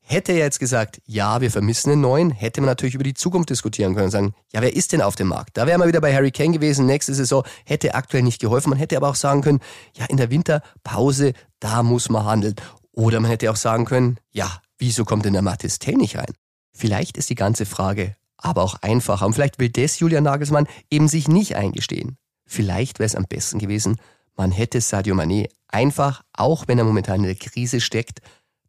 Hätte 0.06 0.32
er 0.32 0.38
jetzt 0.38 0.60
gesagt, 0.60 1.00
ja, 1.06 1.40
wir 1.40 1.50
vermissen 1.50 1.90
einen 1.90 2.02
neuen, 2.02 2.30
hätte 2.30 2.60
man 2.60 2.68
natürlich 2.68 2.94
über 2.94 3.04
die 3.04 3.14
Zukunft 3.14 3.48
diskutieren 3.48 3.94
können 3.94 4.06
und 4.06 4.10
sagen, 4.10 4.34
ja, 4.52 4.60
wer 4.60 4.76
ist 4.76 4.92
denn 4.92 5.00
auf 5.00 5.16
dem 5.16 5.28
Markt? 5.28 5.56
Da 5.56 5.66
wären 5.66 5.80
wir 5.80 5.88
wieder 5.88 6.02
bei 6.02 6.14
Harry 6.14 6.30
Kane 6.30 6.52
gewesen, 6.52 6.84
nächste 6.84 7.14
Saison, 7.14 7.42
hätte 7.64 7.94
aktuell 7.94 8.22
nicht 8.22 8.38
geholfen. 8.38 8.68
Man 8.68 8.78
hätte 8.78 8.98
aber 8.98 9.08
auch 9.08 9.14
sagen 9.14 9.40
können, 9.40 9.60
ja, 9.96 10.04
in 10.04 10.18
der 10.18 10.28
Winterpause, 10.28 11.32
da 11.58 11.82
muss 11.82 12.10
man 12.10 12.26
handeln. 12.26 12.54
Oder 12.92 13.18
man 13.20 13.30
hätte 13.30 13.50
auch 13.50 13.56
sagen 13.56 13.86
können, 13.86 14.18
ja, 14.30 14.60
wieso 14.76 15.06
kommt 15.06 15.24
denn 15.24 15.32
der 15.32 15.40
Mathis 15.40 15.78
Tell 15.78 15.94
nicht 15.94 16.18
rein? 16.18 16.34
Vielleicht 16.74 17.16
ist 17.16 17.30
die 17.30 17.34
ganze 17.34 17.64
Frage 17.64 18.14
aber 18.44 18.62
auch 18.62 18.76
einfacher 18.82 19.26
und 19.26 19.32
vielleicht 19.32 19.58
will 19.58 19.70
das 19.70 19.98
Julian 19.98 20.24
Nagelsmann 20.24 20.68
eben 20.90 21.08
sich 21.08 21.28
nicht 21.28 21.56
eingestehen. 21.56 22.18
Vielleicht 22.46 22.98
wäre 22.98 23.06
es 23.06 23.16
am 23.16 23.24
besten 23.24 23.58
gewesen, 23.58 23.96
man 24.36 24.52
hätte 24.52 24.80
Sadio 24.80 25.14
Mané 25.14 25.48
einfach, 25.68 26.22
auch 26.32 26.68
wenn 26.68 26.78
er 26.78 26.84
momentan 26.84 27.20
in 27.20 27.26
der 27.26 27.34
Krise 27.36 27.80
steckt, 27.80 28.20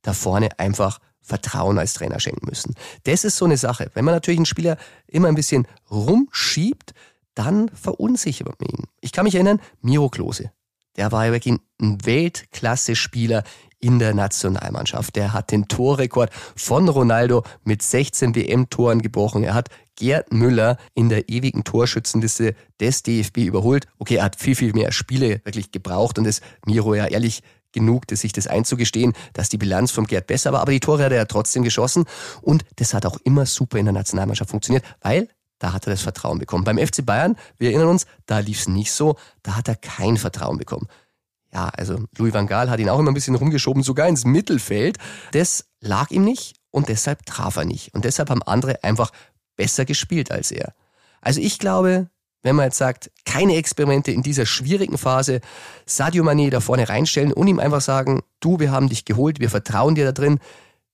da 0.01 0.13
vorne 0.13 0.59
einfach 0.59 0.99
Vertrauen 1.21 1.77
als 1.77 1.93
Trainer 1.93 2.19
schenken 2.19 2.47
müssen. 2.47 2.75
Das 3.03 3.23
ist 3.23 3.37
so 3.37 3.45
eine 3.45 3.57
Sache. 3.57 3.89
Wenn 3.95 4.05
man 4.05 4.13
natürlich 4.13 4.37
einen 4.37 4.45
Spieler 4.45 4.77
immer 5.07 5.27
ein 5.27 5.35
bisschen 5.35 5.67
rumschiebt, 5.89 6.93
dann 7.33 7.69
verunsichert 7.69 8.47
man 8.47 8.69
ihn. 8.69 8.85
Ich 9.01 9.11
kann 9.11 9.25
mich 9.25 9.35
erinnern, 9.35 9.59
Miro 9.81 10.09
Klose. 10.09 10.51
Der 10.95 11.11
war 11.11 11.25
ja 11.25 11.31
wirklich 11.33 11.59
ein 11.81 12.05
Weltklasse-Spieler 12.05 13.43
in 13.85 13.99
der 13.99 14.15
Nationalmannschaft. 14.15 15.15
Der 15.15 15.31
hat 15.31 15.51
den 15.51 15.67
Torrekord 15.67 16.31
von 16.55 16.89
Ronaldo 16.89 17.43
mit 17.63 17.83
16 17.83 18.33
WM-Toren 18.33 19.03
gebrochen. 19.03 19.43
Er 19.43 19.53
hat 19.53 19.69
Gerd 19.95 20.33
Müller 20.33 20.77
in 20.95 21.07
der 21.07 21.29
ewigen 21.29 21.63
Torschützenliste 21.63 22.55
des 22.79 23.03
DFB 23.03 23.37
überholt. 23.45 23.85
Okay, 23.99 24.15
er 24.15 24.23
hat 24.23 24.37
viel, 24.37 24.55
viel 24.55 24.73
mehr 24.73 24.91
Spiele 24.91 25.39
wirklich 25.43 25.71
gebraucht 25.71 26.17
und 26.17 26.23
das 26.23 26.41
Miro 26.65 26.95
ja 26.95 27.05
ehrlich 27.05 27.43
genug, 27.73 28.05
sich 28.09 28.33
das 28.33 28.47
einzugestehen, 28.47 29.13
dass 29.33 29.49
die 29.49 29.59
Bilanz 29.59 29.91
vom 29.91 30.07
Gerd 30.07 30.25
besser 30.25 30.51
war, 30.51 30.61
aber 30.61 30.71
die 30.71 30.79
Tore 30.79 31.03
hat 31.03 31.11
er 31.11 31.19
ja 31.19 31.25
trotzdem 31.25 31.61
geschossen 31.61 32.05
und 32.41 32.65
das 32.77 32.95
hat 32.95 33.05
auch 33.05 33.17
immer 33.23 33.45
super 33.45 33.77
in 33.77 33.85
der 33.85 33.93
Nationalmannschaft 33.93 34.49
funktioniert, 34.49 34.83
weil 35.01 35.27
da 35.59 35.73
hat 35.73 35.85
er 35.85 35.91
das 35.91 36.01
Vertrauen 36.01 36.39
bekommen. 36.39 36.63
Beim 36.63 36.79
FC 36.79 37.05
Bayern, 37.05 37.35
wir 37.57 37.69
erinnern 37.69 37.89
uns, 37.89 38.07
da 38.25 38.39
lief 38.39 38.61
es 38.61 38.67
nicht 38.67 38.91
so, 38.91 39.15
da 39.43 39.55
hat 39.55 39.67
er 39.67 39.75
kein 39.75 40.17
Vertrauen 40.17 40.57
bekommen. 40.57 40.87
Ja, 41.55 41.69
also 41.69 42.03
Louis 42.17 42.33
van 42.33 42.47
Gaal 42.47 42.69
hat 42.69 42.81
ihn 42.81 42.89
auch 42.89 42.99
immer 42.99 43.11
ein 43.11 43.13
bisschen 43.13 43.35
rumgeschoben, 43.35 43.81
sogar 43.81 44.09
ins 44.09 44.25
Mittelfeld. 44.25 44.97
Das 45.31 45.65
lag 45.79 46.11
ihm 46.11 46.25
nicht 46.25 46.57
und 46.69 46.89
deshalb 46.89 47.25
traf 47.25 47.55
er 47.55 47.63
nicht. 47.63 47.93
Und 47.93 48.03
deshalb 48.03 48.29
haben 48.29 48.43
andere 48.43 48.83
einfach 48.83 49.11
besser 49.55 49.85
gespielt 49.85 50.31
als 50.31 50.51
er. 50.51 50.73
Also 51.21 51.39
ich 51.39 51.57
glaube, 51.57 52.09
wenn 52.43 52.57
man 52.57 52.65
jetzt 52.65 52.77
sagt, 52.77 53.09
keine 53.23 53.55
Experimente 53.55 54.11
in 54.11 54.21
dieser 54.21 54.45
schwierigen 54.45 54.97
Phase, 54.97 55.39
Sadio 55.85 56.25
Mané 56.25 56.49
da 56.49 56.59
vorne 56.59 56.89
reinstellen 56.89 57.31
und 57.31 57.47
ihm 57.47 57.59
einfach 57.59 57.79
sagen, 57.79 58.21
du, 58.41 58.59
wir 58.59 58.71
haben 58.71 58.89
dich 58.89 59.05
geholt, 59.05 59.39
wir 59.39 59.49
vertrauen 59.49 59.95
dir 59.95 60.03
da 60.03 60.11
drin, 60.11 60.39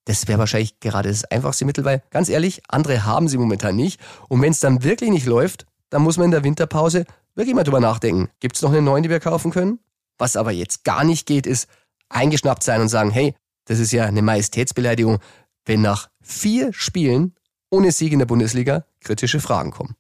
das 0.06 0.28
wäre 0.28 0.38
wahrscheinlich 0.38 0.80
gerade 0.80 1.10
das 1.10 1.26
einfachste 1.26 1.66
Mittel, 1.66 1.86
weil 1.86 2.04
ganz 2.12 2.30
ehrlich, 2.30 2.62
andere 2.68 3.04
haben 3.04 3.28
sie 3.28 3.40
momentan 3.40 3.76
nicht. 3.76 4.00
Und 4.30 4.44
wenn 4.44 4.52
es 4.52 4.60
dann 4.60 4.84
wirklich 4.84 5.10
nicht 5.10 5.26
läuft, 5.26 5.66
dann 5.90 6.04
muss 6.04 6.18
man 6.18 6.26
in 6.26 6.32
der 6.32 6.44
Winterpause 6.44 7.06
wirklich 7.34 7.56
mal 7.56 7.64
drüber 7.64 7.80
nachdenken. 7.80 8.30
Gibt 8.40 8.58
es 8.58 8.62
noch 8.62 8.72
einen 8.72 8.86
neuen, 8.86 9.02
die 9.02 9.10
wir 9.10 9.20
kaufen 9.20 9.50
können? 9.50 9.80
Was 10.22 10.36
aber 10.36 10.52
jetzt 10.52 10.84
gar 10.84 11.04
nicht 11.04 11.26
geht, 11.26 11.48
ist 11.48 11.68
eingeschnappt 12.10 12.62
sein 12.62 12.80
und 12.80 12.90
sagen, 12.90 13.10
hey, 13.10 13.34
das 13.66 13.80
ist 13.80 13.92
ja 13.92 14.06
eine 14.06 14.22
Majestätsbeleidigung, 14.22 15.18
wenn 15.66 15.82
nach 15.82 16.10
vier 16.22 16.72
Spielen 16.74 17.34
ohne 17.72 17.92
Sieg 17.92 18.14
in 18.14 18.20
der 18.20 18.28
Bundesliga 18.28 18.86
kritische 19.00 19.40
Fragen 19.40 19.72
kommen. 19.72 19.96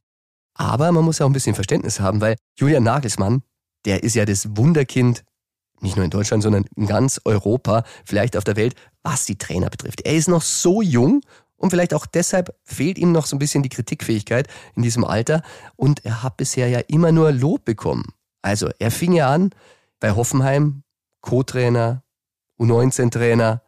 Aber 0.53 0.91
man 0.91 1.03
muss 1.03 1.17
ja 1.17 1.25
auch 1.25 1.29
ein 1.31 1.33
bisschen 1.33 1.55
Verständnis 1.55 1.99
haben, 1.99 2.21
weil 2.21 2.35
Julian 2.55 2.83
Nagelsmann, 2.83 3.41
der 3.85 4.03
ist 4.03 4.13
ja 4.13 4.25
das 4.25 4.55
Wunderkind, 4.55 5.23
nicht 5.79 5.95
nur 5.95 6.05
in 6.05 6.11
Deutschland, 6.11 6.43
sondern 6.43 6.65
in 6.75 6.85
ganz 6.85 7.19
Europa, 7.25 7.83
vielleicht 8.05 8.37
auf 8.37 8.43
der 8.43 8.57
Welt, 8.57 8.75
was 9.01 9.25
die 9.25 9.39
Trainer 9.39 9.71
betrifft. 9.71 10.01
Er 10.01 10.13
ist 10.13 10.27
noch 10.27 10.43
so 10.43 10.83
jung 10.83 11.21
und 11.55 11.71
vielleicht 11.71 11.95
auch 11.95 12.05
deshalb 12.05 12.55
fehlt 12.63 12.99
ihm 12.99 13.11
noch 13.11 13.25
so 13.25 13.35
ein 13.35 13.39
bisschen 13.39 13.63
die 13.63 13.69
Kritikfähigkeit 13.69 14.47
in 14.75 14.83
diesem 14.83 15.03
Alter 15.03 15.41
und 15.77 16.05
er 16.05 16.21
hat 16.21 16.37
bisher 16.37 16.67
ja 16.67 16.81
immer 16.89 17.11
nur 17.11 17.31
Lob 17.31 17.65
bekommen. 17.65 18.13
Also 18.43 18.69
er 18.77 18.91
fing 18.91 19.13
ja 19.13 19.27
an 19.34 19.49
bei 20.01 20.11
Hoffenheim, 20.13 20.83
Co-Trainer, 21.21 22.03
U19-Trainer 22.59 23.61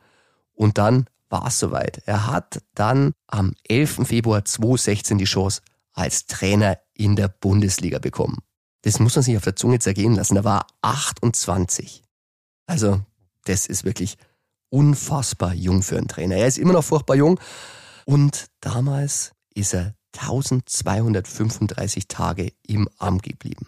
und 0.53 0.77
dann 0.77 1.07
war 1.29 1.47
es 1.47 1.59
soweit. 1.59 2.03
Er 2.05 2.27
hat 2.27 2.61
dann 2.75 3.13
am 3.27 3.53
11. 3.69 4.05
Februar 4.07 4.43
2016 4.43 5.17
die 5.17 5.23
Chance 5.23 5.61
als 5.93 6.25
Trainer 6.25 6.77
in 6.93 7.15
der 7.15 7.29
Bundesliga 7.29 7.99
bekommen. 7.99 8.39
Das 8.81 8.99
muss 8.99 9.15
man 9.15 9.23
sich 9.23 9.37
auf 9.37 9.43
der 9.43 9.55
Zunge 9.55 9.79
zergehen 9.79 10.15
lassen. 10.15 10.35
Da 10.35 10.43
war 10.43 10.67
28. 10.81 12.03
Also, 12.67 13.01
das 13.45 13.65
ist 13.65 13.85
wirklich 13.85 14.17
unfassbar 14.69 15.53
jung 15.53 15.81
für 15.81 15.97
einen 15.97 16.07
Trainer. 16.07 16.35
Er 16.35 16.47
ist 16.47 16.57
immer 16.57 16.73
noch 16.73 16.83
furchtbar 16.83 17.15
jung. 17.15 17.39
Und 18.05 18.47
damals 18.59 19.31
ist 19.53 19.73
er 19.73 19.95
1235 20.17 22.07
Tage 22.07 22.53
im 22.67 22.89
Amt 22.97 23.23
geblieben. 23.23 23.67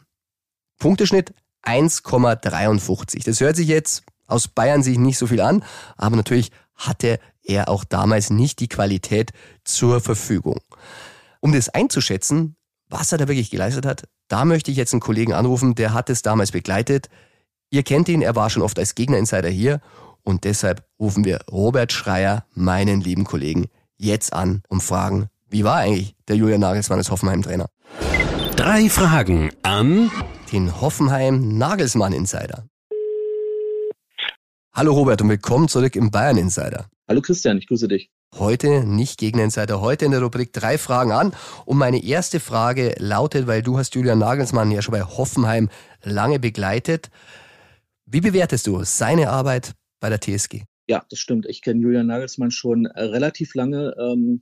Punkteschnitt 0.78 1.34
1,53. 1.66 3.26
Das 3.26 3.40
hört 3.42 3.56
sich 3.56 3.68
jetzt 3.68 4.04
aus 4.28 4.48
Bayern 4.48 4.84
sich 4.84 4.98
nicht 4.98 5.18
so 5.18 5.28
viel 5.28 5.42
an, 5.42 5.64
aber 5.98 6.16
natürlich 6.16 6.52
hatte 6.76 7.20
er 7.44 7.70
auch 7.70 7.84
damals 7.84 8.30
nicht 8.30 8.60
die 8.60 8.68
Qualität 8.68 9.32
zur 9.64 10.02
Verfügung. 10.02 10.60
Um 11.40 11.52
das 11.54 11.70
einzuschätzen, 11.70 12.56
was 12.90 13.12
er 13.12 13.18
da 13.18 13.28
wirklich 13.28 13.52
geleistet 13.52 13.86
hat, 13.86 14.08
da 14.28 14.46
möchte 14.46 14.72
ich 14.72 14.78
jetzt 14.78 14.94
einen 14.94 15.02
Kollegen 15.02 15.34
anrufen, 15.34 15.76
der 15.76 15.94
hat 15.94 16.10
es 16.10 16.22
damals 16.22 16.52
begleitet. 16.52 17.10
Ihr 17.70 17.84
kennt 17.84 18.10
ihn, 18.10 18.22
er 18.22 18.36
war 18.36 18.50
schon 18.50 18.64
oft 18.64 18.80
als 18.80 18.96
Gegner-Insider 18.96 19.50
hier 19.50 19.82
und 20.24 20.44
deshalb 20.44 20.84
rufen 21.00 21.24
wir 21.24 21.42
Robert 21.52 21.92
Schreier, 21.92 22.46
meinen 22.54 23.02
lieben 23.02 23.26
Kollegen, 23.26 23.68
jetzt 23.98 24.34
an 24.34 24.64
und 24.68 24.82
fragen, 24.82 25.30
wie 25.50 25.64
war 25.64 25.76
eigentlich 25.76 26.16
der 26.28 26.36
Julian 26.36 26.62
Nagelsmann 26.62 26.98
als 26.98 27.12
Hoffenheim-Trainer? 27.12 27.70
Drei 28.56 28.90
Fragen 28.90 29.52
an 29.62 30.12
den 30.56 30.80
Hoffenheim 30.80 31.58
Nagelsmann 31.58 32.14
Insider. 32.14 32.66
Hallo 34.72 34.94
Robert 34.94 35.22
und 35.22 35.28
willkommen 35.28 35.68
zurück 35.68 35.98
im 35.98 36.12
Bayern 36.12 36.38
Insider. 36.38 36.86
Hallo 37.10 37.20
Christian, 37.22 37.58
ich 37.58 37.68
grüße 37.68 37.90
dich. 37.90 38.10
Heute 38.36 38.86
nicht 38.86 39.20
gegen 39.20 39.40
Insider, 39.40 39.82
heute 39.82 40.06
in 40.06 40.12
der 40.12 40.22
Rubrik 40.22 40.54
drei 40.54 40.78
Fragen 40.78 41.12
an. 41.12 41.34
Und 41.66 41.78
meine 41.78 42.02
erste 42.02 42.40
Frage 42.40 42.96
lautet, 43.00 43.48
weil 43.48 43.64
du 43.64 43.78
hast 43.78 43.96
Julian 43.96 44.20
Nagelsmann 44.20 44.72
ja 44.72 44.82
schon 44.82 44.94
bei 44.94 45.02
Hoffenheim 45.02 45.68
lange 46.04 46.40
begleitet. 46.40 47.10
Wie 48.06 48.22
bewertest 48.22 48.66
du 48.66 48.82
seine 48.86 49.32
Arbeit 49.32 49.74
bei 50.00 50.08
der 50.08 50.22
TSG? 50.22 50.64
Ja, 50.88 51.04
das 51.10 51.20
stimmt. 51.20 51.48
Ich 51.48 51.64
kenne 51.64 51.82
Julian 51.82 52.08
Nagelsmann 52.08 52.52
schon 52.52 52.86
relativ 52.86 53.56
lange. 53.56 53.94
Ähm, 54.00 54.42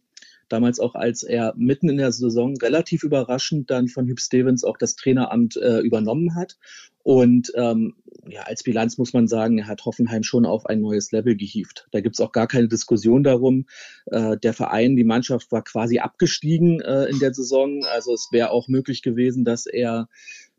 damals 0.53 0.79
auch, 0.79 0.95
als 0.95 1.23
er 1.23 1.53
mitten 1.57 1.89
in 1.89 1.97
der 1.97 2.11
Saison 2.11 2.55
relativ 2.57 3.03
überraschend 3.03 3.69
dann 3.71 3.87
von 3.87 4.07
Hüb 4.07 4.19
Stevens 4.19 4.63
auch 4.63 4.77
das 4.77 4.95
Traineramt 4.95 5.57
äh, 5.57 5.79
übernommen 5.79 6.35
hat. 6.35 6.57
Und 7.01 7.51
ähm, 7.55 7.95
ja, 8.29 8.43
als 8.43 8.63
Bilanz 8.63 8.97
muss 8.97 9.11
man 9.11 9.27
sagen, 9.27 9.57
er 9.57 9.67
hat 9.67 9.83
Hoffenheim 9.83 10.23
schon 10.23 10.45
auf 10.45 10.65
ein 10.67 10.79
neues 10.79 11.11
Level 11.11 11.35
gehievt. 11.35 11.87
Da 11.91 11.99
gibt's 11.99 12.21
auch 12.21 12.31
gar 12.31 12.47
keine 12.47 12.69
Diskussion 12.69 13.23
darum. 13.23 13.65
Äh, 14.05 14.37
der 14.37 14.53
Verein, 14.53 14.95
die 14.95 15.03
Mannschaft 15.03 15.51
war 15.51 15.63
quasi 15.63 15.99
abgestiegen 15.99 16.79
äh, 16.79 17.05
in 17.05 17.19
der 17.19 17.33
Saison. 17.33 17.83
Also 17.91 18.13
es 18.13 18.29
wäre 18.31 18.51
auch 18.51 18.69
möglich 18.69 19.01
gewesen, 19.01 19.43
dass 19.43 19.65
er 19.65 20.07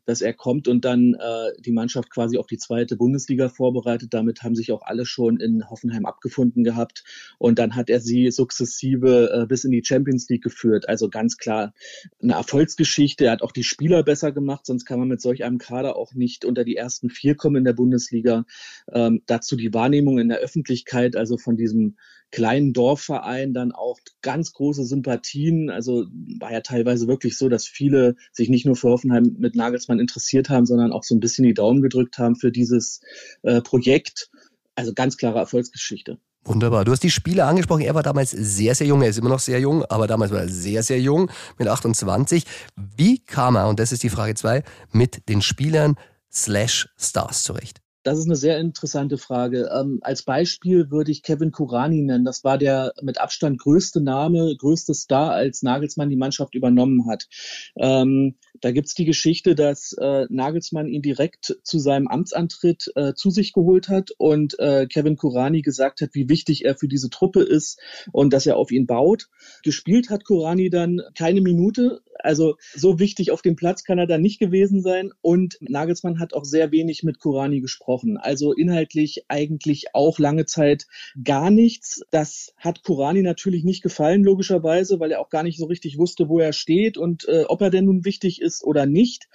dass 0.05 0.21
er 0.21 0.33
kommt 0.33 0.67
und 0.67 0.85
dann 0.85 1.15
äh, 1.15 1.51
die 1.59 1.71
Mannschaft 1.71 2.09
quasi 2.09 2.37
auf 2.37 2.47
die 2.47 2.57
zweite 2.57 2.95
Bundesliga 2.95 3.49
vorbereitet. 3.49 4.13
Damit 4.13 4.43
haben 4.43 4.55
sich 4.55 4.71
auch 4.71 4.83
alle 4.83 5.05
schon 5.05 5.39
in 5.39 5.69
Hoffenheim 5.69 6.05
abgefunden 6.05 6.63
gehabt. 6.63 7.03
Und 7.37 7.59
dann 7.59 7.75
hat 7.75 7.89
er 7.89 7.99
sie 7.99 8.31
sukzessive 8.31 9.31
äh, 9.33 9.45
bis 9.47 9.63
in 9.63 9.71
die 9.71 9.83
Champions 9.83 10.27
League 10.29 10.43
geführt. 10.43 10.87
Also 10.87 11.09
ganz 11.09 11.37
klar 11.37 11.73
eine 12.21 12.33
Erfolgsgeschichte. 12.33 13.25
Er 13.25 13.31
hat 13.31 13.41
auch 13.41 13.51
die 13.51 13.63
Spieler 13.63 14.03
besser 14.03 14.31
gemacht, 14.31 14.65
sonst 14.65 14.85
kann 14.85 14.99
man 14.99 15.07
mit 15.07 15.21
solch 15.21 15.43
einem 15.43 15.57
Kader 15.57 15.95
auch 15.95 16.13
nicht 16.13 16.45
unter 16.45 16.63
die 16.63 16.75
ersten 16.75 17.09
vier 17.09 17.35
kommen 17.35 17.57
in 17.57 17.63
der 17.63 17.73
Bundesliga. 17.73 18.45
Ähm, 18.91 19.21
dazu 19.25 19.55
die 19.55 19.73
Wahrnehmung 19.73 20.19
in 20.19 20.29
der 20.29 20.39
Öffentlichkeit, 20.39 21.15
also 21.15 21.37
von 21.37 21.57
diesem 21.57 21.97
kleinen 22.31 22.73
Dorfverein 22.73 23.53
dann 23.53 23.71
auch 23.71 23.99
ganz 24.21 24.53
große 24.53 24.83
Sympathien. 24.83 25.69
Also 25.69 26.05
war 26.39 26.51
ja 26.51 26.61
teilweise 26.61 27.07
wirklich 27.07 27.37
so, 27.37 27.49
dass 27.49 27.65
viele 27.65 28.15
sich 28.31 28.49
nicht 28.49 28.65
nur 28.65 28.75
für 28.75 28.89
Hoffenheim 28.89 29.35
mit 29.37 29.55
Nagelsmann 29.55 29.99
interessiert 29.99 30.49
haben, 30.49 30.65
sondern 30.65 30.91
auch 30.91 31.03
so 31.03 31.15
ein 31.15 31.19
bisschen 31.19 31.45
die 31.45 31.53
Daumen 31.53 31.81
gedrückt 31.81 32.17
haben 32.17 32.35
für 32.35 32.51
dieses 32.51 33.01
äh, 33.43 33.61
Projekt. 33.61 34.29
Also 34.75 34.93
ganz 34.93 35.17
klare 35.17 35.39
Erfolgsgeschichte. 35.39 36.17
Wunderbar. 36.43 36.85
Du 36.85 36.91
hast 36.91 37.01
die 37.01 37.09
Spieler 37.09 37.47
angesprochen. 37.47 37.81
Er 37.81 37.95
war 37.95 38.03
damals 38.03 38.31
sehr, 38.31 38.75
sehr 38.75 38.85
jung. 38.85 39.01
Er 39.01 39.09
ist 39.09 39.17
immer 39.17 39.29
noch 39.29 39.39
sehr 39.39 39.59
jung, 39.59 39.83
aber 39.85 40.05
damals 40.05 40.31
war 40.31 40.41
er 40.41 40.49
sehr, 40.49 40.83
sehr 40.83 40.99
jung 40.99 41.31
mit 41.57 41.67
28. 41.67 42.43
Wie 42.97 43.19
kam 43.19 43.55
er, 43.55 43.67
und 43.67 43.79
das 43.79 43.91
ist 43.91 44.03
die 44.03 44.09
Frage 44.09 44.35
zwei, 44.35 44.63
mit 44.91 45.27
den 45.27 45.41
Spielern 45.41 45.95
slash 46.31 46.89
Stars 46.97 47.41
zurecht? 47.41 47.84
Das 48.05 48.19
ist 48.19 48.27
eine 48.27 48.35
sehr 48.35 48.59
interessante 48.59 49.17
Frage. 49.17 49.67
Ähm, 49.73 49.97
als 50.01 50.21
Beispiel 50.21 50.91
würde 50.91 51.09
ich 51.09 51.23
Kevin 51.23 51.51
Kurani 51.51 52.03
nennen. 52.03 52.23
Das 52.23 52.43
war 52.43 52.59
der 52.59 52.93
mit 53.01 53.19
Abstand 53.19 53.59
größte 53.59 53.99
Name, 53.99 54.55
größte 54.59 54.93
Star, 54.93 55.31
als 55.31 55.63
Nagelsmann 55.63 56.09
die 56.09 56.15
Mannschaft 56.15 56.53
übernommen 56.53 57.09
hat. 57.09 57.27
Ähm, 57.75 58.35
Da 58.65 58.71
gibt's 58.71 58.95
die 58.95 59.05
Geschichte, 59.05 59.53
dass 59.53 59.93
äh, 59.93 60.25
Nagelsmann 60.27 60.87
ihn 60.87 61.03
direkt 61.03 61.55
zu 61.61 61.77
seinem 61.77 62.07
Amtsantritt 62.07 62.91
äh, 62.95 63.13
zu 63.13 63.29
sich 63.29 63.53
geholt 63.53 63.89
hat 63.89 64.09
und 64.17 64.57
äh, 64.57 64.87
Kevin 64.87 65.17
Kurani 65.17 65.61
gesagt 65.61 66.01
hat, 66.01 66.09
wie 66.13 66.29
wichtig 66.29 66.65
er 66.65 66.75
für 66.75 66.87
diese 66.87 67.11
Truppe 67.11 67.43
ist 67.43 67.79
und 68.11 68.33
dass 68.33 68.47
er 68.47 68.57
auf 68.57 68.71
ihn 68.71 68.87
baut. 68.87 69.29
Gespielt 69.61 70.09
hat 70.09 70.25
Kurani 70.25 70.71
dann 70.71 70.99
keine 71.13 71.41
Minute, 71.41 72.01
also 72.19 72.57
so 72.73 72.99
wichtig 72.99 73.31
auf 73.31 73.41
dem 73.41 73.55
Platz 73.55 73.83
kann 73.83 73.99
er 73.99 74.07
da 74.07 74.17
nicht 74.17 74.39
gewesen 74.39 74.81
sein. 74.81 75.11
Und 75.21 75.57
Nagelsmann 75.61 76.19
hat 76.19 76.33
auch 76.33 76.43
sehr 76.43 76.71
wenig 76.71 77.03
mit 77.03 77.19
Kurani 77.19 77.61
gesprochen. 77.61 78.17
Also 78.17 78.53
inhaltlich 78.53 79.25
eigentlich 79.27 79.93
auch 79.93 80.17
lange 80.19 80.45
Zeit 80.45 80.87
gar 81.23 81.51
nichts. 81.51 82.01
Das 82.11 82.53
hat 82.57 82.83
Kurani 82.83 83.21
natürlich 83.21 83.63
nicht 83.63 83.83
gefallen, 83.83 84.23
logischerweise, 84.23 84.99
weil 84.99 85.11
er 85.11 85.21
auch 85.21 85.29
gar 85.29 85.43
nicht 85.43 85.59
so 85.59 85.65
richtig 85.65 85.97
wusste, 85.97 86.29
wo 86.29 86.39
er 86.39 86.53
steht 86.53 86.97
und 86.97 87.27
äh, 87.27 87.43
ob 87.47 87.61
er 87.61 87.69
denn 87.69 87.85
nun 87.85 88.05
wichtig 88.05 88.41
ist 88.41 88.54
oder 88.63 88.85
nicht. 88.85 89.27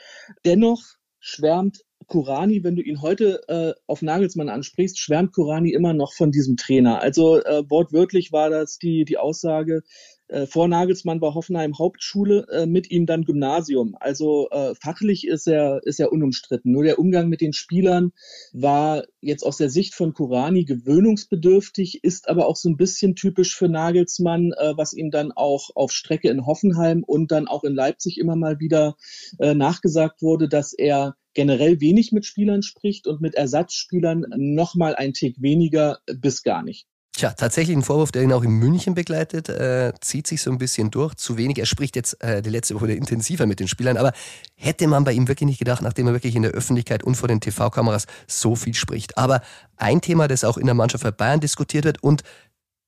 Dennoch 0.44 0.82
schwärmt 1.18 1.84
Kurani, 2.06 2.64
wenn 2.64 2.76
du 2.76 2.82
ihn 2.82 3.02
heute 3.02 3.40
äh, 3.48 3.72
auf 3.86 4.02
Nagelsmann 4.02 4.48
ansprichst, 4.48 4.98
schwärmt 4.98 5.32
Kurani 5.32 5.72
immer 5.72 5.92
noch 5.92 6.12
von 6.12 6.32
diesem 6.32 6.56
Trainer. 6.56 7.00
Also 7.00 7.42
äh, 7.42 7.62
wortwörtlich 7.68 8.32
war 8.32 8.50
das 8.50 8.78
die, 8.78 9.04
die 9.04 9.18
Aussage, 9.18 9.82
äh, 10.30 10.46
vor 10.46 10.68
Nagelsmann 10.68 11.20
war 11.20 11.34
Hoffenheim 11.34 11.78
Hauptschule, 11.78 12.46
äh, 12.50 12.66
mit 12.66 12.90
ihm 12.90 13.06
dann 13.06 13.24
Gymnasium. 13.24 13.96
Also 13.98 14.48
äh, 14.50 14.74
fachlich 14.80 15.26
ist 15.26 15.46
er, 15.46 15.80
ist 15.84 16.00
er 16.00 16.12
unumstritten. 16.12 16.72
Nur 16.72 16.84
der 16.84 16.98
Umgang 16.98 17.28
mit 17.28 17.40
den 17.40 17.52
Spielern 17.52 18.12
war 18.52 19.04
jetzt 19.20 19.44
aus 19.44 19.56
der 19.56 19.70
Sicht 19.70 19.94
von 19.94 20.14
Kurani 20.14 20.64
gewöhnungsbedürftig, 20.64 22.04
ist 22.04 22.28
aber 22.28 22.46
auch 22.46 22.56
so 22.56 22.68
ein 22.68 22.76
bisschen 22.76 23.16
typisch 23.16 23.56
für 23.56 23.68
Nagelsmann, 23.68 24.52
äh, 24.56 24.76
was 24.76 24.92
ihm 24.92 25.10
dann 25.10 25.32
auch 25.32 25.70
auf 25.74 25.92
Strecke 25.92 26.28
in 26.28 26.46
Hoffenheim 26.46 27.02
und 27.04 27.32
dann 27.32 27.48
auch 27.48 27.64
in 27.64 27.74
Leipzig 27.74 28.18
immer 28.18 28.36
mal 28.36 28.60
wieder 28.60 28.96
äh, 29.38 29.54
nachgesagt 29.54 30.22
wurde, 30.22 30.48
dass 30.48 30.72
er 30.72 31.16
generell 31.34 31.80
wenig 31.80 32.12
mit 32.12 32.26
Spielern 32.26 32.62
spricht 32.62 33.06
und 33.06 33.20
mit 33.20 33.34
Ersatzspielern 33.34 34.26
noch 34.36 34.74
mal 34.74 34.94
ein 34.94 35.12
Tick 35.12 35.40
weniger 35.40 35.98
bis 36.06 36.42
gar 36.42 36.62
nicht. 36.62 36.89
Tja, 37.20 37.34
tatsächlich 37.34 37.76
ein 37.76 37.82
Vorwurf, 37.82 38.12
der 38.12 38.22
ihn 38.22 38.32
auch 38.32 38.42
in 38.42 38.52
München 38.52 38.94
begleitet, 38.94 39.50
äh, 39.50 39.92
zieht 40.00 40.26
sich 40.26 40.40
so 40.40 40.50
ein 40.50 40.56
bisschen 40.56 40.90
durch. 40.90 41.16
Zu 41.16 41.36
wenig. 41.36 41.58
Er 41.58 41.66
spricht 41.66 41.94
jetzt 41.94 42.18
äh, 42.24 42.40
die 42.40 42.48
letzte 42.48 42.74
Woche 42.74 42.90
intensiver 42.92 43.44
mit 43.44 43.60
den 43.60 43.68
Spielern, 43.68 43.98
aber 43.98 44.14
hätte 44.54 44.86
man 44.86 45.04
bei 45.04 45.12
ihm 45.12 45.28
wirklich 45.28 45.46
nicht 45.46 45.58
gedacht, 45.58 45.82
nachdem 45.82 46.06
er 46.06 46.14
wirklich 46.14 46.34
in 46.34 46.40
der 46.40 46.52
Öffentlichkeit 46.52 47.02
und 47.02 47.16
vor 47.16 47.28
den 47.28 47.42
TV-Kameras 47.42 48.06
so 48.26 48.56
viel 48.56 48.72
spricht. 48.72 49.18
Aber 49.18 49.42
ein 49.76 50.00
Thema, 50.00 50.28
das 50.28 50.44
auch 50.44 50.56
in 50.56 50.64
der 50.64 50.74
Mannschaft 50.74 51.04
bei 51.04 51.10
Bayern 51.10 51.40
diskutiert 51.40 51.84
wird 51.84 52.02
und 52.02 52.22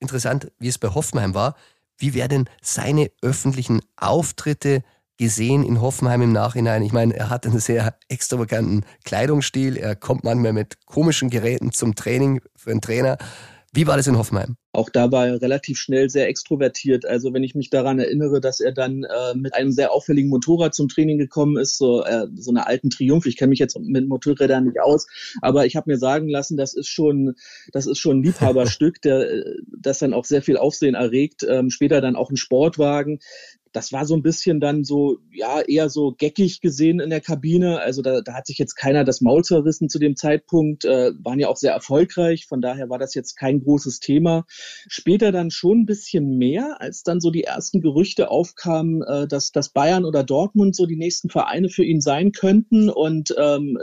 interessant, 0.01 0.51
wie 0.59 0.69
es 0.69 0.79
bei 0.79 0.89
Hoffenheim 0.89 1.35
war, 1.35 1.55
wie 1.99 2.15
werden 2.15 2.49
seine 2.63 3.11
öffentlichen 3.21 3.83
Auftritte 3.97 4.83
gesehen 5.19 5.63
in 5.63 5.83
Hoffenheim 5.83 6.23
im 6.23 6.33
Nachhinein. 6.33 6.83
Ich 6.83 6.95
meine, 6.95 7.15
er 7.15 7.29
hat 7.29 7.45
einen 7.45 7.61
sehr 7.61 7.97
extravaganten 8.09 8.87
Kleidungsstil. 9.05 9.77
Er 9.77 9.95
kommt 9.95 10.25
manchmal 10.25 10.55
mit 10.55 10.87
komischen 10.87 11.29
Geräten 11.29 11.71
zum 11.71 11.95
Training 11.95 12.41
für 12.57 12.71
einen 12.71 12.81
Trainer. 12.81 13.19
Wie 13.75 13.87
war 13.87 13.97
das 13.97 14.07
in 14.07 14.19
Hoffenheim? 14.19 14.57
Auch 14.73 14.91
da 14.91 15.11
war 15.13 15.27
er 15.27 15.41
relativ 15.41 15.79
schnell 15.79 16.11
sehr 16.11 16.29
extrovertiert. 16.29 17.07
Also 17.07 17.33
wenn 17.33 17.43
ich 17.43 17.55
mich 17.55 17.71
daran 17.71 17.99
erinnere, 17.99 18.39
dass 18.39 18.61
er 18.61 18.73
dann 18.73 19.05
äh, 19.05 19.35
mit 19.35 19.55
einem 19.55 19.73
sehr 19.73 19.93
auffälligen 19.93 20.29
Motorrad 20.29 20.75
zum 20.75 20.89
Training 20.89 21.17
gekommen 21.17 21.57
ist, 21.57 21.79
so, 21.79 22.05
äh, 22.05 22.27
so 22.35 22.51
einer 22.51 22.67
alten 22.67 22.91
Triumph. 22.91 23.25
Ich 23.25 23.39
kenne 23.39 23.49
mich 23.49 23.59
jetzt 23.59 23.79
mit 23.79 24.09
Motorrädern 24.09 24.65
nicht 24.65 24.79
aus, 24.79 25.07
aber 25.41 25.65
ich 25.65 25.75
habe 25.75 25.91
mir 25.91 25.97
sagen 25.97 26.29
lassen, 26.29 26.59
das 26.59 26.75
ist 26.75 26.89
schon, 26.89 27.35
das 27.73 27.87
ist 27.87 27.99
schon 27.99 28.19
ein 28.19 28.23
Liebhaberstück, 28.23 29.01
der, 29.01 29.31
äh, 29.31 29.57
das 29.81 30.01
dann 30.01 30.13
auch 30.13 30.27
sehr 30.27 30.43
viel 30.43 30.59
Aufsehen 30.59 30.95
erregt. 30.95 31.43
Ähm, 31.49 31.71
später 31.71 32.03
dann 32.03 32.17
auch 32.17 32.31
ein 32.31 32.37
Sportwagen 32.37 33.21
das 33.73 33.93
war 33.93 34.07
so 34.07 34.15
ein 34.15 34.23
bisschen 34.23 34.61
dann 34.61 34.85
so, 34.85 35.19
ja, 35.33 35.61
eher 35.61 35.89
so 35.89 36.15
geckig 36.17 36.61
gesehen 36.61 37.01
in 37.01 37.11
der 37.11 37.21
Kabine. 37.21 37.81
Also 37.81 38.03
da, 38.03 38.21
da 38.21 38.35
hat 38.35 38.47
sich 38.47 38.59
jetzt 38.59 38.75
keiner 38.75 39.05
das 39.05 39.21
Maul 39.21 39.43
zerrissen 39.43 39.89
zu 39.89 39.99
dem 39.99 40.17
Zeitpunkt, 40.17 40.85
äh, 40.85 41.13
waren 41.23 41.39
ja 41.39 41.49
auch 41.49 41.57
sehr 41.57 41.73
erfolgreich. 41.73 42.47
Von 42.47 42.61
daher 42.61 42.91
war 42.91 42.99
das 42.99 43.15
jetzt 43.15 43.35
kein 43.37 43.61
großes 43.61 44.01
Thema. 44.01 44.45
Später 44.89 45.33
dann 45.33 45.51
schon 45.51 45.81
ein 45.81 45.87
bisschen 45.87 46.37
mehr, 46.39 46.81
als 46.81 47.03
dann 47.03 47.21
so 47.21 47.31
die 47.31 47.45
ersten 47.45 47.81
Gerüchte 47.81 48.31
aufkamen, 48.31 49.03
äh, 49.03 49.27
dass, 49.27 49.53
dass 49.53 49.71
Bayern 49.71 50.05
oder 50.05 50.23
Dortmund 50.23 50.77
so 50.77 50.87
die 50.87 50.97
nächsten 50.97 51.31
Vereine 51.31 51.69
für 51.69 51.85
ihn 51.85 52.01
sein 52.01 52.33
könnten. 52.33 52.91
Und 52.91 53.35
ähm, 53.39 53.79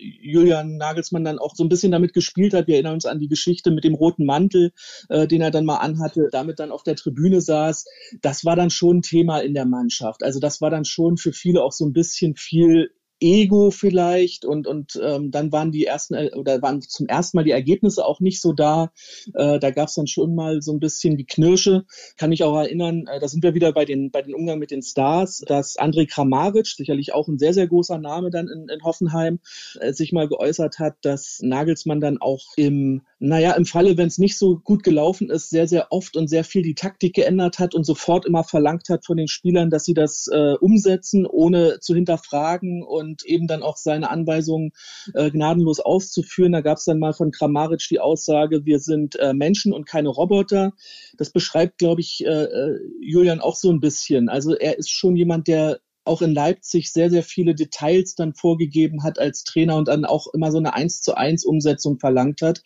Julian 0.00 0.76
Nagelsmann 0.76 1.24
dann 1.24 1.38
auch 1.38 1.54
so 1.54 1.64
ein 1.64 1.68
bisschen 1.68 1.92
damit 1.92 2.12
gespielt 2.12 2.54
hat. 2.54 2.66
Wir 2.66 2.74
erinnern 2.74 2.94
uns 2.94 3.06
an 3.06 3.18
die 3.18 3.28
Geschichte 3.28 3.70
mit 3.70 3.84
dem 3.84 3.94
roten 3.94 4.24
Mantel, 4.24 4.72
äh, 5.08 5.26
den 5.26 5.40
er 5.40 5.50
dann 5.50 5.64
mal 5.64 5.78
anhatte, 5.78 6.28
damit 6.30 6.58
dann 6.58 6.72
auf 6.72 6.82
der 6.82 6.96
Tribüne 6.96 7.40
saß. 7.40 7.84
Das 8.22 8.44
war 8.44 8.56
dann 8.56 8.70
schon 8.70 8.98
ein 8.98 9.02
Thema 9.02 9.40
in 9.40 9.54
der 9.54 9.66
Mannschaft. 9.66 10.22
Also 10.22 10.40
das 10.40 10.60
war 10.60 10.70
dann 10.70 10.84
schon 10.84 11.16
für 11.16 11.32
viele 11.32 11.62
auch 11.62 11.72
so 11.72 11.84
ein 11.84 11.92
bisschen 11.92 12.36
viel 12.36 12.90
Ego 13.20 13.70
vielleicht 13.70 14.44
und 14.44 14.66
und 14.66 15.00
ähm, 15.02 15.30
dann 15.30 15.52
waren 15.52 15.72
die 15.72 15.84
ersten 15.84 16.14
äh, 16.14 16.30
oder 16.34 16.62
waren 16.62 16.80
zum 16.80 17.06
ersten 17.06 17.36
Mal 17.36 17.44
die 17.44 17.50
Ergebnisse 17.50 18.04
auch 18.04 18.20
nicht 18.20 18.40
so 18.40 18.52
da. 18.52 18.92
Äh, 19.34 19.58
da 19.58 19.70
gab 19.70 19.88
es 19.88 19.94
dann 19.94 20.06
schon 20.06 20.34
mal 20.34 20.62
so 20.62 20.72
ein 20.72 20.80
bisschen 20.80 21.16
die 21.16 21.26
Knirsche. 21.26 21.84
Kann 22.16 22.30
mich 22.30 22.42
auch 22.42 22.56
erinnern, 22.56 23.06
äh, 23.06 23.20
da 23.20 23.28
sind 23.28 23.42
wir 23.42 23.54
wieder 23.54 23.72
bei 23.72 23.84
den 23.84 24.10
bei 24.10 24.22
den 24.22 24.34
Umgang 24.34 24.58
mit 24.58 24.70
den 24.70 24.82
Stars, 24.82 25.42
dass 25.46 25.78
André 25.78 26.08
Kramaric, 26.08 26.66
sicherlich 26.66 27.14
auch 27.14 27.28
ein 27.28 27.38
sehr 27.38 27.54
sehr 27.54 27.66
großer 27.66 27.98
Name 27.98 28.30
dann 28.30 28.48
in, 28.48 28.68
in 28.68 28.82
Hoffenheim, 28.82 29.40
äh, 29.80 29.92
sich 29.92 30.12
mal 30.12 30.28
geäußert 30.28 30.78
hat, 30.78 30.96
dass 31.02 31.40
Nagelsmann 31.42 32.00
dann 32.00 32.18
auch 32.18 32.44
im 32.56 33.02
naja, 33.22 33.52
im 33.52 33.66
Falle, 33.66 33.98
wenn 33.98 34.08
es 34.08 34.16
nicht 34.16 34.38
so 34.38 34.58
gut 34.58 34.82
gelaufen 34.82 35.28
ist, 35.28 35.50
sehr, 35.50 35.68
sehr 35.68 35.88
oft 35.90 36.16
und 36.16 36.28
sehr 36.28 36.42
viel 36.42 36.62
die 36.62 36.74
Taktik 36.74 37.14
geändert 37.14 37.58
hat 37.58 37.74
und 37.74 37.84
sofort 37.84 38.24
immer 38.24 38.44
verlangt 38.44 38.88
hat 38.88 39.04
von 39.04 39.18
den 39.18 39.28
Spielern, 39.28 39.68
dass 39.68 39.84
sie 39.84 39.92
das 39.92 40.26
äh, 40.32 40.54
umsetzen, 40.58 41.26
ohne 41.26 41.80
zu 41.80 41.94
hinterfragen 41.94 42.82
und 42.82 43.09
eben 43.24 43.46
dann 43.46 43.62
auch 43.62 43.76
seine 43.76 44.10
Anweisungen 44.10 44.72
äh, 45.14 45.30
gnadenlos 45.30 45.80
auszuführen. 45.80 46.52
Da 46.52 46.60
gab 46.60 46.78
es 46.78 46.84
dann 46.84 46.98
mal 46.98 47.12
von 47.12 47.30
Kramaric 47.30 47.86
die 47.90 48.00
Aussage, 48.00 48.64
wir 48.64 48.78
sind 48.78 49.16
äh, 49.16 49.32
Menschen 49.32 49.72
und 49.72 49.86
keine 49.86 50.08
Roboter. 50.08 50.72
Das 51.16 51.30
beschreibt, 51.30 51.78
glaube 51.78 52.00
ich, 52.00 52.24
äh, 52.24 52.44
äh, 52.44 52.78
Julian 53.00 53.40
auch 53.40 53.56
so 53.56 53.70
ein 53.70 53.80
bisschen. 53.80 54.28
Also 54.28 54.54
er 54.54 54.78
ist 54.78 54.90
schon 54.90 55.16
jemand, 55.16 55.48
der 55.48 55.80
auch 56.04 56.22
in 56.22 56.32
Leipzig 56.32 56.92
sehr, 56.92 57.10
sehr 57.10 57.22
viele 57.22 57.54
Details 57.54 58.14
dann 58.14 58.34
vorgegeben 58.34 59.02
hat 59.02 59.18
als 59.18 59.44
Trainer 59.44 59.76
und 59.76 59.88
dann 59.88 60.04
auch 60.04 60.26
immer 60.32 60.50
so 60.50 60.58
eine 60.58 60.74
eins 60.74 61.02
zu 61.02 61.16
eins 61.16 61.44
Umsetzung 61.44 61.98
verlangt 61.98 62.42
hat. 62.42 62.62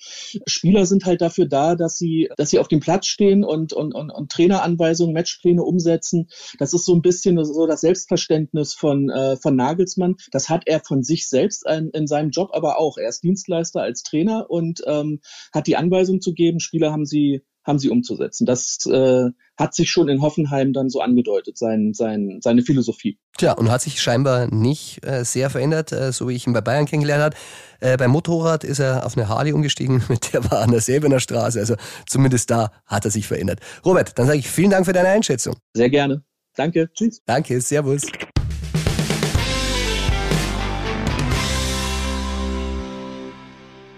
Spieler 0.46 0.86
sind 0.86 1.04
halt 1.04 1.20
dafür 1.20 1.46
da, 1.46 1.74
dass 1.74 1.98
sie, 1.98 2.30
dass 2.36 2.50
sie 2.50 2.58
auf 2.58 2.68
dem 2.68 2.80
Platz 2.80 3.06
stehen 3.06 3.44
und, 3.44 3.72
und, 3.72 3.94
und, 3.94 4.10
und 4.10 4.30
Traineranweisungen, 4.30 5.12
Matchpläne 5.12 5.62
umsetzen. 5.62 6.28
Das 6.58 6.74
ist 6.74 6.84
so 6.84 6.94
ein 6.94 7.02
bisschen 7.02 7.42
so 7.44 7.66
das 7.66 7.80
Selbstverständnis 7.80 8.74
von, 8.74 9.10
äh, 9.10 9.36
von 9.36 9.56
Nagelsmann. 9.56 10.16
Das 10.30 10.48
hat 10.48 10.62
er 10.66 10.80
von 10.80 11.02
sich 11.02 11.28
selbst 11.28 11.66
in, 11.66 11.90
in 11.90 12.06
seinem 12.06 12.30
Job 12.30 12.50
aber 12.52 12.78
auch. 12.78 12.98
Er 12.98 13.08
ist 13.08 13.22
Dienstleister 13.24 13.82
als 13.82 14.02
Trainer 14.02 14.46
und 14.48 14.82
ähm, 14.86 15.20
hat 15.52 15.66
die 15.66 15.76
Anweisung 15.76 16.20
zu 16.20 16.34
geben. 16.34 16.60
Spieler 16.60 16.92
haben 16.92 17.06
sie 17.06 17.42
haben 17.64 17.78
sie 17.78 17.90
umzusetzen. 17.90 18.46
Das 18.46 18.86
äh, 18.86 19.30
hat 19.56 19.74
sich 19.74 19.90
schon 19.90 20.08
in 20.08 20.20
Hoffenheim 20.20 20.72
dann 20.72 20.90
so 20.90 21.00
angedeutet, 21.00 21.56
sein, 21.56 21.92
sein, 21.94 22.40
seine 22.42 22.62
Philosophie. 22.62 23.18
Tja, 23.38 23.52
und 23.52 23.70
hat 23.70 23.82
sich 23.82 24.00
scheinbar 24.00 24.52
nicht 24.52 25.04
äh, 25.04 25.24
sehr 25.24 25.50
verändert, 25.50 25.92
äh, 25.92 26.12
so 26.12 26.28
wie 26.28 26.34
ich 26.34 26.46
ihn 26.46 26.52
bei 26.52 26.60
Bayern 26.60 26.86
kennengelernt 26.86 27.22
habe. 27.22 27.36
Äh, 27.80 27.96
beim 27.96 28.10
Motorrad 28.10 28.64
ist 28.64 28.78
er 28.78 29.06
auf 29.06 29.16
eine 29.16 29.28
Harley 29.28 29.52
umgestiegen, 29.52 30.02
mit 30.08 30.32
der 30.32 30.50
war 30.50 30.60
an 30.60 30.70
der 30.70 30.80
Selbener 30.80 31.20
Straße. 31.20 31.58
Also 31.58 31.76
zumindest 32.06 32.50
da 32.50 32.70
hat 32.86 33.04
er 33.04 33.10
sich 33.10 33.26
verändert. 33.26 33.60
Robert, 33.84 34.18
dann 34.18 34.26
sage 34.26 34.38
ich 34.38 34.48
vielen 34.48 34.70
Dank 34.70 34.86
für 34.86 34.92
deine 34.92 35.08
Einschätzung. 35.08 35.56
Sehr 35.72 35.90
gerne. 35.90 36.22
Danke. 36.56 36.90
Tschüss. 36.94 37.22
Danke, 37.26 37.60
Servus. 37.60 38.02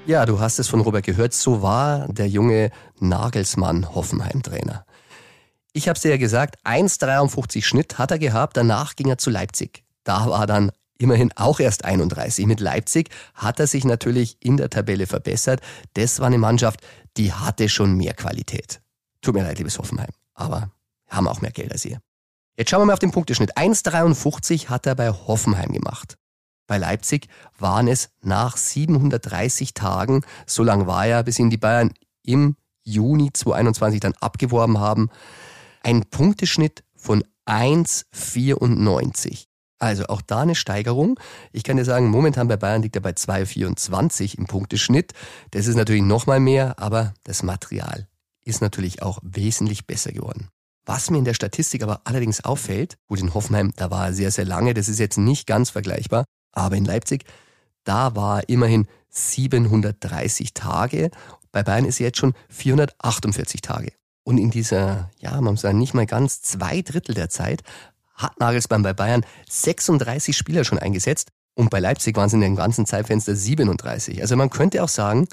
Ja, 0.07 0.25
du 0.25 0.39
hast 0.39 0.61
es 0.61 0.69
von 0.69 0.83
Robert 0.83 1.05
gehört, 1.05 1.35
so 1.35 1.63
war 1.63 2.07
der 2.07 2.29
junge 2.29 2.71
Nagelsmann 3.01 3.93
Hoffenheim-Trainer. 3.93 4.87
Ich 5.73 5.89
habe 5.89 5.97
es 5.97 6.03
dir 6.03 6.11
ja 6.11 6.17
gesagt, 6.17 6.65
1,53 6.65 7.65
Schnitt 7.65 7.99
hat 7.99 8.13
er 8.13 8.21
gehabt, 8.21 8.57
danach 8.57 8.95
ging 8.95 9.09
er 9.09 9.19
zu 9.19 9.31
Leipzig. 9.31 9.83
Da 10.05 10.27
war 10.27 10.47
dann 10.47 10.71
immerhin 10.97 11.33
auch 11.35 11.59
erst 11.59 11.85
31. 11.85 12.47
Mit 12.47 12.61
Leipzig 12.61 13.11
hat 13.35 13.59
er 13.59 13.67
sich 13.67 13.85
natürlich 13.85 14.37
in 14.39 14.57
der 14.57 14.71
Tabelle 14.71 15.09
verbessert. 15.09 15.61
Das 15.95 16.21
war 16.21 16.29
eine 16.29 16.39
Mannschaft, 16.39 16.83
die 17.17 17.33
hatte 17.33 17.69
schon 17.69 17.97
mehr 17.97 18.15
Qualität. 18.15 18.81
Tut 19.23 19.35
mir 19.35 19.43
leid, 19.43 19.59
liebes 19.59 19.77
Hoffenheim, 19.77 20.11
aber 20.35 20.71
haben 21.09 21.27
auch 21.27 21.41
mehr 21.41 21.51
Geld 21.51 21.73
als 21.73 21.85
ihr. 21.85 21.99
Jetzt 22.57 22.71
schauen 22.71 22.83
wir 22.83 22.87
mal 22.87 22.93
auf 22.93 23.01
den 23.01 23.11
Punkteschnitt. 23.11 23.57
1,53 23.57 24.69
hat 24.69 24.87
er 24.87 24.95
bei 24.95 25.11
Hoffenheim 25.11 25.73
gemacht. 25.73 26.17
Bei 26.67 26.79
Leipzig 26.79 27.29
waren 27.59 27.89
es 27.89 28.11
nach 28.23 28.57
730 28.57 29.75
Tagen, 29.75 30.23
so 30.47 30.63
lang 30.63 30.87
war 30.87 31.07
er, 31.07 31.23
bis 31.23 31.39
ihn 31.39 31.51
die 31.51 31.57
Bayern 31.57 31.93
im 32.23 32.57
Juni 32.83 33.33
2021 33.33 34.01
dann 34.01 34.15
abgeworben 34.21 34.81
haben, 34.81 35.11
ein 35.83 36.05
Punkteschnitt 36.05 36.85
von 36.95 37.25
1,94. 37.47 39.47
Also 39.79 40.07
auch 40.07 40.23
da 40.23 40.41
eine 40.41 40.55
Steigerung. 40.55 41.21
Ich 41.53 41.63
kann 41.63 41.77
dir 41.77 41.85
sagen, 41.85 42.09
momentan 42.09 42.49
bei 42.49 42.57
Bayern 42.57 42.83
liegt 42.83 42.97
er 42.97 43.03
bei 43.03 43.11
2,24 43.11 44.39
im 44.39 44.47
Punkteschnitt. 44.47 45.13
Das 45.51 45.67
ist 45.67 45.77
natürlich 45.77 46.03
nochmal 46.03 46.41
mehr, 46.41 46.79
aber 46.79 47.13
das 47.25 47.43
Material 47.43 48.09
ist 48.45 48.63
natürlich 48.63 49.03
auch 49.03 49.19
wesentlich 49.23 49.87
besser 49.87 50.13
geworden. 50.13 50.49
Was 50.87 51.11
mir 51.11 51.19
in 51.19 51.25
der 51.25 51.35
Statistik 51.35 51.83
aber 51.83 52.01
allerdings 52.05 52.45
auffällt, 52.45 52.97
gut 53.09 53.21
in 53.21 53.35
Hoffenheim, 53.35 53.73
da 53.77 53.91
war 53.91 54.07
er 54.07 54.15
sehr, 54.15 54.31
sehr 54.31 54.45
lange, 54.45 54.73
das 54.73 54.89
ist 54.89 55.01
jetzt 55.01 55.19
nicht 55.19 55.47
ganz 55.47 55.71
vergleichbar, 55.71 56.25
aber 56.57 56.77
in 56.77 56.85
Leipzig, 56.85 57.25
da 57.85 58.17
war 58.17 58.41
er 58.41 58.49
immerhin 58.49 58.87
730 59.11 60.55
Tage. 60.55 61.11
Bei 61.53 61.63
Bayern 61.63 61.85
ist 61.85 62.01
er 62.01 62.07
jetzt 62.07 62.19
schon 62.19 62.35
448 62.49 63.61
Tage. 63.61 63.93
Und 64.25 64.39
in 64.39 64.51
dieser, 64.51 65.11
ja, 65.21 65.41
man 65.41 65.55
muss 65.55 65.61
sagen, 65.61 65.79
nicht 65.79 65.95
mal 65.95 66.07
ganz 66.07 66.43
zwei 66.43 66.83
Drittel 66.83 67.15
der 67.15 67.31
Zeit 67.31 67.63
hat 68.15 68.41
Nagelsmann 68.41 68.83
bei 68.83 68.93
Bayern 68.95 69.25
36 69.49 70.37
Spieler 70.37 70.65
schon 70.65 70.79
eingesetzt 70.79 71.31
und 71.55 71.71
bei 71.71 71.81
Leipzig 71.81 72.17
waren 72.17 72.27
es 72.27 72.33
in 72.33 72.41
dem 72.41 72.57
ganzen 72.57 72.87
Zeitfenster 72.87 73.37
37. 73.37 74.21
Also 74.23 74.37
man 74.37 74.51
könnte 74.51 74.83
auch 74.83 74.89
sagen, 74.89 75.29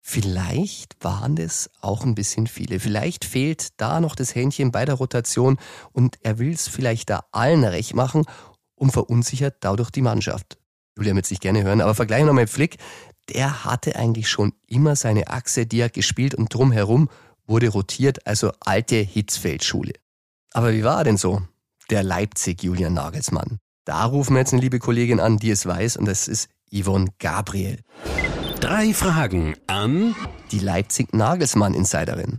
vielleicht 0.00 1.02
waren 1.02 1.36
das 1.36 1.70
auch 1.80 2.04
ein 2.04 2.14
bisschen 2.14 2.46
viele. 2.46 2.80
Vielleicht 2.80 3.24
fehlt 3.24 3.68
da 3.78 4.00
noch 4.00 4.14
das 4.14 4.34
Händchen 4.34 4.72
bei 4.72 4.84
der 4.84 4.94
Rotation 4.94 5.58
und 5.92 6.18
er 6.22 6.38
will 6.38 6.52
es 6.52 6.68
vielleicht 6.68 7.10
da 7.10 7.24
allen 7.32 7.64
recht 7.64 7.94
machen 7.94 8.24
und 8.78 8.90
verunsichert 8.92 9.56
dadurch 9.60 9.90
die 9.90 10.02
Mannschaft. 10.02 10.58
Julia 10.96 11.14
wird 11.14 11.26
sich 11.26 11.40
gerne 11.40 11.62
hören, 11.62 11.80
aber 11.80 11.94
vergleichen 11.94 12.26
wir 12.26 12.32
mal 12.32 12.42
mit 12.42 12.50
Flick. 12.50 12.78
Der 13.28 13.64
hatte 13.64 13.96
eigentlich 13.96 14.28
schon 14.28 14.52
immer 14.66 14.96
seine 14.96 15.28
Achse, 15.28 15.66
die 15.66 15.84
hat 15.84 15.92
gespielt 15.92 16.34
und 16.34 16.52
drumherum 16.52 17.08
wurde 17.46 17.68
rotiert, 17.68 18.26
also 18.26 18.52
alte 18.60 18.96
Hitzfeldschule. 18.96 19.94
Aber 20.52 20.72
wie 20.72 20.84
war 20.84 20.98
er 20.98 21.04
denn 21.04 21.16
so? 21.16 21.42
Der 21.90 22.02
Leipzig 22.02 22.62
Julian 22.62 22.94
Nagelsmann. 22.94 23.58
Da 23.84 24.04
rufen 24.04 24.34
wir 24.34 24.40
jetzt 24.40 24.52
eine 24.52 24.60
liebe 24.60 24.78
Kollegin 24.78 25.20
an, 25.20 25.38
die 25.38 25.50
es 25.50 25.64
weiß, 25.64 25.96
und 25.96 26.04
das 26.04 26.28
ist 26.28 26.50
Yvonne 26.70 27.08
Gabriel. 27.18 27.80
Drei 28.60 28.92
Fragen 28.92 29.54
an 29.66 30.14
die 30.50 30.58
Leipzig 30.58 31.14
Nagelsmann 31.14 31.74
Insiderin. 31.74 32.38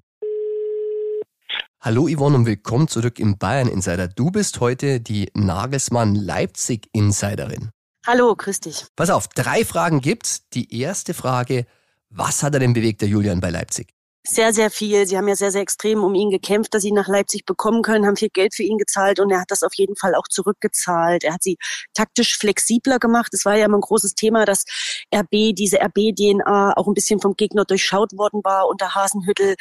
Hallo 1.82 2.10
Yvonne 2.10 2.36
und 2.36 2.46
willkommen 2.46 2.90
zurück 2.90 3.20
im 3.20 3.38
Bayern 3.38 3.70
Insider. 3.70 4.10
Du 4.10 4.32
bist 4.32 4.60
heute 4.60 5.00
die 5.00 5.32
Nagelsmann 5.34 6.14
Leipzig 6.14 6.90
Insiderin. 6.92 7.70
Hallo, 8.06 8.36
grüß 8.36 8.60
dich. 8.60 8.86
Pass 8.98 9.10
auf, 9.10 9.30
drei 9.30 9.64
Fragen 9.64 10.02
gibt's. 10.02 10.50
Die 10.50 10.78
erste 10.78 11.14
Frage, 11.14 11.66
was 12.10 12.44
hat 12.44 12.54
er 12.54 12.60
denn 12.60 12.74
bewegt, 12.74 13.02
der 13.02 13.08
Julian 13.08 13.40
bei 13.40 13.50
Leipzig? 13.50 13.94
sehr, 14.30 14.54
sehr 14.54 14.70
viel. 14.70 15.08
Sie 15.08 15.18
haben 15.18 15.28
ja 15.28 15.36
sehr, 15.36 15.52
sehr 15.52 15.62
extrem 15.62 16.04
um 16.04 16.14
ihn 16.14 16.30
gekämpft, 16.30 16.74
dass 16.74 16.84
sie 16.84 16.90
ihn 16.90 16.96
nach 16.96 17.08
Leipzig 17.08 17.46
bekommen 17.46 17.82
können, 17.82 18.06
haben 18.06 18.16
viel 18.16 18.30
Geld 18.30 18.54
für 18.54 18.64
ihn 18.64 18.78
gezahlt 18.78 19.20
und 19.20 19.32
er 19.32 19.42
hat 19.42 19.52
das 19.52 19.64
auf 19.64 19.74
jeden 19.76 19.96
Fall 19.96 20.16
auch 20.16 20.28
zurückgezahlt. 20.28 21.24
Er 21.24 21.34
hat 21.34 21.44
sie 21.44 21.58
taktisch 21.94 22.38
flexibler 22.38 23.00
gemacht. 23.00 23.34
Es 23.34 23.46
war 23.46 23.56
ja 23.56 23.66
immer 23.66 23.78
ein 23.78 23.82
großes 23.82 24.16
Thema, 24.16 24.46
dass 24.46 24.66
RB, 25.14 25.56
diese 25.56 25.80
RB-DNA 25.82 26.74
auch 26.76 26.88
ein 26.88 26.94
bisschen 26.94 27.20
vom 27.20 27.36
Gegner 27.36 27.66
durchschaut 27.66 28.14
worden 28.18 28.42
war 28.44 28.68
unter 28.68 28.94
Hasenhüttel. 28.94 29.56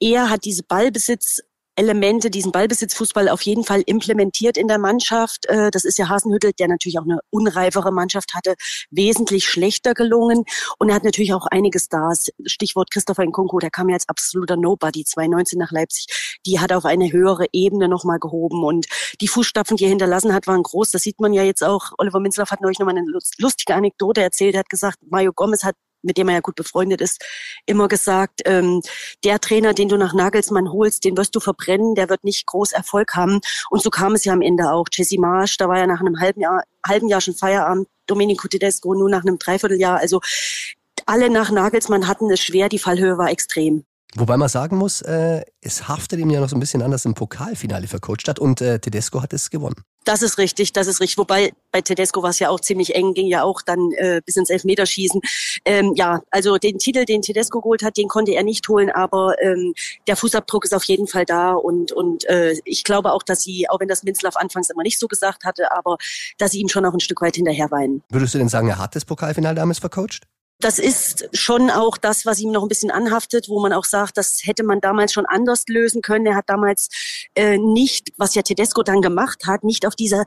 Er 0.00 0.30
hat 0.30 0.44
diese 0.44 0.62
Ballbesitz 0.62 1.42
Elemente, 1.76 2.30
diesen 2.30 2.52
Ballbesitzfußball 2.52 3.28
auf 3.28 3.42
jeden 3.42 3.62
Fall 3.62 3.82
implementiert 3.84 4.56
in 4.56 4.66
der 4.66 4.78
Mannschaft. 4.78 5.44
Äh, 5.46 5.70
das 5.70 5.84
ist 5.84 5.98
ja 5.98 6.08
Hasenhüttel, 6.08 6.52
der 6.58 6.68
natürlich 6.68 6.98
auch 6.98 7.04
eine 7.04 7.20
unreifere 7.30 7.92
Mannschaft 7.92 8.34
hatte, 8.34 8.54
wesentlich 8.90 9.46
schlechter 9.46 9.92
gelungen. 9.92 10.44
Und 10.78 10.88
er 10.88 10.94
hat 10.94 11.04
natürlich 11.04 11.34
auch 11.34 11.46
einige 11.46 11.78
Stars. 11.78 12.30
Stichwort 12.46 12.90
Christopher 12.90 13.24
Nkunku, 13.24 13.58
der 13.58 13.70
kam 13.70 13.90
ja 13.90 13.94
als 13.94 14.08
absoluter 14.08 14.56
Nobody 14.56 15.04
2019 15.04 15.58
nach 15.58 15.70
Leipzig. 15.70 16.38
Die 16.46 16.58
hat 16.60 16.72
auf 16.72 16.86
eine 16.86 17.12
höhere 17.12 17.44
Ebene 17.52 17.88
nochmal 17.88 18.18
gehoben. 18.18 18.64
Und 18.64 18.86
die 19.20 19.28
Fußstapfen, 19.28 19.76
die 19.76 19.84
er 19.84 19.90
hinterlassen 19.90 20.32
hat, 20.32 20.46
waren 20.46 20.62
groß. 20.62 20.92
Das 20.92 21.02
sieht 21.02 21.20
man 21.20 21.34
ja 21.34 21.42
jetzt 21.42 21.62
auch. 21.62 21.92
Oliver 21.98 22.20
Minzlaff 22.20 22.50
hat 22.50 22.62
neulich 22.62 22.78
nochmal 22.78 22.96
eine 22.96 23.06
lustige 23.38 23.74
Anekdote 23.74 24.22
erzählt. 24.22 24.54
Er 24.54 24.60
hat 24.60 24.70
gesagt, 24.70 24.98
Mario 25.10 25.32
Gomez 25.34 25.62
hat 25.62 25.76
mit 26.02 26.16
dem 26.16 26.28
er 26.28 26.34
ja 26.34 26.40
gut 26.40 26.54
befreundet 26.54 27.00
ist, 27.00 27.24
immer 27.66 27.88
gesagt, 27.88 28.42
ähm, 28.44 28.82
der 29.24 29.40
Trainer, 29.40 29.74
den 29.74 29.88
du 29.88 29.96
nach 29.96 30.14
Nagelsmann 30.14 30.72
holst, 30.72 31.04
den 31.04 31.16
wirst 31.16 31.34
du 31.34 31.40
verbrennen, 31.40 31.94
der 31.94 32.08
wird 32.08 32.24
nicht 32.24 32.46
groß 32.46 32.72
Erfolg 32.72 33.14
haben. 33.14 33.40
Und 33.70 33.82
so 33.82 33.90
kam 33.90 34.14
es 34.14 34.24
ja 34.24 34.32
am 34.32 34.42
Ende 34.42 34.70
auch. 34.70 34.86
Jesse 34.92 35.18
Marsch, 35.18 35.56
da 35.56 35.68
war 35.68 35.78
ja 35.78 35.86
nach 35.86 36.00
einem 36.00 36.20
halben 36.20 36.40
Jahr, 36.40 36.62
halben 36.86 37.08
Jahr 37.08 37.20
schon 37.20 37.34
Feierabend, 37.34 37.88
Domenico 38.06 38.48
Tedesco 38.48 38.94
nur 38.94 39.10
nach 39.10 39.22
einem 39.22 39.38
Dreivierteljahr. 39.38 39.98
Also 39.98 40.20
alle 41.06 41.30
nach 41.30 41.50
Nagelsmann 41.50 42.08
hatten 42.08 42.30
es 42.30 42.40
schwer, 42.40 42.68
die 42.68 42.78
Fallhöhe 42.78 43.18
war 43.18 43.30
extrem. 43.30 43.84
Wobei 44.18 44.38
man 44.38 44.48
sagen 44.48 44.78
muss, 44.78 45.02
äh, 45.02 45.42
es 45.60 45.88
haftet 45.88 46.18
ihm 46.20 46.30
ja 46.30 46.40
noch 46.40 46.48
so 46.48 46.56
ein 46.56 46.60
bisschen 46.60 46.80
an, 46.80 46.90
dass 46.90 47.04
im 47.04 47.12
Pokalfinale 47.12 47.86
vercoacht 47.86 48.28
hat 48.28 48.38
und 48.38 48.62
äh, 48.62 48.78
Tedesco 48.78 49.20
hat 49.22 49.34
es 49.34 49.50
gewonnen. 49.50 49.76
Das 50.04 50.22
ist 50.22 50.38
richtig, 50.38 50.72
das 50.72 50.86
ist 50.86 51.00
richtig. 51.00 51.18
Wobei 51.18 51.52
bei 51.72 51.82
Tedesco 51.82 52.22
war 52.22 52.30
es 52.30 52.38
ja 52.38 52.48
auch 52.48 52.60
ziemlich 52.60 52.94
eng, 52.94 53.12
ging 53.12 53.26
ja 53.26 53.42
auch 53.42 53.60
dann 53.60 53.90
äh, 53.96 54.22
bis 54.24 54.36
ins 54.36 54.48
Elfmeterschießen. 54.48 55.20
Ähm, 55.64 55.92
ja, 55.96 56.22
also 56.30 56.56
den 56.56 56.78
Titel, 56.78 57.04
den 57.04 57.22
Tedesco 57.22 57.60
geholt 57.60 57.82
hat, 57.82 57.96
den 57.96 58.08
konnte 58.08 58.32
er 58.32 58.44
nicht 58.44 58.66
holen, 58.68 58.88
aber 58.90 59.34
ähm, 59.42 59.74
der 60.06 60.16
Fußabdruck 60.16 60.64
ist 60.64 60.74
auf 60.74 60.84
jeden 60.84 61.08
Fall 61.08 61.26
da 61.26 61.52
und 61.52 61.92
und 61.92 62.24
äh, 62.28 62.54
ich 62.64 62.84
glaube 62.84 63.12
auch, 63.12 63.22
dass 63.22 63.42
sie, 63.42 63.68
auch 63.68 63.80
wenn 63.80 63.88
das 63.88 64.02
Minzlaff 64.02 64.36
anfangs 64.36 64.70
immer 64.70 64.84
nicht 64.84 64.98
so 64.98 65.08
gesagt 65.08 65.44
hatte, 65.44 65.72
aber 65.72 65.98
dass 66.38 66.52
sie 66.52 66.60
ihm 66.60 66.68
schon 66.68 66.86
auch 66.86 66.94
ein 66.94 67.00
Stück 67.00 67.20
weit 67.20 67.36
hinterher 67.36 67.70
weinen. 67.70 68.02
Würdest 68.08 68.32
du 68.32 68.38
denn 68.38 68.48
sagen, 68.48 68.68
er 68.68 68.78
hat 68.78 68.94
das 68.96 69.04
Pokalfinale 69.04 69.56
damals 69.56 69.80
vercoacht? 69.80 70.22
Das 70.58 70.78
ist 70.78 71.28
schon 71.32 71.70
auch 71.70 71.98
das, 71.98 72.24
was 72.24 72.40
ihm 72.40 72.50
noch 72.50 72.62
ein 72.62 72.68
bisschen 72.68 72.90
anhaftet, 72.90 73.48
wo 73.48 73.60
man 73.60 73.74
auch 73.74 73.84
sagt, 73.84 74.16
das 74.16 74.40
hätte 74.44 74.64
man 74.64 74.80
damals 74.80 75.12
schon 75.12 75.26
anders 75.26 75.64
lösen 75.68 76.00
können. 76.00 76.24
Er 76.24 76.34
hat 76.34 76.48
damals 76.48 76.88
äh, 77.34 77.58
nicht, 77.58 78.12
was 78.16 78.34
ja 78.34 78.42
Tedesco 78.42 78.82
dann 78.82 79.02
gemacht 79.02 79.46
hat, 79.46 79.64
nicht 79.64 79.86
auf 79.86 79.94
dieser 79.94 80.24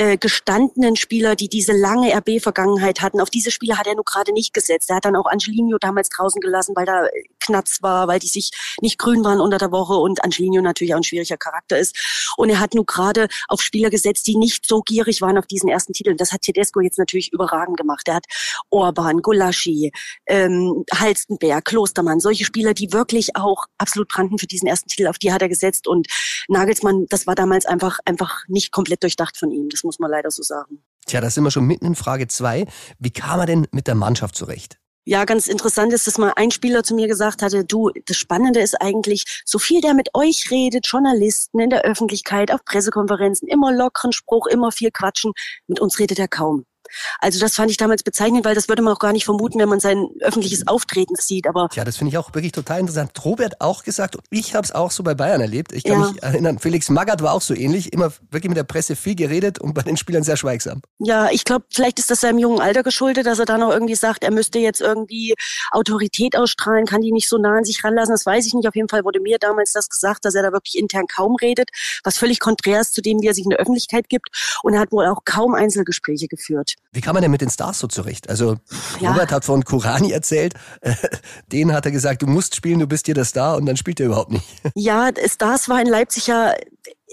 äh, 0.00 0.16
gestandenen 0.16 0.96
Spieler, 0.96 1.36
die 1.36 1.50
diese 1.50 1.72
lange 1.72 2.10
RB-Vergangenheit 2.16 3.02
hatten. 3.02 3.20
Auf 3.20 3.28
diese 3.28 3.50
Spieler 3.50 3.76
hat 3.76 3.86
er 3.86 3.94
nur 3.94 4.04
gerade 4.04 4.32
nicht 4.32 4.54
gesetzt. 4.54 4.88
Er 4.88 4.96
hat 4.96 5.04
dann 5.04 5.14
auch 5.14 5.26
Angelino 5.26 5.76
damals 5.78 6.08
draußen 6.08 6.40
gelassen, 6.40 6.72
weil 6.74 6.86
da 6.86 7.06
Knatz 7.38 7.82
war, 7.82 8.08
weil 8.08 8.18
die 8.18 8.26
sich 8.28 8.50
nicht 8.80 8.98
grün 8.98 9.22
waren 9.24 9.42
unter 9.42 9.58
der 9.58 9.72
Woche 9.72 9.92
und 9.92 10.24
Angelino 10.24 10.62
natürlich 10.62 10.94
auch 10.94 10.98
ein 10.98 11.04
schwieriger 11.04 11.36
Charakter 11.36 11.78
ist. 11.78 12.32
Und 12.38 12.48
er 12.48 12.60
hat 12.60 12.72
nur 12.72 12.86
gerade 12.86 13.28
auf 13.48 13.60
Spieler 13.60 13.90
gesetzt, 13.90 14.26
die 14.26 14.38
nicht 14.38 14.66
so 14.66 14.80
gierig 14.80 15.20
waren 15.20 15.36
auf 15.36 15.46
diesen 15.46 15.68
ersten 15.68 15.92
Titel. 15.92 16.14
Das 16.14 16.32
hat 16.32 16.40
Tedesco 16.40 16.80
jetzt 16.80 16.98
natürlich 16.98 17.30
überragend 17.34 17.76
gemacht. 17.76 18.08
Er 18.08 18.14
hat 18.14 18.24
Orban, 18.70 19.20
Golaschi, 19.20 19.92
ähm, 20.24 20.82
Halstenberg, 20.94 21.62
Klostermann, 21.66 22.20
solche 22.20 22.46
Spieler, 22.46 22.72
die 22.72 22.94
wirklich 22.94 23.36
auch 23.36 23.66
absolut 23.76 24.08
brannten 24.08 24.38
für 24.38 24.46
diesen 24.46 24.66
ersten 24.66 24.88
Titel, 24.88 25.08
auf 25.08 25.18
die 25.18 25.30
hat 25.30 25.42
er 25.42 25.50
gesetzt. 25.50 25.86
Und 25.86 26.06
Nagelsmann, 26.48 27.04
das 27.10 27.26
war 27.26 27.34
damals 27.34 27.66
einfach, 27.66 27.98
einfach 28.06 28.44
nicht 28.48 28.72
komplett 28.72 29.02
durchdacht 29.02 29.36
von 29.36 29.50
ihm. 29.50 29.68
Das 29.68 29.84
muss 29.90 29.98
man 29.98 30.10
leider 30.10 30.30
so 30.30 30.42
sagen. 30.44 30.84
Tja, 31.06 31.20
da 31.20 31.28
sind 31.28 31.42
wir 31.42 31.50
schon 31.50 31.66
mitten 31.66 31.84
in 31.84 31.96
Frage 31.96 32.28
zwei. 32.28 32.66
Wie 33.00 33.10
kam 33.10 33.40
er 33.40 33.46
denn 33.46 33.66
mit 33.72 33.88
der 33.88 33.96
Mannschaft 33.96 34.36
zurecht? 34.36 34.78
Ja, 35.04 35.24
ganz 35.24 35.48
interessant 35.48 35.92
ist, 35.92 36.06
dass 36.06 36.18
mal 36.18 36.32
ein 36.36 36.52
Spieler 36.52 36.84
zu 36.84 36.94
mir 36.94 37.08
gesagt 37.08 37.42
hatte, 37.42 37.64
du, 37.64 37.90
das 38.06 38.16
Spannende 38.16 38.60
ist 38.60 38.80
eigentlich, 38.80 39.42
so 39.44 39.58
viel 39.58 39.80
der 39.80 39.94
mit 39.94 40.10
euch 40.14 40.52
redet, 40.52 40.86
Journalisten 40.86 41.58
in 41.58 41.70
der 41.70 41.82
Öffentlichkeit, 41.82 42.52
auf 42.52 42.64
Pressekonferenzen, 42.64 43.48
immer 43.48 43.72
lockeren 43.72 44.12
Spruch, 44.12 44.46
immer 44.46 44.70
viel 44.70 44.92
quatschen, 44.92 45.32
mit 45.66 45.80
uns 45.80 45.98
redet 45.98 46.20
er 46.20 46.28
kaum. 46.28 46.64
Also 47.20 47.40
das 47.40 47.54
fand 47.54 47.70
ich 47.70 47.76
damals 47.76 48.02
bezeichnend, 48.02 48.44
weil 48.44 48.54
das 48.54 48.68
würde 48.68 48.82
man 48.82 48.94
auch 48.94 48.98
gar 48.98 49.12
nicht 49.12 49.24
vermuten, 49.24 49.58
wenn 49.58 49.68
man 49.68 49.80
sein 49.80 50.08
öffentliches 50.20 50.66
Auftreten 50.66 51.14
sieht. 51.16 51.46
Aber 51.46 51.68
ja, 51.74 51.84
das 51.84 51.96
finde 51.96 52.10
ich 52.10 52.18
auch 52.18 52.34
wirklich 52.34 52.52
total 52.52 52.80
interessant. 52.80 53.12
Robert 53.24 53.60
auch 53.60 53.82
gesagt, 53.82 54.16
und 54.16 54.24
ich 54.30 54.54
habe 54.54 54.64
es 54.64 54.72
auch 54.72 54.90
so 54.90 55.02
bei 55.02 55.14
Bayern 55.14 55.40
erlebt. 55.40 55.72
Ich 55.72 55.84
kann 55.84 56.00
ja. 56.00 56.10
mich 56.10 56.22
erinnern, 56.22 56.58
Felix 56.58 56.88
Magath 56.88 57.22
war 57.22 57.32
auch 57.32 57.42
so 57.42 57.54
ähnlich, 57.54 57.92
immer 57.92 58.12
wirklich 58.30 58.48
mit 58.48 58.56
der 58.56 58.64
Presse 58.64 58.96
viel 58.96 59.14
geredet 59.14 59.58
und 59.58 59.74
bei 59.74 59.82
den 59.82 59.96
Spielern 59.96 60.22
sehr 60.22 60.36
schweigsam. 60.36 60.82
Ja, 60.98 61.30
ich 61.30 61.44
glaube, 61.44 61.64
vielleicht 61.72 61.98
ist 61.98 62.10
das 62.10 62.20
seinem 62.20 62.38
jungen 62.38 62.60
Alter 62.60 62.82
geschuldet, 62.82 63.26
dass 63.26 63.38
er 63.38 63.46
da 63.46 63.58
noch 63.58 63.70
irgendwie 63.70 63.94
sagt, 63.94 64.24
er 64.24 64.30
müsste 64.30 64.58
jetzt 64.58 64.80
irgendwie 64.80 65.34
Autorität 65.72 66.36
ausstrahlen, 66.36 66.86
kann 66.86 67.00
die 67.00 67.12
nicht 67.12 67.28
so 67.28 67.38
nah 67.38 67.58
an 67.58 67.64
sich 67.64 67.82
ranlassen. 67.84 68.14
Das 68.14 68.26
weiß 68.26 68.46
ich 68.46 68.54
nicht. 68.54 68.68
Auf 68.68 68.74
jeden 68.74 68.88
Fall 68.88 69.04
wurde 69.04 69.20
mir 69.20 69.38
damals 69.38 69.72
das 69.72 69.88
gesagt, 69.88 70.24
dass 70.24 70.34
er 70.34 70.42
da 70.42 70.52
wirklich 70.52 70.78
intern 70.78 71.06
kaum 71.06 71.36
redet, 71.36 71.70
was 72.04 72.18
völlig 72.18 72.40
konträr 72.40 72.80
ist 72.80 72.94
zu 72.94 73.00
dem, 73.00 73.20
wie 73.20 73.26
er 73.26 73.34
sich 73.34 73.44
in 73.44 73.50
der 73.50 73.58
Öffentlichkeit 73.58 74.08
gibt. 74.08 74.28
Und 74.62 74.74
er 74.74 74.80
hat 74.80 74.92
wohl 74.92 75.06
auch 75.06 75.24
kaum 75.24 75.54
Einzelgespräche 75.54 76.28
geführt. 76.28 76.74
Wie 76.92 77.00
kann 77.00 77.14
man 77.14 77.22
denn 77.22 77.30
mit 77.30 77.40
den 77.40 77.50
Stars 77.50 77.78
so 77.78 77.86
zurecht? 77.86 78.28
Also 78.28 78.56
ja. 78.98 79.12
Robert 79.12 79.30
hat 79.30 79.44
von 79.44 79.64
Kurani 79.64 80.10
erzählt, 80.10 80.54
äh, 80.80 80.94
den 81.52 81.72
hat 81.72 81.86
er 81.86 81.92
gesagt, 81.92 82.22
du 82.22 82.26
musst 82.26 82.56
spielen, 82.56 82.80
du 82.80 82.88
bist 82.88 83.06
hier 83.06 83.14
der 83.14 83.24
Star 83.24 83.56
und 83.56 83.66
dann 83.66 83.76
spielt 83.76 84.00
er 84.00 84.06
überhaupt 84.06 84.32
nicht. 84.32 84.46
Ja, 84.74 85.10
Stars 85.26 85.68
war 85.68 85.80
in 85.80 85.86
Leipzig 85.86 86.26
ja 86.26 86.52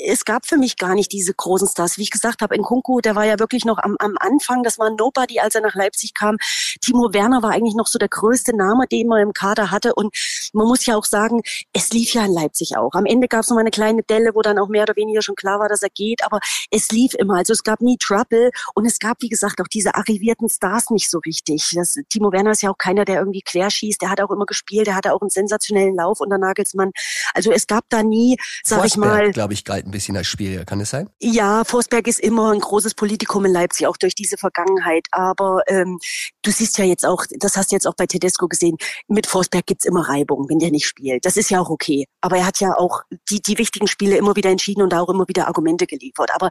es 0.06 0.26
gab 0.26 0.46
für 0.46 0.58
mich 0.58 0.78
gar 0.78 0.96
nicht 0.96 1.12
diese 1.12 1.34
großen 1.34 1.68
Stars. 1.68 1.98
Wie 1.98 2.04
ich 2.04 2.12
gesagt 2.12 2.42
habe, 2.42 2.56
in 2.56 2.64
Kunku, 2.64 3.02
der 3.02 3.16
war 3.16 3.26
ja 3.26 3.40
wirklich 3.40 3.66
noch 3.66 3.78
am, 3.80 3.96
am 4.00 4.16
Anfang, 4.20 4.64
das 4.64 4.78
war 4.78 4.90
Nobody, 4.92 5.40
als 5.40 5.56
er 5.56 5.62
nach 5.62 5.76
Leipzig 5.76 6.14
kam. 6.14 6.38
Timo 6.82 7.14
Werner 7.14 7.42
war 7.42 7.52
eigentlich 7.52 7.76
noch 7.76 7.88
so 7.88 7.98
der 7.98 8.10
größte 8.10 8.56
Name, 8.56 8.88
den 8.88 9.08
man 9.08 9.22
im 9.22 9.34
Kader 9.34 9.72
hatte. 9.72 9.96
Und 9.96 10.16
man 10.54 10.68
muss 10.68 10.86
ja 10.86 10.96
auch 10.96 11.06
sagen, 11.06 11.42
es 11.74 11.90
lief 11.92 12.14
ja 12.14 12.26
in 12.26 12.34
Leipzig 12.34 12.78
auch. 12.78 12.94
Am 12.94 13.06
Ende 13.06 13.28
gab 13.28 13.42
es 13.42 13.50
noch 13.50 13.56
mal 13.56 13.62
eine 13.62 13.72
kleine 13.72 14.04
Delle, 14.04 14.36
wo 14.36 14.42
dann 14.42 14.60
auch 14.60 14.68
mehr 14.68 14.84
oder 14.84 14.96
weniger 14.96 15.22
schon 15.22 15.36
klar 15.36 15.60
war, 15.60 15.70
dass 15.70 15.82
er 15.82 15.90
geht. 15.90 16.24
Aber 16.24 16.40
es 16.72 16.90
lief 16.92 17.14
immer. 17.16 17.38
Also 17.38 17.54
es 17.54 17.64
gab 17.64 17.82
nie 17.82 17.98
Trouble. 17.98 18.52
Und 18.76 18.86
es 18.86 19.00
gab, 19.00 19.22
wie 19.22 19.30
gesagt, 19.30 19.60
auch 19.62 19.68
diese 19.68 19.96
arrivierten 19.96 20.50
Stars 20.50 20.90
nicht 20.92 21.10
so 21.10 21.20
richtig. 21.20 21.72
Das, 21.76 21.96
Timo 22.10 22.32
Werner 22.32 22.52
ist 22.52 22.62
ja 22.62 22.70
auch 22.70 22.78
keiner, 22.78 23.06
der 23.06 23.20
irgendwie 23.20 23.42
querschießt. 23.42 24.02
Der 24.02 24.10
hat 24.10 24.22
auch 24.22 24.32
immer 24.32 24.46
gespielt. 24.46 24.88
Der 24.88 24.96
hatte 24.96 25.14
auch 25.14 25.22
einen 25.22 25.30
sensationellen 25.30 25.96
Lauf 25.96 26.20
unter 26.20 26.38
Nagelsmann. 26.38 26.92
Also 27.34 27.52
es 27.52 27.68
gab 27.68 27.86
da 27.90 28.04
nie, 28.04 28.38
sag 28.64 28.80
Forsberg, 28.80 28.86
ich 28.86 28.98
mal. 28.98 29.32
glaube 29.32 29.54
ich, 29.54 29.64
galt 29.64 29.87
ein 29.88 29.92
bisschen 29.92 30.18
als 30.18 30.28
schwieriger, 30.28 30.66
kann 30.66 30.80
es 30.80 30.90
sein? 30.90 31.10
Ja, 31.20 31.64
Forsberg 31.64 32.08
ist 32.08 32.20
immer 32.20 32.52
ein 32.52 32.60
großes 32.60 32.94
Politikum 32.94 33.46
in 33.46 33.54
Leipzig, 33.54 33.88
auch 33.88 33.98
durch 33.98 34.16
diese 34.16 34.38
Vergangenheit. 34.38 35.08
Aber 35.12 35.62
ähm, 35.68 36.00
du 36.44 36.52
siehst 36.52 36.78
ja 36.78 36.86
jetzt 36.86 37.06
auch, 37.06 37.26
das 37.40 37.58
hast 37.58 37.72
du 37.72 37.76
jetzt 37.76 37.88
auch 37.88 37.96
bei 37.96 38.06
Tedesco 38.06 38.48
gesehen, 38.48 38.78
mit 39.08 39.28
Forsberg 39.28 39.66
gibt's 39.66 39.86
immer 39.86 40.08
Reibung, 40.08 40.50
wenn 40.50 40.60
der 40.60 40.72
nicht 40.72 40.86
spielt. 40.86 41.26
Das 41.26 41.38
ist 41.38 41.50
ja 41.50 41.60
auch 41.60 41.70
okay. 41.70 42.06
Aber 42.22 42.38
er 42.38 42.46
hat 42.46 42.60
ja 42.60 42.74
auch 42.78 43.02
die, 43.30 43.42
die 43.42 43.58
wichtigen 43.58 43.88
Spiele 43.88 44.18
immer 44.18 44.36
wieder 44.36 44.50
entschieden 44.50 44.82
und 44.82 44.92
da 44.92 45.02
auch 45.02 45.10
immer 45.10 45.28
wieder 45.28 45.48
Argumente 45.48 45.88
geliefert. 45.88 46.32
Aber 46.34 46.50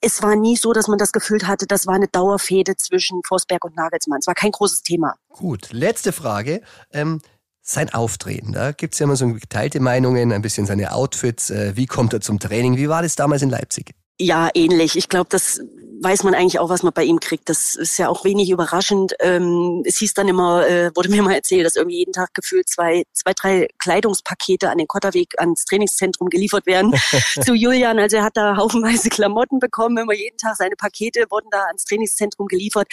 es 0.00 0.22
war 0.22 0.36
nie 0.36 0.56
so, 0.56 0.72
dass 0.72 0.88
man 0.88 0.98
das 0.98 1.12
Gefühl 1.12 1.46
hatte, 1.46 1.66
das 1.66 1.86
war 1.86 1.94
eine 1.94 2.08
Dauerfehde 2.08 2.76
zwischen 2.76 3.20
Forsberg 3.26 3.64
und 3.64 3.76
Nagelsmann. 3.76 4.20
Es 4.20 4.26
war 4.26 4.34
kein 4.34 4.52
großes 4.52 4.82
Thema. 4.82 5.14
Gut, 5.28 5.72
letzte 5.72 6.12
Frage. 6.12 6.62
Ähm, 6.92 7.20
sein 7.68 7.92
Auftreten, 7.92 8.52
da 8.52 8.70
gibt's 8.70 9.00
ja 9.00 9.04
immer 9.04 9.16
so 9.16 9.26
geteilte 9.26 9.80
Meinungen, 9.80 10.32
ein 10.32 10.40
bisschen 10.40 10.66
seine 10.66 10.92
Outfits. 10.92 11.50
Äh, 11.50 11.72
wie 11.74 11.86
kommt 11.86 12.12
er 12.12 12.20
zum 12.20 12.38
Training? 12.38 12.76
Wie 12.76 12.88
war 12.88 13.02
das 13.02 13.16
damals 13.16 13.42
in 13.42 13.50
Leipzig? 13.50 13.92
Ja, 14.20 14.48
ähnlich. 14.54 14.96
Ich 14.96 15.08
glaube, 15.08 15.26
das 15.28 15.60
weiß 16.02 16.22
man 16.22 16.34
eigentlich 16.34 16.58
auch, 16.58 16.68
was 16.68 16.82
man 16.82 16.92
bei 16.92 17.04
ihm 17.04 17.20
kriegt. 17.20 17.48
Das 17.48 17.74
ist 17.74 17.98
ja 17.98 18.08
auch 18.08 18.24
wenig 18.24 18.50
überraschend. 18.50 19.14
Ähm, 19.20 19.82
es 19.84 19.98
hieß 19.98 20.14
dann 20.14 20.28
immer, 20.28 20.66
äh, 20.66 20.90
wurde 20.94 21.08
mir 21.08 21.22
mal 21.22 21.34
erzählt, 21.34 21.66
dass 21.66 21.76
irgendwie 21.76 21.98
jeden 21.98 22.12
Tag 22.12 22.32
gefühlt 22.34 22.68
zwei, 22.68 23.02
zwei, 23.12 23.32
drei 23.34 23.68
Kleidungspakete 23.78 24.70
an 24.70 24.78
den 24.78 24.86
Kotterweg 24.86 25.34
ans 25.38 25.64
Trainingszentrum 25.64 26.28
geliefert 26.28 26.66
werden 26.66 26.94
zu 27.44 27.54
Julian. 27.54 27.98
Also 27.98 28.18
er 28.18 28.24
hat 28.24 28.36
da 28.36 28.56
haufenweise 28.56 29.08
Klamotten 29.08 29.58
bekommen, 29.58 29.98
immer 29.98 30.14
jeden 30.14 30.38
Tag 30.38 30.56
seine 30.56 30.76
Pakete 30.76 31.26
wurden 31.30 31.48
da 31.50 31.64
ans 31.64 31.84
Trainingszentrum 31.84 32.46
geliefert. 32.46 32.86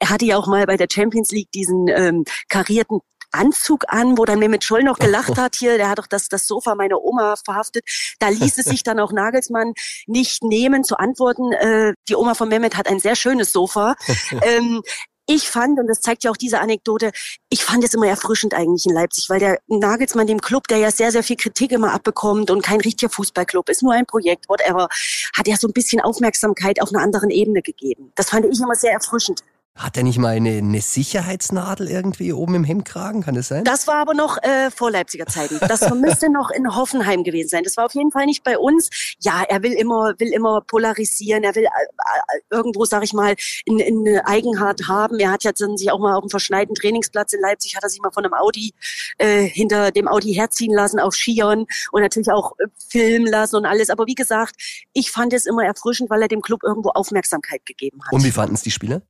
Er 0.00 0.10
hatte 0.10 0.26
ja 0.26 0.36
auch 0.36 0.46
mal 0.46 0.66
bei 0.66 0.76
der 0.76 0.88
Champions 0.92 1.30
League 1.30 1.50
diesen 1.52 1.88
ähm, 1.88 2.24
karierten 2.48 3.00
Anzug 3.32 3.84
an, 3.88 4.18
wo 4.18 4.24
dann 4.24 4.38
Mehmet 4.38 4.64
Scholl 4.64 4.82
noch 4.82 4.98
gelacht 4.98 5.36
hat 5.38 5.56
hier, 5.56 5.76
der 5.76 5.88
hat 5.88 5.98
doch 5.98 6.06
das, 6.06 6.28
das 6.28 6.46
Sofa 6.46 6.74
meiner 6.74 7.02
Oma 7.02 7.34
verhaftet. 7.44 7.84
Da 8.18 8.28
ließ 8.28 8.58
es 8.58 8.66
sich 8.66 8.82
dann 8.82 8.98
auch 8.98 9.12
Nagelsmann 9.12 9.74
nicht 10.06 10.42
nehmen 10.42 10.84
zu 10.84 10.96
antworten. 10.96 11.52
Äh, 11.52 11.94
die 12.08 12.16
Oma 12.16 12.34
von 12.34 12.48
Mehmet 12.48 12.76
hat 12.76 12.88
ein 12.88 13.00
sehr 13.00 13.16
schönes 13.16 13.52
Sofa. 13.52 13.94
ähm, 14.42 14.82
ich 15.30 15.50
fand, 15.50 15.78
und 15.78 15.86
das 15.88 16.00
zeigt 16.00 16.24
ja 16.24 16.30
auch 16.30 16.38
diese 16.38 16.58
Anekdote, 16.58 17.12
ich 17.50 17.62
fand 17.62 17.84
es 17.84 17.92
immer 17.92 18.06
erfrischend 18.06 18.54
eigentlich 18.54 18.86
in 18.86 18.94
Leipzig, 18.94 19.28
weil 19.28 19.38
der 19.38 19.58
Nagelsmann 19.66 20.26
dem 20.26 20.40
Club, 20.40 20.66
der 20.68 20.78
ja 20.78 20.90
sehr, 20.90 21.12
sehr 21.12 21.22
viel 21.22 21.36
Kritik 21.36 21.70
immer 21.70 21.92
abbekommt 21.92 22.50
und 22.50 22.62
kein 22.62 22.80
richtiger 22.80 23.10
Fußballclub, 23.10 23.68
ist 23.68 23.82
nur 23.82 23.92
ein 23.92 24.06
Projekt, 24.06 24.48
whatever, 24.48 24.88
hat 25.36 25.46
ja 25.46 25.56
so 25.56 25.68
ein 25.68 25.74
bisschen 25.74 26.00
Aufmerksamkeit 26.00 26.80
auf 26.80 26.94
einer 26.94 27.02
anderen 27.02 27.28
Ebene 27.28 27.60
gegeben. 27.60 28.10
Das 28.14 28.30
fand 28.30 28.46
ich 28.46 28.58
immer 28.58 28.74
sehr 28.74 28.92
erfrischend. 28.92 29.42
Hat 29.78 29.96
er 29.96 30.02
nicht 30.02 30.18
mal 30.18 30.34
eine, 30.34 30.58
eine 30.58 30.80
Sicherheitsnadel 30.80 31.88
irgendwie 31.88 32.32
oben 32.32 32.56
im 32.56 32.64
Hemdkragen? 32.64 33.22
Kann 33.22 33.36
das 33.36 33.46
sein? 33.46 33.62
Das 33.62 33.86
war 33.86 33.94
aber 33.94 34.12
noch 34.12 34.36
äh, 34.42 34.72
vor 34.72 34.90
Leipziger 34.90 35.26
Zeiten. 35.26 35.60
Das 35.60 35.88
müsste 35.94 36.32
noch 36.32 36.50
in 36.50 36.74
Hoffenheim 36.74 37.22
gewesen 37.22 37.48
sein. 37.48 37.62
Das 37.62 37.76
war 37.76 37.86
auf 37.86 37.94
jeden 37.94 38.10
Fall 38.10 38.26
nicht 38.26 38.42
bei 38.42 38.58
uns. 38.58 38.90
Ja, 39.20 39.44
er 39.48 39.62
will 39.62 39.72
immer, 39.72 40.14
will 40.18 40.32
immer 40.32 40.62
polarisieren. 40.62 41.44
Er 41.44 41.54
will 41.54 41.62
äh, 41.62 41.68
äh 41.68 42.40
irgendwo, 42.50 42.86
sag 42.86 43.04
ich 43.04 43.12
mal, 43.12 43.36
in, 43.66 43.78
in 43.78 44.08
eine 44.08 44.26
Eigenart 44.26 44.88
haben. 44.88 45.20
Er 45.20 45.30
hat 45.30 45.44
ja 45.44 45.52
dann 45.52 45.76
sich 45.76 45.92
auch 45.92 46.00
mal 46.00 46.16
auf 46.16 46.24
dem 46.24 46.30
verschneiten 46.30 46.74
Trainingsplatz 46.74 47.32
in 47.32 47.40
Leipzig, 47.40 47.76
hat 47.76 47.84
er 47.84 47.88
sich 47.88 48.00
mal 48.00 48.10
von 48.10 48.24
einem 48.24 48.34
Audi 48.34 48.74
äh, 49.18 49.42
hinter 49.42 49.92
dem 49.92 50.08
Audi 50.08 50.34
herziehen 50.34 50.74
lassen 50.74 50.98
auf 50.98 51.14
Skiern 51.14 51.66
und 51.92 52.02
natürlich 52.02 52.32
auch 52.32 52.52
äh, 52.58 52.66
filmen 52.88 53.28
lassen 53.28 53.54
und 53.54 53.64
alles. 53.64 53.90
Aber 53.90 54.06
wie 54.06 54.16
gesagt, 54.16 54.56
ich 54.92 55.12
fand 55.12 55.32
es 55.32 55.46
immer 55.46 55.64
erfrischend, 55.64 56.10
weil 56.10 56.22
er 56.22 56.28
dem 56.28 56.42
Club 56.42 56.64
irgendwo 56.64 56.88
Aufmerksamkeit 56.90 57.64
gegeben 57.64 58.00
hat. 58.04 58.12
Und 58.12 58.24
wie 58.24 58.32
fanden 58.32 58.56
es 58.56 58.62
die 58.62 58.72
Spieler? 58.72 59.02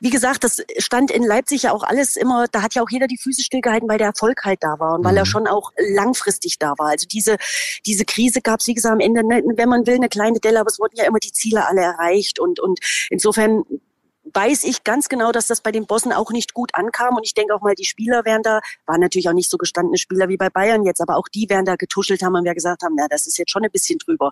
Wie 0.00 0.10
gesagt, 0.10 0.44
das 0.44 0.62
stand 0.78 1.10
in 1.10 1.22
Leipzig 1.22 1.62
ja 1.62 1.72
auch 1.72 1.82
alles 1.82 2.16
immer, 2.16 2.46
da 2.50 2.62
hat 2.62 2.74
ja 2.74 2.82
auch 2.82 2.90
jeder 2.90 3.06
die 3.06 3.18
Füße 3.18 3.42
stillgehalten, 3.42 3.88
weil 3.88 3.98
der 3.98 4.08
Erfolg 4.08 4.44
halt 4.44 4.62
da 4.62 4.78
war 4.78 4.94
und 4.94 5.04
weil 5.04 5.16
er 5.16 5.22
Mhm. 5.22 5.26
schon 5.26 5.46
auch 5.46 5.72
langfristig 5.78 6.58
da 6.58 6.74
war. 6.78 6.88
Also 6.90 7.06
diese, 7.06 7.36
diese 7.86 8.04
Krise 8.04 8.40
gab 8.40 8.60
es, 8.60 8.66
wie 8.66 8.74
gesagt, 8.74 8.92
am 8.92 9.00
Ende, 9.00 9.26
ne, 9.26 9.42
wenn 9.56 9.68
man 9.68 9.86
will, 9.86 9.96
eine 9.96 10.08
kleine 10.08 10.40
Delle, 10.40 10.60
aber 10.60 10.70
es 10.70 10.78
wurden 10.78 10.96
ja 10.96 11.04
immer 11.04 11.18
die 11.18 11.32
Ziele 11.32 11.66
alle 11.66 11.82
erreicht 11.82 12.38
und, 12.38 12.60
und 12.60 12.80
insofern 13.10 13.64
weiß 14.34 14.64
ich 14.64 14.84
ganz 14.84 15.08
genau, 15.08 15.32
dass 15.32 15.46
das 15.46 15.60
bei 15.60 15.72
den 15.72 15.86
Bossen 15.86 16.12
auch 16.12 16.30
nicht 16.30 16.54
gut 16.54 16.74
ankam. 16.74 17.16
Und 17.16 17.24
ich 17.24 17.34
denke 17.34 17.54
auch 17.54 17.60
mal, 17.60 17.74
die 17.74 17.84
Spieler 17.84 18.24
wären 18.24 18.42
da, 18.42 18.60
waren 18.86 19.00
natürlich 19.00 19.28
auch 19.28 19.34
nicht 19.34 19.50
so 19.50 19.56
gestandene 19.56 19.98
Spieler 19.98 20.28
wie 20.28 20.36
bei 20.36 20.50
Bayern 20.50 20.84
jetzt, 20.84 21.00
aber 21.00 21.16
auch 21.16 21.28
die 21.28 21.48
wären 21.48 21.64
da 21.64 21.76
getuschelt 21.76 22.22
haben 22.22 22.34
und 22.34 22.44
wir 22.44 22.54
gesagt 22.54 22.82
haben, 22.82 22.94
na, 22.96 23.06
das 23.08 23.26
ist 23.26 23.38
jetzt 23.38 23.50
schon 23.50 23.64
ein 23.64 23.70
bisschen 23.70 23.98
drüber. 23.98 24.30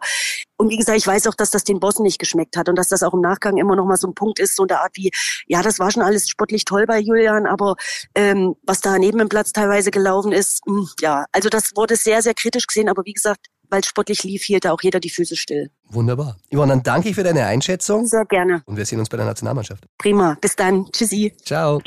Und 0.57 0.71
wie 0.71 0.77
gesagt, 0.77 0.99
ich 0.99 1.07
weiß 1.07 1.27
auch, 1.27 1.35
dass 1.35 1.51
das 1.51 1.65
den 1.65 1.81
Bossen 1.81 2.03
nicht 2.03 2.19
geschmeckt 2.19 2.57
hat 2.57 2.69
und 2.69 2.77
dass 2.77 2.89
das 2.89 3.03
auch 3.03 3.15
im 3.15 3.21
Nachgang 3.21 3.57
immer 3.57 3.77
noch 3.77 3.87
mal 3.87 3.97
so 3.97 4.09
ein 4.09 4.15
Punkt 4.15 4.39
ist, 4.39 4.57
so 4.57 4.65
in 4.65 4.69
der 4.69 4.83
Art 4.83 4.93
wie, 4.95 5.11
ja, 5.47 5.63
das 5.63 5.79
war 5.79 5.91
schon 5.91 6.03
alles 6.03 6.29
sportlich 6.29 6.65
toll 6.65 6.87
bei 6.87 6.99
Julian, 6.99 7.47
aber 7.47 7.77
ähm, 8.15 8.55
was 8.63 8.81
da 8.81 8.99
neben 8.99 9.19
dem 9.19 9.29
Platz 9.29 9.53
teilweise 9.53 9.91
gelaufen 9.91 10.33
ist, 10.33 10.67
mh, 10.67 10.87
ja, 11.01 11.27
also 11.33 11.49
das 11.49 11.73
wurde 11.75 11.97
sehr, 11.97 12.23
sehr 12.23 12.35
kritisch 12.35 12.67
gesehen, 12.67 12.89
aber 12.89 13.05
wie 13.05 13.13
gesagt, 13.13 13.47
weil 13.75 13.81
es 13.81 13.89
sportlich 13.89 14.23
lief, 14.23 14.45
hielt 14.45 14.65
da 14.65 14.71
auch 14.71 14.81
jeder 14.83 15.01
die 15.01 15.11
Füße 15.11 15.35
still. 15.35 15.69
Wunderbar. 15.89 16.37
Yvonne, 16.53 16.75
dann 16.75 16.83
danke 16.85 17.09
ich 17.09 17.17
für 17.17 17.25
deine 17.25 17.45
Einschätzung 17.45 18.07
Sehr 18.07 18.25
gerne. 18.25 18.63
und 18.67 18.77
wir 18.77 18.87
sehen 18.87 19.01
uns 19.01 19.09
bei 19.09 19.17
der 19.17 19.27
Nationalmannschaft. 19.27 19.85
Prima. 19.99 20.37
Bis 20.41 20.55
dann. 20.55 20.87
Tschüssi. 20.93 21.35
Ciao. 21.45 21.83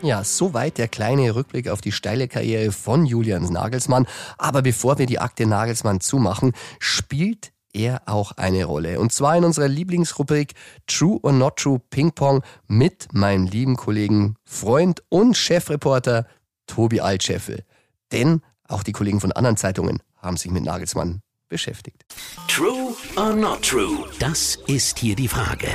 Ja, 0.00 0.24
soweit 0.24 0.78
der 0.78 0.88
kleine 0.88 1.34
Rückblick 1.34 1.68
auf 1.68 1.82
die 1.82 1.92
steile 1.92 2.26
Karriere 2.26 2.72
von 2.72 3.04
Julian 3.04 3.52
Nagelsmann. 3.52 4.06
Aber 4.38 4.62
bevor 4.62 4.98
wir 4.98 5.04
die 5.04 5.18
Akte 5.18 5.46
Nagelsmann 5.46 6.00
zumachen, 6.00 6.52
spielt 6.78 7.52
er 7.72 8.02
auch 8.06 8.32
eine 8.32 8.64
Rolle. 8.64 9.00
Und 9.00 9.12
zwar 9.12 9.36
in 9.36 9.44
unserer 9.44 9.68
Lieblingsrubrik 9.68 10.54
True 10.86 11.18
or 11.22 11.32
Not 11.32 11.56
True 11.56 11.80
Ping 11.90 12.12
Pong 12.12 12.42
mit 12.66 13.08
meinem 13.12 13.46
lieben 13.46 13.76
Kollegen, 13.76 14.36
Freund 14.44 15.02
und 15.08 15.36
Chefreporter 15.36 16.26
Tobi 16.66 17.00
Altscheffel. 17.00 17.64
Denn 18.12 18.42
auch 18.68 18.82
die 18.82 18.92
Kollegen 18.92 19.20
von 19.20 19.32
anderen 19.32 19.56
Zeitungen 19.56 20.02
haben 20.16 20.36
sich 20.36 20.50
mit 20.50 20.64
Nagelsmann 20.64 21.20
beschäftigt. 21.48 22.04
True 22.48 22.94
or 23.16 23.34
not 23.34 23.62
true? 23.62 24.08
Das 24.18 24.58
ist 24.66 24.98
hier 24.98 25.16
die 25.16 25.28
Frage. 25.28 25.68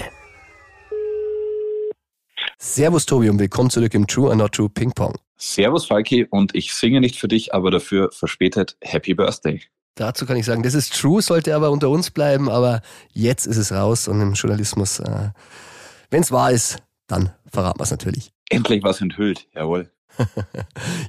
Servus 2.59 3.05
Tobi 3.05 3.29
und 3.29 3.37
willkommen 3.37 3.69
zurück 3.69 3.93
im 3.93 4.07
True 4.07 4.29
or 4.29 4.35
Not 4.35 4.53
True 4.53 4.69
Ping 4.69 4.91
Pong. 4.91 5.13
Servus 5.37 5.85
Falki 5.85 6.25
und 6.25 6.55
ich 6.55 6.73
singe 6.73 6.99
nicht 6.99 7.19
für 7.19 7.27
dich, 7.27 7.53
aber 7.53 7.69
dafür 7.69 8.09
verspätet 8.11 8.75
Happy 8.81 9.13
Birthday. 9.13 9.61
Dazu 9.97 10.27
kann 10.27 10.37
ich 10.37 10.45
sagen, 10.45 10.61
das 10.61 10.75
ist 10.75 10.93
true, 10.93 11.21
sollte 11.23 11.55
aber 11.55 11.71
unter 11.71 11.89
uns 11.89 12.11
bleiben, 12.11 12.49
aber 12.49 12.81
jetzt 13.13 13.47
ist 13.47 13.57
es 13.57 13.71
raus 13.71 14.07
und 14.07 14.21
im 14.21 14.33
Journalismus, 14.33 14.99
äh, 14.99 15.29
wenn 16.11 16.21
es 16.21 16.31
wahr 16.31 16.51
ist, 16.51 16.77
dann 17.07 17.31
verraten 17.51 17.79
wir 17.79 17.83
es 17.83 17.91
natürlich. 17.91 18.31
Endlich 18.49 18.83
was 18.83 19.01
enthüllt, 19.01 19.47
jawohl. 19.53 19.89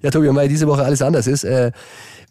Ja, 0.02 0.10
Tobi, 0.10 0.34
weil 0.34 0.48
diese 0.48 0.66
Woche 0.66 0.84
alles 0.84 1.02
anders 1.02 1.26
ist, 1.26 1.44
äh, 1.44 1.72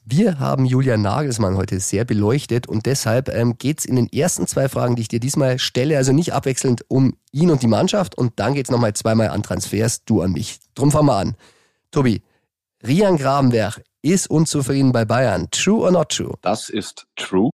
wir 0.03 0.39
haben 0.39 0.65
Julian 0.65 1.01
Nagelsmann 1.01 1.57
heute 1.57 1.79
sehr 1.79 2.05
beleuchtet 2.05 2.65
und 2.65 2.85
deshalb 2.85 3.29
ähm, 3.29 3.57
geht's 3.57 3.85
in 3.85 3.95
den 3.95 4.11
ersten 4.11 4.47
zwei 4.47 4.69
Fragen, 4.69 4.95
die 4.95 5.03
ich 5.03 5.09
dir 5.09 5.19
diesmal 5.19 5.59
stelle, 5.59 5.97
also 5.97 6.11
nicht 6.11 6.33
abwechselnd 6.33 6.85
um 6.87 7.17
ihn 7.31 7.51
und 7.51 7.61
die 7.61 7.67
Mannschaft 7.67 8.17
und 8.17 8.39
dann 8.39 8.53
geht's 8.53 8.71
nochmal 8.71 8.93
zweimal 8.93 9.29
an 9.29 9.43
Transfers, 9.43 10.05
du 10.05 10.21
an 10.21 10.31
mich. 10.31 10.59
Drum 10.75 10.91
fangen 10.91 11.07
wir 11.07 11.17
an. 11.17 11.35
Tobi, 11.91 12.21
Rian 12.88 13.17
Grabenberg 13.17 13.82
ist 14.02 14.30
unzufrieden 14.30 14.93
bei 14.93 15.04
Bayern. 15.04 15.50
True 15.52 15.82
or 15.82 15.91
not 15.91 16.08
true? 16.08 16.36
Das 16.41 16.69
ist 16.69 17.06
true. 17.17 17.50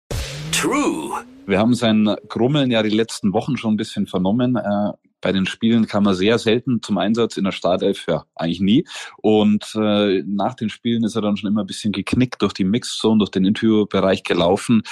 True. 0.52 1.24
Wir 1.48 1.58
haben 1.58 1.74
sein 1.74 2.16
Grummeln 2.30 2.70
ja 2.70 2.84
die 2.84 2.92
letzten 2.92 3.34
Wochen 3.34 3.58
schon 3.58 3.74
ein 3.74 3.78
bisschen 3.78 4.06
vernommen. 4.06 4.58
Äh, 4.58 4.92
bei 5.22 5.32
den 5.32 5.48
Spielen 5.48 5.88
kam 5.88 6.06
er 6.06 6.14
sehr 6.14 6.38
selten 6.38 6.84
zum 6.84 7.00
Einsatz 7.00 7.38
in 7.38 7.46
der 7.46 7.52
Startelf, 7.52 8.06
ja, 8.08 8.26
eigentlich 8.36 8.60
nie. 8.60 8.86
Und 9.24 9.74
äh, 9.76 10.22
nach 10.28 10.54
den 10.54 10.70
Spielen 10.70 11.04
ist 11.04 11.16
er 11.16 11.24
dann 11.24 11.36
schon 11.36 11.50
immer 11.50 11.62
ein 11.62 11.68
bisschen 11.68 11.94
geknickt 11.94 12.44
durch 12.44 12.54
die 12.54 12.66
Mixzone, 12.66 13.18
durch 13.18 13.32
den 13.32 13.46
Interviewbereich 13.46 14.24
gelaufen. 14.24 14.84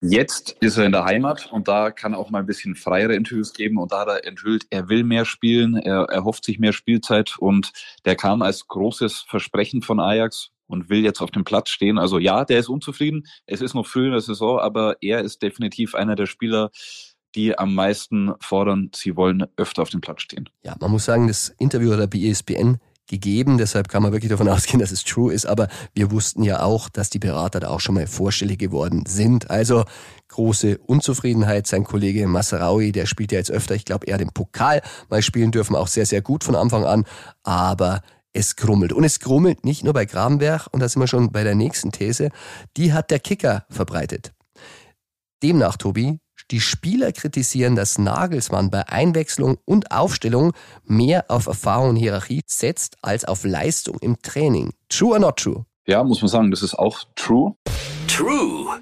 Jetzt 0.00 0.56
ist 0.60 0.76
er 0.76 0.84
in 0.84 0.92
der 0.92 1.04
Heimat 1.04 1.50
und 1.50 1.68
da 1.68 1.90
kann 1.90 2.12
er 2.12 2.18
auch 2.18 2.30
mal 2.30 2.40
ein 2.40 2.46
bisschen 2.46 2.74
freiere 2.74 3.14
Interviews 3.14 3.54
geben 3.54 3.78
und 3.78 3.92
da 3.92 4.00
hat 4.00 4.08
er 4.08 4.24
enthüllt, 4.26 4.66
er 4.68 4.90
will 4.90 5.04
mehr 5.04 5.24
spielen, 5.24 5.74
er 5.76 6.02
erhofft 6.10 6.44
sich 6.44 6.58
mehr 6.58 6.74
Spielzeit 6.74 7.36
und 7.38 7.72
der 8.04 8.14
kam 8.14 8.42
als 8.42 8.66
großes 8.66 9.24
Versprechen 9.26 9.80
von 9.80 9.98
Ajax 9.98 10.50
und 10.66 10.90
will 10.90 11.02
jetzt 11.02 11.22
auf 11.22 11.30
dem 11.30 11.44
Platz 11.44 11.70
stehen. 11.70 11.98
Also 11.98 12.18
ja, 12.18 12.44
der 12.44 12.58
ist 12.58 12.68
unzufrieden. 12.68 13.26
Es 13.46 13.62
ist 13.62 13.74
noch 13.74 13.86
früh 13.86 14.06
in 14.06 14.12
der 14.12 14.20
Saison, 14.20 14.58
aber 14.58 14.96
er 15.00 15.22
ist 15.22 15.42
definitiv 15.42 15.94
einer 15.94 16.14
der 16.14 16.26
Spieler, 16.26 16.70
die 17.34 17.58
am 17.58 17.74
meisten 17.74 18.32
fordern, 18.40 18.90
sie 18.94 19.16
wollen 19.16 19.46
öfter 19.56 19.82
auf 19.82 19.90
dem 19.90 20.00
Platz 20.00 20.22
stehen. 20.22 20.48
Ja, 20.62 20.74
man 20.80 20.90
muss 20.90 21.04
sagen, 21.04 21.28
das 21.28 21.54
Interview 21.58 21.92
hat 21.92 22.00
er 22.00 22.06
bei 22.06 22.18
ESPN 22.18 22.78
gegeben, 23.06 23.58
deshalb 23.58 23.88
kann 23.88 24.02
man 24.02 24.12
wirklich 24.12 24.30
davon 24.30 24.48
ausgehen, 24.48 24.80
dass 24.80 24.90
es 24.90 25.04
true 25.04 25.32
ist, 25.32 25.46
aber 25.46 25.68
wir 25.94 26.10
wussten 26.10 26.42
ja 26.42 26.62
auch, 26.62 26.88
dass 26.88 27.10
die 27.10 27.18
Berater 27.18 27.60
da 27.60 27.68
auch 27.68 27.80
schon 27.80 27.94
mal 27.94 28.06
vorstellig 28.06 28.58
geworden 28.58 29.04
sind. 29.06 29.50
Also 29.50 29.84
große 30.28 30.78
Unzufriedenheit. 30.78 31.66
Sein 31.66 31.84
Kollege 31.84 32.26
Masraoui, 32.26 32.92
der 32.92 33.06
spielt 33.06 33.32
ja 33.32 33.38
jetzt 33.38 33.50
öfter, 33.50 33.74
ich 33.74 33.84
glaube, 33.84 34.06
er 34.06 34.14
hat 34.14 34.20
den 34.20 34.32
Pokal 34.32 34.82
mal 35.08 35.22
spielen 35.22 35.52
dürfen, 35.52 35.76
auch 35.76 35.88
sehr, 35.88 36.06
sehr 36.06 36.22
gut 36.22 36.44
von 36.44 36.54
Anfang 36.54 36.84
an, 36.84 37.04
aber 37.42 38.02
es 38.32 38.56
grummelt. 38.56 38.92
Und 38.92 39.04
es 39.04 39.20
grummelt 39.20 39.64
nicht 39.64 39.84
nur 39.84 39.94
bei 39.94 40.04
Grabenberg, 40.04 40.66
und 40.72 40.80
da 40.80 40.88
sind 40.88 41.00
wir 41.00 41.06
schon 41.06 41.32
bei 41.32 41.42
der 41.42 41.54
nächsten 41.54 41.92
These, 41.92 42.30
die 42.76 42.92
hat 42.92 43.10
der 43.10 43.20
Kicker 43.20 43.64
verbreitet. 43.70 44.32
Demnach, 45.42 45.76
Tobi, 45.76 46.18
Die 46.52 46.60
Spieler 46.60 47.10
kritisieren, 47.10 47.74
dass 47.74 47.98
Nagelsmann 47.98 48.70
bei 48.70 48.88
Einwechslung 48.88 49.58
und 49.64 49.90
Aufstellung 49.90 50.52
mehr 50.84 51.24
auf 51.26 51.46
Erfahrung 51.46 51.90
und 51.90 51.96
Hierarchie 51.96 52.42
setzt 52.46 52.98
als 53.02 53.24
auf 53.24 53.42
Leistung 53.42 53.98
im 54.00 54.22
Training. 54.22 54.72
True 54.88 55.14
or 55.14 55.18
not 55.18 55.38
true? 55.38 55.66
Ja, 55.88 56.04
muss 56.04 56.22
man 56.22 56.28
sagen, 56.28 56.52
das 56.52 56.62
ist 56.62 56.74
auch 56.74 57.00
true. 57.16 57.56
True. 58.06 58.78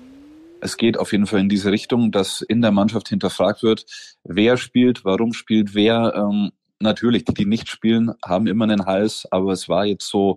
Es 0.60 0.76
geht 0.76 0.98
auf 0.98 1.12
jeden 1.12 1.26
Fall 1.26 1.40
in 1.40 1.48
diese 1.48 1.70
Richtung, 1.70 2.12
dass 2.12 2.42
in 2.42 2.60
der 2.60 2.70
Mannschaft 2.70 3.08
hinterfragt 3.08 3.62
wird, 3.62 3.86
wer 4.24 4.58
spielt, 4.58 5.06
warum 5.06 5.32
spielt 5.32 5.74
wer. 5.74 6.12
Ähm, 6.14 6.50
natürlich, 6.80 7.24
die, 7.24 7.32
die 7.32 7.46
nicht 7.46 7.70
spielen, 7.70 8.12
haben 8.22 8.46
immer 8.46 8.64
einen 8.64 8.84
Hals, 8.84 9.26
aber 9.30 9.52
es 9.52 9.70
war 9.70 9.86
jetzt 9.86 10.06
so, 10.06 10.36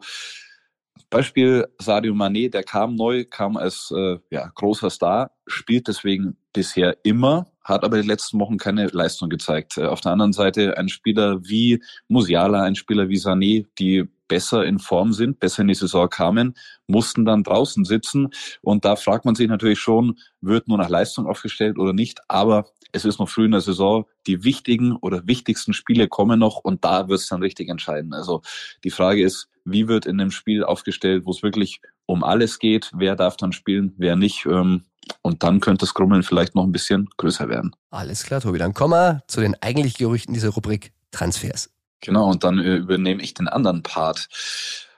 Beispiel 1.09 1.67
Sadio 1.80 2.13
Mané, 2.13 2.49
der 2.49 2.63
kam 2.63 2.95
neu, 2.95 3.25
kam 3.25 3.55
als 3.55 3.93
äh, 3.95 4.17
ja, 4.30 4.49
großer 4.55 4.89
Star, 4.89 5.32
spielt 5.45 5.88
deswegen 5.88 6.38
bisher 6.58 6.97
immer, 7.03 7.45
hat 7.64 7.84
aber 7.84 8.01
die 8.01 8.08
letzten 8.08 8.39
Wochen 8.39 8.58
keine 8.58 8.88
Leistung 8.88 9.30
gezeigt. 9.30 9.78
Äh, 9.78 9.86
auf 9.86 10.01
der 10.01 10.12
anderen 10.12 10.34
Seite 10.34 10.76
ein 10.76 10.89
Spieler 10.89 11.38
wie 11.43 11.84
Musiala, 12.08 12.64
ein 12.64 12.74
Spieler 12.74 13.10
wie 13.10 13.20
Sané, 13.20 13.68
die 13.78 14.10
besser 14.28 14.66
in 14.66 14.80
Form 14.80 15.14
sind, 15.14 15.39
besser 15.39 15.62
in 15.62 15.68
die 15.68 15.76
Saison 15.76 16.10
kamen, 16.10 16.55
mussten 16.88 17.26
dann 17.26 17.43
draußen 17.43 17.86
sitzen. 17.86 18.30
Und 18.64 18.86
da 18.86 18.95
fragt 18.95 19.24
man 19.24 19.36
sich 19.36 19.47
natürlich 19.47 19.80
schon, 19.80 20.18
wird 20.41 20.68
nur 20.68 20.80
nach 20.80 20.89
Leistung 20.89 21.28
aufgestellt 21.28 21.78
oder 21.78 21.93
nicht. 21.93 22.22
Aber 22.28 22.66
es 22.91 23.05
ist 23.05 23.20
noch 23.20 23.30
früh 23.30 23.45
in 23.45 23.51
der 23.51 23.62
Saison. 23.62 24.05
Die 24.26 24.43
wichtigen 24.43 24.95
oder 24.95 25.28
wichtigsten 25.28 25.74
Spiele 25.74 26.08
kommen 26.08 26.39
noch 26.39 26.58
und 26.58 26.84
da 26.84 27.08
wird 27.08 27.20
es 27.20 27.28
dann 27.28 27.43
richtig 27.43 27.70
entscheiden. 27.70 28.14
Also 28.14 28.41
die 28.84 28.89
Frage 28.89 29.22
ist, 29.22 29.47
wie 29.64 29.88
wird 29.88 30.08
in 30.08 30.18
dem 30.18 30.32
Spiel 30.32 30.64
aufgestellt, 30.64 31.24
wo 31.26 31.30
es 31.30 31.43
wirklich 31.43 31.82
um 32.08 32.24
alles 32.24 32.58
geht, 32.58 32.89
wer 32.95 33.16
darf 33.16 33.38
dann 33.38 33.51
spielen, 33.51 33.93
wer 33.97 34.16
nicht. 34.16 34.47
Ähm, 34.47 34.86
und 35.22 35.43
dann 35.43 35.60
könnte 35.60 35.86
das 35.86 35.93
Grummeln 35.93 36.24
vielleicht 36.24 36.55
noch 36.55 36.64
ein 36.64 36.72
bisschen 36.72 37.10
größer 37.18 37.49
werden. 37.49 37.76
Alles 37.89 38.24
klar, 38.24 38.41
Tobi. 38.41 38.60
Dann 38.60 38.74
kommen 38.74 38.93
wir 38.93 39.24
zu 39.28 39.41
den 39.41 39.55
eigentlichen 39.62 39.97
Gerüchten 39.97 40.34
dieser 40.34 40.49
Rubrik 40.49 40.91
Transfers. 41.12 41.70
Genau, 42.01 42.30
und 42.30 42.43
dann 42.43 42.60
äh, 42.60 42.76
übernehme 42.76 43.22
ich 43.22 43.34
den 43.34 43.47
anderen 43.47 43.84
Part. 43.84 44.28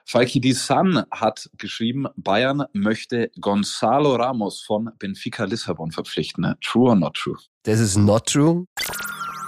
Falki 0.04 0.40
Di 0.40 0.52
San 0.52 1.04
hat 1.10 1.48
geschrieben, 1.56 2.06
Bayern 2.16 2.64
möchte 2.72 3.30
Gonzalo 3.40 4.16
Ramos 4.16 4.60
von 4.60 4.90
Benfica 4.98 5.44
Lissabon 5.44 5.92
verpflichten. 5.92 6.54
True 6.60 6.90
or 6.90 6.96
not 6.96 7.14
true? 7.14 7.36
Das 7.62 7.78
ist 7.78 7.96
not 7.96 8.26
true. 8.26 8.66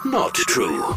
Not 0.05 0.35
true. 0.35 0.95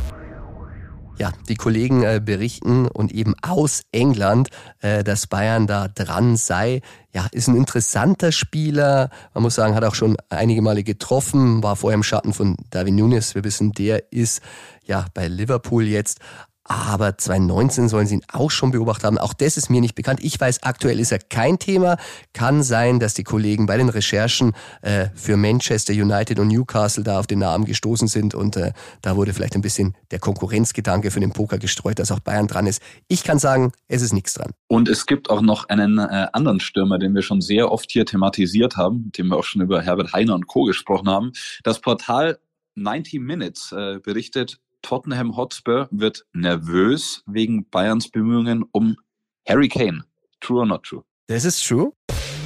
Ja, 1.17 1.31
die 1.47 1.55
Kollegen 1.55 2.03
äh, 2.03 2.21
berichten 2.23 2.87
und 2.87 3.13
eben 3.13 3.35
aus 3.41 3.83
England, 3.93 4.49
äh, 4.81 5.03
dass 5.03 5.27
Bayern 5.27 5.65
da 5.65 5.87
dran 5.87 6.35
sei. 6.35 6.81
Ja, 7.13 7.27
ist 7.31 7.47
ein 7.47 7.55
interessanter 7.55 8.33
Spieler. 8.33 9.09
Man 9.33 9.43
muss 9.43 9.55
sagen, 9.55 9.75
hat 9.75 9.85
auch 9.85 9.95
schon 9.95 10.17
einige 10.29 10.61
Male 10.61 10.83
getroffen, 10.83 11.63
war 11.63 11.77
vorher 11.77 11.95
im 11.95 12.03
Schatten 12.03 12.33
von 12.33 12.57
David 12.69 12.95
Nunes. 12.95 13.33
Wir 13.33 13.45
wissen, 13.45 13.71
der 13.71 14.11
ist 14.11 14.41
ja 14.83 15.05
bei 15.13 15.27
Liverpool 15.29 15.85
jetzt. 15.85 16.19
Aber 16.67 17.15
2019 17.15 17.89
sollen 17.89 18.07
sie 18.07 18.15
ihn 18.15 18.25
auch 18.31 18.49
schon 18.49 18.71
beobachtet 18.71 19.05
haben. 19.05 19.19
Auch 19.19 19.35
das 19.35 19.55
ist 19.55 19.69
mir 19.69 19.81
nicht 19.81 19.93
bekannt. 19.93 20.19
Ich 20.23 20.39
weiß, 20.39 20.63
aktuell 20.63 20.99
ist 20.99 21.11
er 21.11 21.19
kein 21.19 21.59
Thema. 21.59 21.97
Kann 22.33 22.63
sein, 22.63 22.99
dass 22.99 23.13
die 23.13 23.23
Kollegen 23.23 23.67
bei 23.67 23.77
den 23.77 23.89
Recherchen 23.89 24.53
äh, 24.81 25.09
für 25.13 25.37
Manchester 25.37 25.93
United 25.93 26.39
und 26.39 26.47
Newcastle 26.47 27.03
da 27.03 27.19
auf 27.19 27.27
den 27.27 27.39
Namen 27.39 27.65
gestoßen 27.65 28.07
sind 28.07 28.33
und 28.33 28.57
äh, 28.57 28.73
da 29.03 29.15
wurde 29.15 29.33
vielleicht 29.33 29.55
ein 29.55 29.61
bisschen 29.61 29.95
der 30.09 30.17
Konkurrenzgedanke 30.17 31.11
für 31.11 31.19
den 31.19 31.33
Poker 31.33 31.59
gestreut, 31.59 31.99
dass 31.99 32.11
auch 32.11 32.19
Bayern 32.19 32.47
dran 32.47 32.65
ist. 32.65 32.81
Ich 33.07 33.23
kann 33.23 33.37
sagen, 33.37 33.71
es 33.87 34.01
ist 34.01 34.13
nichts 34.13 34.33
dran. 34.33 34.51
Und 34.67 34.89
es 34.89 35.05
gibt 35.05 35.29
auch 35.29 35.41
noch 35.41 35.69
einen 35.69 35.99
äh, 35.99 36.27
anderen 36.33 36.59
Stürmer, 36.59 36.97
den 36.97 37.13
wir 37.13 37.21
schon 37.21 37.41
sehr 37.41 37.71
oft 37.71 37.91
hier 37.91 38.07
thematisiert 38.07 38.75
haben, 38.75 39.03
mit 39.05 39.19
dem 39.19 39.27
wir 39.27 39.37
auch 39.37 39.43
schon 39.43 39.61
über 39.61 39.83
Herbert 39.83 40.13
Heiner 40.13 40.33
und 40.33 40.47
Co. 40.47 40.63
gesprochen 40.63 41.09
haben. 41.09 41.31
Das 41.63 41.79
Portal 41.79 42.39
90 42.75 43.21
Minutes 43.21 43.71
äh, 43.71 43.99
berichtet, 43.99 44.59
Tottenham 44.85 45.35
Hotspur 45.35 45.87
wird 45.89 46.27
nervös 46.31 47.23
wegen 47.25 47.67
Bayerns 47.71 48.07
Bemühungen 48.07 48.63
um 48.71 48.95
Harry 49.47 49.67
Kane. 49.67 50.03
True 50.41 50.59
or 50.59 50.67
not 50.67 50.83
true? 50.83 51.01
Das 51.25 51.43
ist 51.43 51.67
true. 51.67 51.93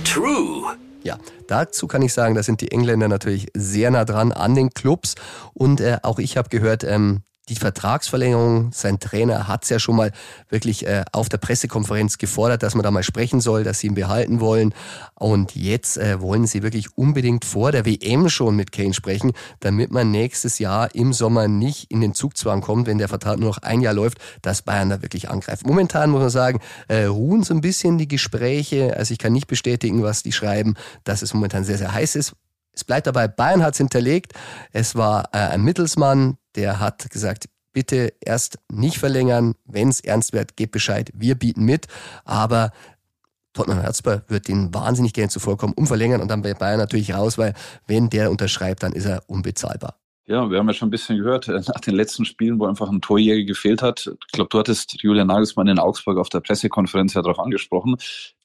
True. 0.05 0.77
Ja, 1.03 1.17
dazu 1.47 1.85
kann 1.85 2.01
ich 2.01 2.13
sagen, 2.13 2.35
da 2.35 2.43
sind 2.43 2.61
die 2.61 2.71
Engländer 2.71 3.09
natürlich 3.09 3.49
sehr 3.53 3.91
nah 3.91 4.05
dran 4.05 4.31
an 4.31 4.55
den 4.55 4.69
Clubs. 4.69 5.15
Und 5.53 5.81
äh, 5.81 5.97
auch 6.01 6.17
ich 6.17 6.37
habe 6.37 6.47
gehört, 6.47 6.85
ähm, 6.85 7.23
die 7.49 7.55
Vertragsverlängerung, 7.55 8.71
sein 8.71 8.99
Trainer 8.99 9.47
hat 9.47 9.63
es 9.63 9.69
ja 9.69 9.79
schon 9.79 9.95
mal 9.95 10.11
wirklich 10.49 10.85
äh, 10.85 11.03
auf 11.11 11.29
der 11.29 11.37
Pressekonferenz 11.37 12.17
gefordert, 12.17 12.63
dass 12.63 12.75
man 12.75 12.83
da 12.83 12.91
mal 12.91 13.03
sprechen 13.03 13.41
soll, 13.41 13.63
dass 13.63 13.79
sie 13.79 13.87
ihn 13.87 13.95
behalten 13.95 14.39
wollen. 14.39 14.73
Und 15.15 15.55
jetzt 15.55 15.97
äh, 15.97 16.21
wollen 16.21 16.45
sie 16.45 16.63
wirklich 16.63 16.97
unbedingt 16.97 17.45
vor 17.45 17.71
der 17.71 17.85
WM 17.85 18.29
schon 18.29 18.55
mit 18.55 18.71
Kane 18.71 18.93
sprechen, 18.93 19.33
damit 19.59 19.91
man 19.91 20.11
nächstes 20.11 20.59
Jahr 20.59 20.93
im 20.93 21.11
Sommer 21.11 21.47
nicht 21.47 21.91
in 21.91 22.01
den 22.01 22.13
Zugzwang 22.13 22.61
kommt, 22.61 22.87
wenn 22.87 22.99
der 22.99 23.09
Vertrag 23.09 23.39
nur 23.39 23.49
noch 23.49 23.57
ein 23.59 23.81
Jahr 23.81 23.93
läuft, 23.93 24.19
dass 24.41 24.61
Bayern 24.61 24.89
da 24.89 25.01
wirklich 25.01 25.29
angreift. 25.29 25.65
Momentan 25.65 26.11
muss 26.11 26.21
man 26.21 26.29
sagen, 26.29 26.59
äh, 26.87 27.05
ruhen 27.05 27.43
so 27.43 27.53
ein 27.53 27.61
bisschen 27.61 27.97
die 27.97 28.07
Gespräche. 28.07 28.95
Also 28.95 29.11
ich 29.11 29.17
kann 29.17 29.33
nicht 29.33 29.47
bestätigen, 29.47 30.03
was 30.03 30.21
die 30.23 30.31
schreiben, 30.31 30.75
dass 31.03 31.23
es 31.23 31.33
momentan 31.33 31.63
sehr, 31.63 31.77
sehr 31.77 31.93
heiß 31.93 32.15
ist. 32.15 32.33
Es 32.79 32.85
bleibt 32.85 33.07
dabei, 33.07 33.27
Bayern 33.27 33.63
hat 33.63 33.73
es 33.73 33.77
hinterlegt. 33.79 34.33
Es 34.71 34.95
war 34.95 35.29
äh, 35.33 35.37
ein 35.37 35.63
Mittelsmann, 35.63 36.37
der 36.59 36.79
hat 36.81 37.09
gesagt, 37.09 37.45
bitte 37.71 38.13
erst 38.19 38.59
nicht 38.69 38.97
verlängern, 38.97 39.55
wenn 39.63 39.87
es 39.87 40.01
ernst 40.01 40.33
wird, 40.33 40.57
gebt 40.57 40.73
Bescheid, 40.73 41.09
wir 41.13 41.35
bieten 41.35 41.63
mit, 41.63 41.87
aber 42.25 42.71
Tottenham 43.53 43.85
Hotspur 43.85 44.23
wird 44.27 44.49
den 44.49 44.73
wahnsinnig 44.73 45.13
gerne 45.13 45.29
zuvorkommen, 45.29 45.73
umverlängern 45.73 46.21
und 46.21 46.29
dann 46.29 46.41
bei 46.41 46.53
Bayern 46.53 46.79
natürlich 46.79 47.13
raus, 47.13 47.37
weil 47.37 47.53
wenn 47.87 48.09
der 48.09 48.29
unterschreibt, 48.29 48.83
dann 48.83 48.91
ist 48.91 49.05
er 49.05 49.23
unbezahlbar. 49.27 49.95
Ja, 50.27 50.51
wir 50.51 50.59
haben 50.59 50.67
ja 50.67 50.73
schon 50.73 50.89
ein 50.89 50.91
bisschen 50.91 51.17
gehört, 51.17 51.47
äh, 51.47 51.53
nach 51.53 51.79
den 51.79 51.95
letzten 51.95 52.25
Spielen, 52.25 52.59
wo 52.59 52.65
einfach 52.65 52.89
ein 52.89 53.01
Torjäger 53.01 53.45
gefehlt 53.45 53.81
hat. 53.81 54.11
Ich 54.27 54.33
glaube, 54.33 54.49
du 54.49 54.59
hattest 54.59 55.01
Julian 55.01 55.27
Nagelsmann 55.27 55.67
in 55.69 55.79
Augsburg 55.79 56.19
auf 56.19 56.29
der 56.29 56.41
Pressekonferenz 56.41 57.15
ja 57.15 57.23
darauf 57.23 57.39
angesprochen. 57.39 57.95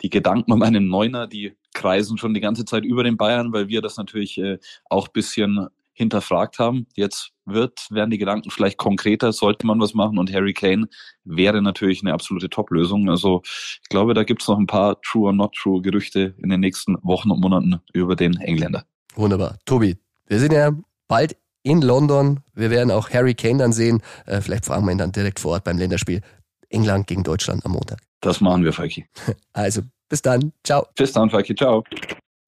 Die 0.00 0.08
Gedanken 0.08 0.52
um 0.52 0.62
einen 0.62 0.88
Neuner, 0.88 1.26
die 1.26 1.52
kreisen 1.74 2.16
schon 2.16 2.32
die 2.32 2.40
ganze 2.40 2.64
Zeit 2.64 2.86
über 2.86 3.02
den 3.02 3.18
Bayern, 3.18 3.52
weil 3.52 3.68
wir 3.68 3.82
das 3.82 3.98
natürlich 3.98 4.38
äh, 4.38 4.58
auch 4.88 5.08
bisschen 5.08 5.68
hinterfragt 5.92 6.58
haben. 6.58 6.86
Jetzt 6.94 7.33
wird, 7.46 7.86
werden 7.90 8.10
die 8.10 8.18
Gedanken 8.18 8.50
vielleicht 8.50 8.78
konkreter, 8.78 9.32
sollte 9.32 9.66
man 9.66 9.80
was 9.80 9.94
machen 9.94 10.18
und 10.18 10.32
Harry 10.32 10.54
Kane 10.54 10.86
wäre 11.24 11.62
natürlich 11.62 12.02
eine 12.02 12.12
absolute 12.12 12.48
Top-Lösung. 12.48 13.10
Also 13.10 13.42
ich 13.44 13.88
glaube, 13.88 14.14
da 14.14 14.24
gibt 14.24 14.42
es 14.42 14.48
noch 14.48 14.58
ein 14.58 14.66
paar 14.66 15.00
True 15.02 15.26
or 15.26 15.32
Not 15.32 15.54
True 15.54 15.82
Gerüchte 15.82 16.34
in 16.42 16.50
den 16.50 16.60
nächsten 16.60 16.96
Wochen 17.02 17.30
und 17.30 17.40
Monaten 17.40 17.80
über 17.92 18.16
den 18.16 18.36
Engländer. 18.36 18.84
Wunderbar. 19.14 19.58
Tobi, 19.64 19.96
wir 20.26 20.40
sind 20.40 20.52
ja 20.52 20.72
bald 21.08 21.36
in 21.62 21.80
London. 21.80 22.40
Wir 22.54 22.70
werden 22.70 22.90
auch 22.90 23.10
Harry 23.10 23.34
Kane 23.34 23.58
dann 23.58 23.72
sehen. 23.72 24.02
Äh, 24.26 24.40
vielleicht 24.40 24.66
fragen 24.66 24.84
wir 24.84 24.92
ihn 24.92 24.98
dann 24.98 25.12
direkt 25.12 25.40
vor 25.40 25.52
Ort 25.52 25.64
beim 25.64 25.78
Länderspiel 25.78 26.20
England 26.68 27.06
gegen 27.06 27.22
Deutschland 27.22 27.64
am 27.64 27.72
Montag. 27.72 28.00
Das 28.20 28.40
machen 28.40 28.64
wir, 28.64 28.72
Falki. 28.72 29.06
Also, 29.52 29.82
bis 30.08 30.22
dann. 30.22 30.52
Ciao. 30.64 30.86
Bis 30.96 31.12
dann, 31.12 31.30
Falki. 31.30 31.54
Ciao. 31.54 31.84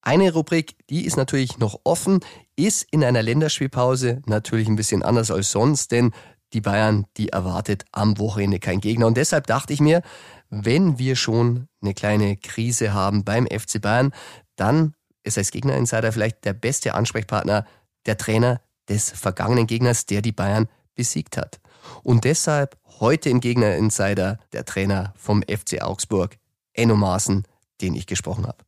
Eine 0.03 0.33
Rubrik, 0.33 0.77
die 0.89 1.05
ist 1.05 1.17
natürlich 1.17 1.59
noch 1.59 1.81
offen, 1.83 2.21
ist 2.57 2.87
in 2.91 3.05
einer 3.05 3.23
Länderspielpause 3.23 4.23
natürlich 4.27 4.69
ein 4.69 4.77
bisschen 4.77 5.03
anders 5.03 5.31
als 5.31 5.51
sonst, 5.51 5.93
denn 5.93 6.13
die 6.53 6.61
Bayern, 6.61 7.07
die 7.17 7.29
erwartet 7.29 7.85
am 7.93 8.19
Wochenende 8.19 8.59
kein 8.59 8.81
Gegner. 8.81 9.07
Und 9.07 9.17
deshalb 9.17 9.47
dachte 9.47 9.73
ich 9.73 9.81
mir, 9.81 10.03
wenn 10.49 10.99
wir 10.99 11.17
schon 11.17 11.69
eine 11.83 11.95
kleine 11.95 12.37
Krise 12.37 12.95
haben 12.95 13.25
beim 13.25 13.47
FC 13.47 13.81
Bayern, 13.81 14.13
dann 14.57 14.95
ist 15.23 15.39
als 15.39 15.51
Gegnerinsider 15.51 16.13
vielleicht 16.13 16.45
der 16.45 16.55
beste 16.55 16.95
Ansprechpartner 16.95 17.67
der 18.07 18.17
Trainer 18.17 18.61
des 18.89 19.11
vergangenen 19.11 19.67
Gegners, 19.67 20.07
der 20.07 20.23
die 20.23 20.33
Bayern 20.33 20.69
besiegt 20.95 21.37
hat. 21.37 21.61
Und 22.03 22.25
deshalb 22.25 22.77
heute 23.01 23.29
im 23.29 23.41
Gegnerinsider 23.41 24.39
der 24.53 24.65
Trainer 24.65 25.13
vom 25.17 25.43
FC 25.43 25.83
Augsburg, 25.83 26.39
Enno 26.73 26.97
Maaßen, 26.97 27.45
den 27.81 27.95
ich 27.95 28.07
gesprochen 28.07 28.47
habe. 28.47 28.59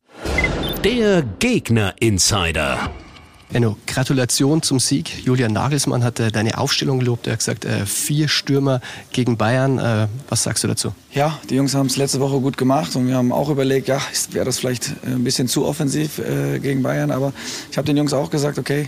Der 0.83 1.23
Gegner-Insider. 1.23 2.91
Enno, 3.51 3.77
Gratulation 3.87 4.61
zum 4.61 4.79
Sieg. 4.79 5.25
Julian 5.25 5.53
Nagelsmann 5.53 6.03
hat 6.03 6.19
äh, 6.19 6.31
deine 6.31 6.59
Aufstellung 6.59 6.99
gelobt. 6.99 7.25
Er 7.25 7.33
hat 7.33 7.39
gesagt, 7.39 7.65
äh, 7.65 7.87
vier 7.87 8.27
Stürmer 8.27 8.79
gegen 9.11 9.37
Bayern. 9.37 9.79
Äh, 9.79 10.07
was 10.29 10.43
sagst 10.43 10.63
du 10.63 10.67
dazu? 10.67 10.93
Ja, 11.13 11.39
die 11.49 11.55
Jungs 11.55 11.73
haben 11.73 11.87
es 11.87 11.97
letzte 11.97 12.19
Woche 12.19 12.39
gut 12.39 12.57
gemacht 12.57 12.95
und 12.95 13.07
wir 13.07 13.15
haben 13.15 13.31
auch 13.31 13.49
überlegt, 13.49 13.87
ja, 13.87 13.99
wäre 14.31 14.45
das 14.45 14.59
vielleicht 14.59 14.89
äh, 15.03 15.07
ein 15.07 15.23
bisschen 15.23 15.47
zu 15.47 15.65
offensiv 15.65 16.19
äh, 16.19 16.59
gegen 16.59 16.83
Bayern. 16.83 17.09
Aber 17.09 17.33
ich 17.71 17.77
habe 17.77 17.87
den 17.87 17.97
Jungs 17.97 18.13
auch 18.13 18.29
gesagt, 18.29 18.59
okay, 18.59 18.87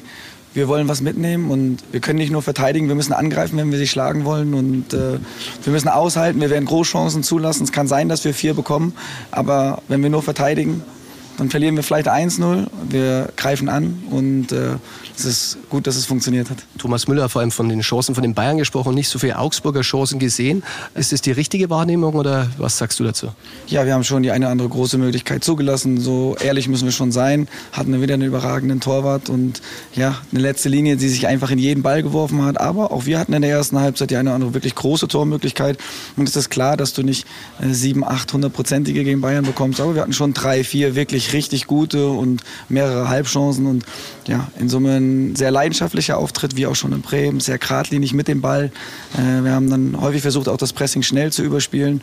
wir 0.53 0.67
wollen 0.67 0.87
was 0.87 1.01
mitnehmen 1.01 1.49
und 1.49 1.79
wir 1.91 1.99
können 1.99 2.19
nicht 2.19 2.31
nur 2.31 2.43
verteidigen, 2.43 2.87
wir 2.87 2.95
müssen 2.95 3.13
angreifen, 3.13 3.57
wenn 3.57 3.71
wir 3.71 3.79
sie 3.79 3.87
schlagen 3.87 4.25
wollen 4.25 4.53
und 4.53 4.93
äh, 4.93 5.17
wir 5.63 5.73
müssen 5.73 5.87
aushalten, 5.87 6.39
wir 6.39 6.51
werden 6.51 6.65
Großchancen 6.65 7.23
zulassen. 7.23 7.63
Es 7.63 7.71
kann 7.71 7.87
sein, 7.87 8.09
dass 8.09 8.25
wir 8.25 8.33
vier 8.35 8.53
bekommen, 8.53 8.93
aber 9.31 9.81
wenn 9.87 10.03
wir 10.03 10.11
nur 10.11 10.21
verteidigen, 10.21 10.83
dann 11.41 11.49
verlieren 11.49 11.75
wir 11.75 11.81
vielleicht 11.81 12.07
1-0, 12.07 12.67
wir 12.87 13.29
greifen 13.35 13.67
an 13.67 14.03
und 14.11 14.51
äh, 14.51 14.75
es 15.17 15.25
ist 15.25 15.57
gut, 15.69 15.87
dass 15.87 15.95
es 15.95 16.05
funktioniert 16.05 16.51
hat. 16.51 16.57
Thomas 16.77 17.07
Müller 17.07 17.23
hat 17.23 17.31
vor 17.31 17.41
allem 17.41 17.49
von 17.49 17.67
den 17.67 17.81
Chancen 17.81 18.13
von 18.13 18.21
den 18.21 18.35
Bayern 18.35 18.59
gesprochen, 18.59 18.93
nicht 18.93 19.09
so 19.09 19.17
viele 19.17 19.39
Augsburger 19.39 19.81
Chancen 19.81 20.19
gesehen. 20.19 20.61
Ist 20.93 21.13
es 21.13 21.21
die 21.21 21.31
richtige 21.31 21.71
Wahrnehmung 21.71 22.13
oder 22.13 22.47
was 22.59 22.77
sagst 22.77 22.99
du 22.99 23.03
dazu? 23.03 23.29
Ja, 23.65 23.87
wir 23.87 23.95
haben 23.95 24.03
schon 24.03 24.21
die 24.21 24.29
eine 24.29 24.45
oder 24.45 24.51
andere 24.51 24.69
große 24.69 24.99
Möglichkeit 24.99 25.43
zugelassen. 25.43 25.99
So 25.99 26.35
ehrlich 26.39 26.67
müssen 26.67 26.85
wir 26.85 26.91
schon 26.91 27.11
sein. 27.11 27.47
Hatten 27.71 27.91
wir 27.91 28.01
wieder 28.01 28.13
einen 28.13 28.27
überragenden 28.27 28.79
Torwart 28.79 29.29
und 29.29 29.63
ja, 29.95 30.17
eine 30.31 30.41
letzte 30.41 30.69
Linie, 30.69 30.95
die 30.95 31.09
sich 31.09 31.25
einfach 31.25 31.49
in 31.49 31.57
jeden 31.57 31.81
Ball 31.81 32.03
geworfen 32.03 32.43
hat. 32.45 32.61
Aber 32.61 32.91
auch 32.91 33.07
wir 33.07 33.17
hatten 33.17 33.33
in 33.33 33.41
der 33.41 33.49
ersten 33.49 33.79
Halbzeit 33.79 34.11
die 34.11 34.15
eine 34.15 34.29
oder 34.29 34.35
andere 34.35 34.53
wirklich 34.53 34.75
große 34.75 35.07
Tormöglichkeit. 35.07 35.79
Und 36.17 36.29
es 36.29 36.35
ist 36.35 36.49
klar, 36.49 36.77
dass 36.77 36.93
du 36.93 37.01
nicht 37.01 37.25
äh, 37.59 37.73
sieben, 37.73 38.03
achthundertprozentige 38.03 39.03
gegen 39.03 39.21
Bayern 39.21 39.43
bekommst. 39.43 39.81
Aber 39.81 39.95
wir 39.95 40.03
hatten 40.03 40.13
schon 40.13 40.33
drei, 40.33 40.63
vier 40.63 40.93
wirklich 40.93 41.30
richtig 41.33 41.67
gute 41.67 42.07
und 42.07 42.41
mehrere 42.69 43.09
Halbchancen. 43.09 43.65
Und 43.65 43.85
ja, 44.27 44.47
in 44.59 44.69
Summe 44.69 44.97
ein 44.97 45.35
sehr 45.35 45.51
leidenschaftlicher 45.51 46.17
Auftritt, 46.17 46.55
wie 46.55 46.67
auch 46.67 46.75
schon 46.75 46.93
in 46.93 47.01
Bremen, 47.01 47.39
sehr 47.39 47.57
geradlinig 47.57 48.13
mit 48.13 48.27
dem 48.27 48.41
Ball. 48.41 48.71
Äh, 49.17 49.43
wir 49.43 49.53
haben 49.53 49.69
dann 49.69 49.99
häufig 49.99 50.21
versucht, 50.21 50.47
auch 50.47 50.57
das 50.57 50.73
Pressing 50.73 51.01
schnell 51.01 51.31
zu 51.31 51.43
überspielen, 51.43 52.01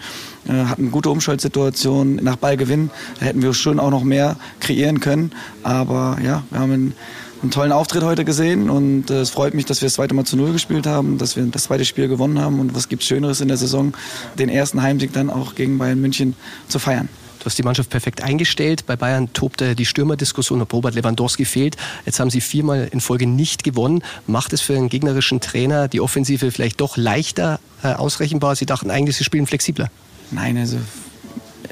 äh, 0.49 0.53
hatten 0.53 0.91
gute 0.91 1.11
Umschaltsituationen 1.11 2.17
nach 2.17 2.37
Ballgewinn. 2.37 2.91
Da 3.19 3.27
hätten 3.27 3.43
wir 3.43 3.55
schon 3.55 3.79
auch 3.79 3.91
noch 3.91 4.05
mehr 4.05 4.37
kreieren 4.61 5.01
können. 5.01 5.33
Aber 5.63 6.19
ja, 6.23 6.43
wir 6.51 6.61
haben 6.61 6.73
einen, 6.73 6.95
einen 7.43 7.51
tollen 7.51 7.73
Auftritt 7.73 8.03
heute 8.03 8.25
gesehen 8.25 8.71
und 8.71 9.11
äh, 9.11 9.21
es 9.21 9.31
freut 9.31 9.55
mich, 9.55 9.65
dass 9.65 9.81
wir 9.81 9.87
das 9.87 9.95
zweite 9.95 10.15
Mal 10.15 10.25
zu 10.25 10.37
Null 10.37 10.53
gespielt 10.53 10.87
haben, 10.87 11.19
dass 11.19 11.37
wir 11.37 11.45
das 11.45 11.65
zweite 11.65 11.85
Spiel 11.85 12.09
gewonnen 12.09 12.41
haben 12.41 12.59
und 12.61 12.75
was 12.75 12.89
gibt 12.89 13.03
es 13.03 13.09
Schöneres 13.09 13.41
in 13.41 13.49
der 13.49 13.57
Saison, 13.57 13.93
den 14.39 14.49
ersten 14.49 14.83
Heimsieg 14.83 15.13
dann 15.13 15.31
auch 15.31 15.55
gegen 15.55 15.79
Bayern 15.79 16.01
München 16.01 16.35
zu 16.69 16.79
feiern. 16.79 17.09
Du 17.39 17.45
hast 17.45 17.57
die 17.57 17.63
Mannschaft 17.63 17.91
perfekt 17.91 18.23
eingestellt. 18.23 18.85
Bei 18.87 18.97
Bayern 18.97 19.33
tobte 19.33 19.75
die 19.75 19.87
Stürmerdiskussion, 19.87 20.61
ob 20.61 20.73
Robert 20.73 20.95
Lewandowski 20.95 21.45
fehlt. 21.45 21.77
Jetzt 22.05 22.19
haben 22.19 22.31
sie 22.31 22.41
viermal 22.41 22.89
in 22.91 23.01
Folge 23.01 23.27
nicht 23.27 23.63
gewonnen. 23.63 24.03
Macht 24.27 24.53
es 24.53 24.61
für 24.61 24.75
einen 24.75 24.89
gegnerischen 24.89 25.41
Trainer 25.41 25.89
die 25.89 26.01
Offensive 26.01 26.51
vielleicht 26.51 26.81
doch 26.81 26.97
leichter 26.97 27.61
äh, 27.83 27.89
ausrechenbar? 27.89 28.57
Sie 28.57 28.67
dachten 28.67 28.91
eigentlich, 28.91 29.17
sie 29.17 29.25
spielen 29.25 29.47
flexibler. 29.47 29.91
Nein, 30.31 30.59
also 30.59 30.79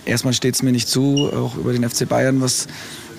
erstmal 0.05 0.35
steht 0.35 0.55
es 0.55 0.63
mir 0.63 0.73
nicht 0.73 0.89
zu, 0.89 1.31
auch 1.33 1.57
über 1.57 1.73
den 1.73 1.89
FC 1.89 2.09
Bayern 2.09 2.41
was, 2.41 2.69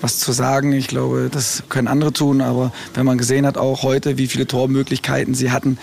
was 0.00 0.18
zu 0.18 0.32
sagen. 0.32 0.72
Ich 0.72 0.88
glaube, 0.88 1.28
das 1.30 1.64
können 1.68 1.88
andere 1.88 2.12
tun, 2.12 2.40
aber 2.40 2.72
wenn 2.94 3.04
man 3.04 3.18
gesehen 3.18 3.46
hat, 3.46 3.58
auch 3.58 3.82
heute, 3.82 4.16
wie 4.16 4.26
viele 4.26 4.46
Tormöglichkeiten 4.46 5.34
sie 5.34 5.50
hatten, 5.50 5.78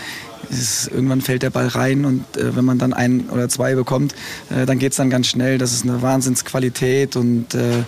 ist, 0.50 0.88
irgendwann 0.88 1.22
fällt 1.22 1.44
der 1.44 1.50
Ball 1.50 1.68
rein 1.68 2.06
und 2.06 2.38
äh, 2.38 2.56
wenn 2.56 2.66
man 2.66 2.78
dann 2.78 2.94
ein 2.94 3.30
oder 3.30 3.50
zwei 3.50 3.76
bekommt, 3.76 4.16
äh, 4.50 4.66
dann 4.66 4.80
geht 4.80 4.92
es 4.92 4.98
dann 4.98 5.10
ganz 5.10 5.28
schnell. 5.28 5.58
Das 5.58 5.74
ist 5.74 5.84
eine 5.84 6.02
Wahnsinnsqualität 6.02 7.16
und 7.16 7.54
äh, 7.54 7.84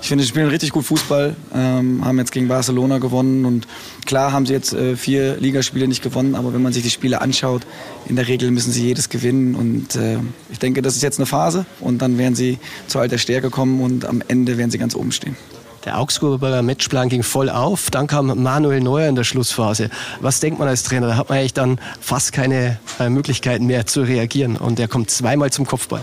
ich 0.00 0.08
finde, 0.08 0.24
sie 0.24 0.28
spielen 0.28 0.48
richtig 0.48 0.70
gut 0.70 0.84
Fußball, 0.84 1.36
ähm, 1.54 2.04
haben 2.04 2.18
jetzt 2.18 2.32
gegen 2.32 2.48
Barcelona 2.48 2.98
gewonnen 2.98 3.44
und 3.44 3.66
klar 4.04 4.32
haben 4.32 4.46
sie 4.46 4.52
jetzt 4.52 4.72
äh, 4.72 4.96
vier 4.96 5.36
Ligaspiele 5.36 5.86
nicht 5.86 6.02
gewonnen, 6.02 6.34
aber 6.34 6.52
wenn 6.52 6.62
man 6.62 6.72
sich 6.72 6.82
die 6.82 6.90
Spiele 6.90 7.20
anschaut, 7.20 7.62
in 8.08 8.16
der 8.16 8.26
Regel 8.26 8.50
müssen 8.50 8.72
sie 8.72 8.84
jedes 8.84 9.08
gewinnen 9.08 9.54
und 9.54 9.94
äh, 9.94 10.18
ich 10.50 10.58
denke, 10.58 10.82
das 10.82 10.96
ist 10.96 11.02
jetzt 11.02 11.18
eine 11.18 11.26
Phase 11.26 11.66
und 11.80 12.02
dann 12.02 12.18
werden 12.18 12.34
sie 12.34 12.58
zu 12.88 12.98
alter 12.98 13.18
Stärke 13.18 13.50
kommen 13.50 13.80
und 13.80 14.04
am 14.04 14.22
Ende 14.26 14.58
werden 14.58 14.70
sie 14.70 14.78
ganz 14.78 14.94
oben 14.94 15.12
stehen. 15.12 15.36
Der 15.84 15.98
Augsburger 15.98 16.62
Matchplan 16.62 17.08
ging 17.08 17.24
voll 17.24 17.50
auf. 17.50 17.90
Dann 17.90 18.06
kam 18.06 18.26
Manuel 18.42 18.80
Neuer 18.80 19.08
in 19.08 19.16
der 19.16 19.24
Schlussphase. 19.24 19.90
Was 20.20 20.38
denkt 20.38 20.60
man 20.60 20.68
als 20.68 20.84
Trainer? 20.84 21.08
Da 21.08 21.16
hat 21.16 21.28
man 21.28 21.38
eigentlich 21.38 21.54
dann 21.54 21.80
fast 22.00 22.32
keine 22.32 22.78
äh, 23.00 23.08
Möglichkeiten 23.08 23.66
mehr 23.66 23.84
zu 23.86 24.02
reagieren. 24.02 24.56
Und 24.56 24.78
er 24.78 24.86
kommt 24.86 25.10
zweimal 25.10 25.50
zum 25.50 25.66
Kopfball. 25.66 26.02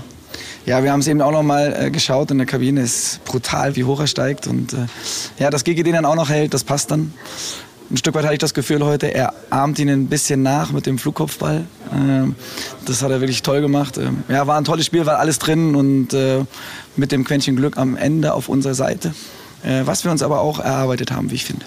Ja, 0.65 0.83
wir 0.83 0.91
haben 0.91 0.99
es 0.99 1.07
eben 1.07 1.21
auch 1.21 1.31
noch 1.31 1.43
mal 1.43 1.73
äh, 1.77 1.91
geschaut 1.91 2.29
in 2.31 2.37
der 2.39 2.47
Kabine. 2.47 2.81
Es 2.81 3.13
ist 3.13 3.23
brutal, 3.23 3.77
wie 3.77 3.85
hoch 3.85 4.01
er 4.01 4.07
steigt. 4.07 4.47
Und 4.47 4.73
äh, 4.73 4.87
ja, 5.37 5.49
dass 5.49 5.63
Gigi 5.63 5.81
den 5.83 5.93
dann 5.93 6.05
auch 6.05 6.15
noch 6.15 6.29
hält, 6.29 6.53
das 6.53 6.65
passt 6.65 6.91
dann. 6.91 7.13
Ein 7.89 7.97
Stück 7.97 8.13
weit 8.13 8.25
hatte 8.25 8.33
ich 8.33 8.39
das 8.39 8.53
Gefühl 8.53 8.85
heute, 8.85 9.07
er 9.07 9.33
ahmt 9.49 9.79
ihn 9.79 9.89
ein 9.89 10.07
bisschen 10.07 10.43
nach 10.43 10.71
mit 10.71 10.85
dem 10.85 10.99
Flugkopfball. 10.99 11.65
Ähm, 11.91 12.35
das 12.85 13.01
hat 13.01 13.09
er 13.09 13.19
wirklich 13.21 13.41
toll 13.41 13.61
gemacht. 13.61 13.97
Ähm, 13.97 14.23
ja, 14.27 14.45
war 14.45 14.57
ein 14.57 14.65
tolles 14.65 14.85
Spiel, 14.85 15.05
war 15.07 15.17
alles 15.17 15.39
drin 15.39 15.73
und 15.73 16.13
äh, 16.13 16.45
mit 16.97 17.11
dem 17.11 17.23
Quäntchen 17.23 17.55
Glück 17.55 17.77
am 17.77 17.95
Ende 17.95 18.33
auf 18.33 18.49
unserer 18.49 18.75
Seite. 18.75 19.13
Äh, 19.63 19.85
was 19.85 20.03
wir 20.03 20.11
uns 20.11 20.21
aber 20.21 20.39
auch 20.41 20.59
erarbeitet 20.59 21.11
haben, 21.11 21.31
wie 21.31 21.35
ich 21.35 21.45
finde. 21.45 21.65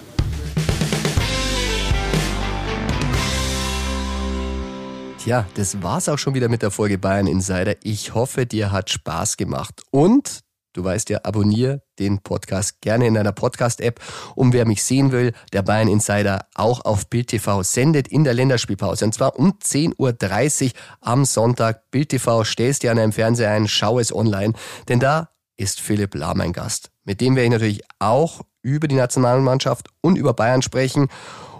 Tja, 5.22 5.46
das 5.54 5.80
war's 5.84 6.08
auch 6.08 6.18
schon 6.18 6.34
wieder 6.34 6.48
mit 6.48 6.62
der 6.62 6.72
Folge 6.72 6.98
Bayern 6.98 7.28
Insider. 7.28 7.76
Ich 7.84 8.12
hoffe, 8.12 8.44
dir 8.44 8.72
hat 8.72 8.90
Spaß 8.90 9.36
gemacht. 9.36 9.82
Und 9.92 10.40
du 10.72 10.82
weißt 10.82 11.10
ja, 11.10 11.20
abonniere 11.22 11.82
den 12.00 12.22
Podcast 12.22 12.80
gerne 12.80 13.06
in 13.06 13.14
deiner 13.14 13.30
Podcast-App. 13.30 14.00
Und 14.34 14.52
wer 14.52 14.66
mich 14.66 14.82
sehen 14.82 15.12
will, 15.12 15.32
der 15.52 15.62
Bayern 15.62 15.86
Insider 15.86 16.48
auch 16.56 16.84
auf 16.84 17.08
Bild 17.08 17.28
TV 17.28 17.62
sendet 17.62 18.08
in 18.08 18.24
der 18.24 18.34
Länderspielpause. 18.34 19.04
Und 19.04 19.14
zwar 19.14 19.38
um 19.38 19.52
10.30 19.62 20.64
Uhr 20.64 20.72
am 21.00 21.24
Sonntag. 21.24 21.88
Bild 21.92 22.08
TV, 22.08 22.42
stellst 22.42 22.82
dir 22.82 22.90
an 22.90 22.96
deinem 22.96 23.12
Fernseher 23.12 23.52
ein, 23.52 23.68
schau 23.68 24.00
es 24.00 24.12
online. 24.12 24.54
Denn 24.88 24.98
da 24.98 25.28
ist 25.56 25.80
Philipp 25.80 26.16
Lahm 26.16 26.38
mein 26.38 26.52
Gast. 26.52 26.91
Mit 27.04 27.20
dem 27.20 27.34
werde 27.34 27.46
ich 27.46 27.52
natürlich 27.52 27.82
auch 27.98 28.42
über 28.62 28.86
die 28.86 28.94
Nationalmannschaft 28.94 29.88
und 30.00 30.16
über 30.16 30.34
Bayern 30.34 30.62
sprechen. 30.62 31.08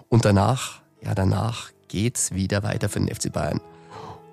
Und 0.09 0.25
danach, 0.25 0.81
ja, 1.01 1.13
danach 1.13 1.71
geht's 1.87 2.33
wieder 2.33 2.63
weiter 2.63 2.89
für 2.89 2.99
den 2.99 3.13
FC 3.13 3.31
Bayern. 3.31 3.59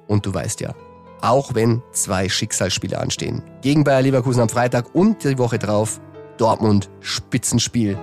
Und 0.06 0.26
du 0.26 0.32
weißt 0.32 0.60
ja, 0.60 0.74
auch 1.20 1.54
wenn 1.54 1.82
zwei 1.92 2.28
Schicksalsspiele 2.28 2.98
anstehen, 2.98 3.42
gegen 3.60 3.84
Bayer 3.84 4.02
Leverkusen 4.02 4.42
am 4.42 4.48
Freitag 4.48 4.94
und 4.94 5.24
die 5.24 5.38
Woche 5.38 5.58
drauf 5.58 6.00
Dortmund 6.38 6.88
Spitzenspiel. 7.00 7.98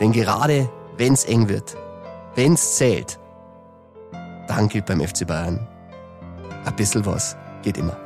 Denn 0.00 0.12
gerade 0.12 0.68
wenn's 0.96 1.24
eng 1.24 1.48
wird, 1.48 1.76
wenn's 2.34 2.76
zählt, 2.76 3.18
dann 4.48 4.68
gilt 4.68 4.86
beim 4.86 5.00
FC 5.00 5.26
Bayern, 5.26 5.66
ein 6.64 6.76
bisschen 6.76 7.04
was 7.06 7.36
geht 7.62 7.78
immer. 7.78 8.05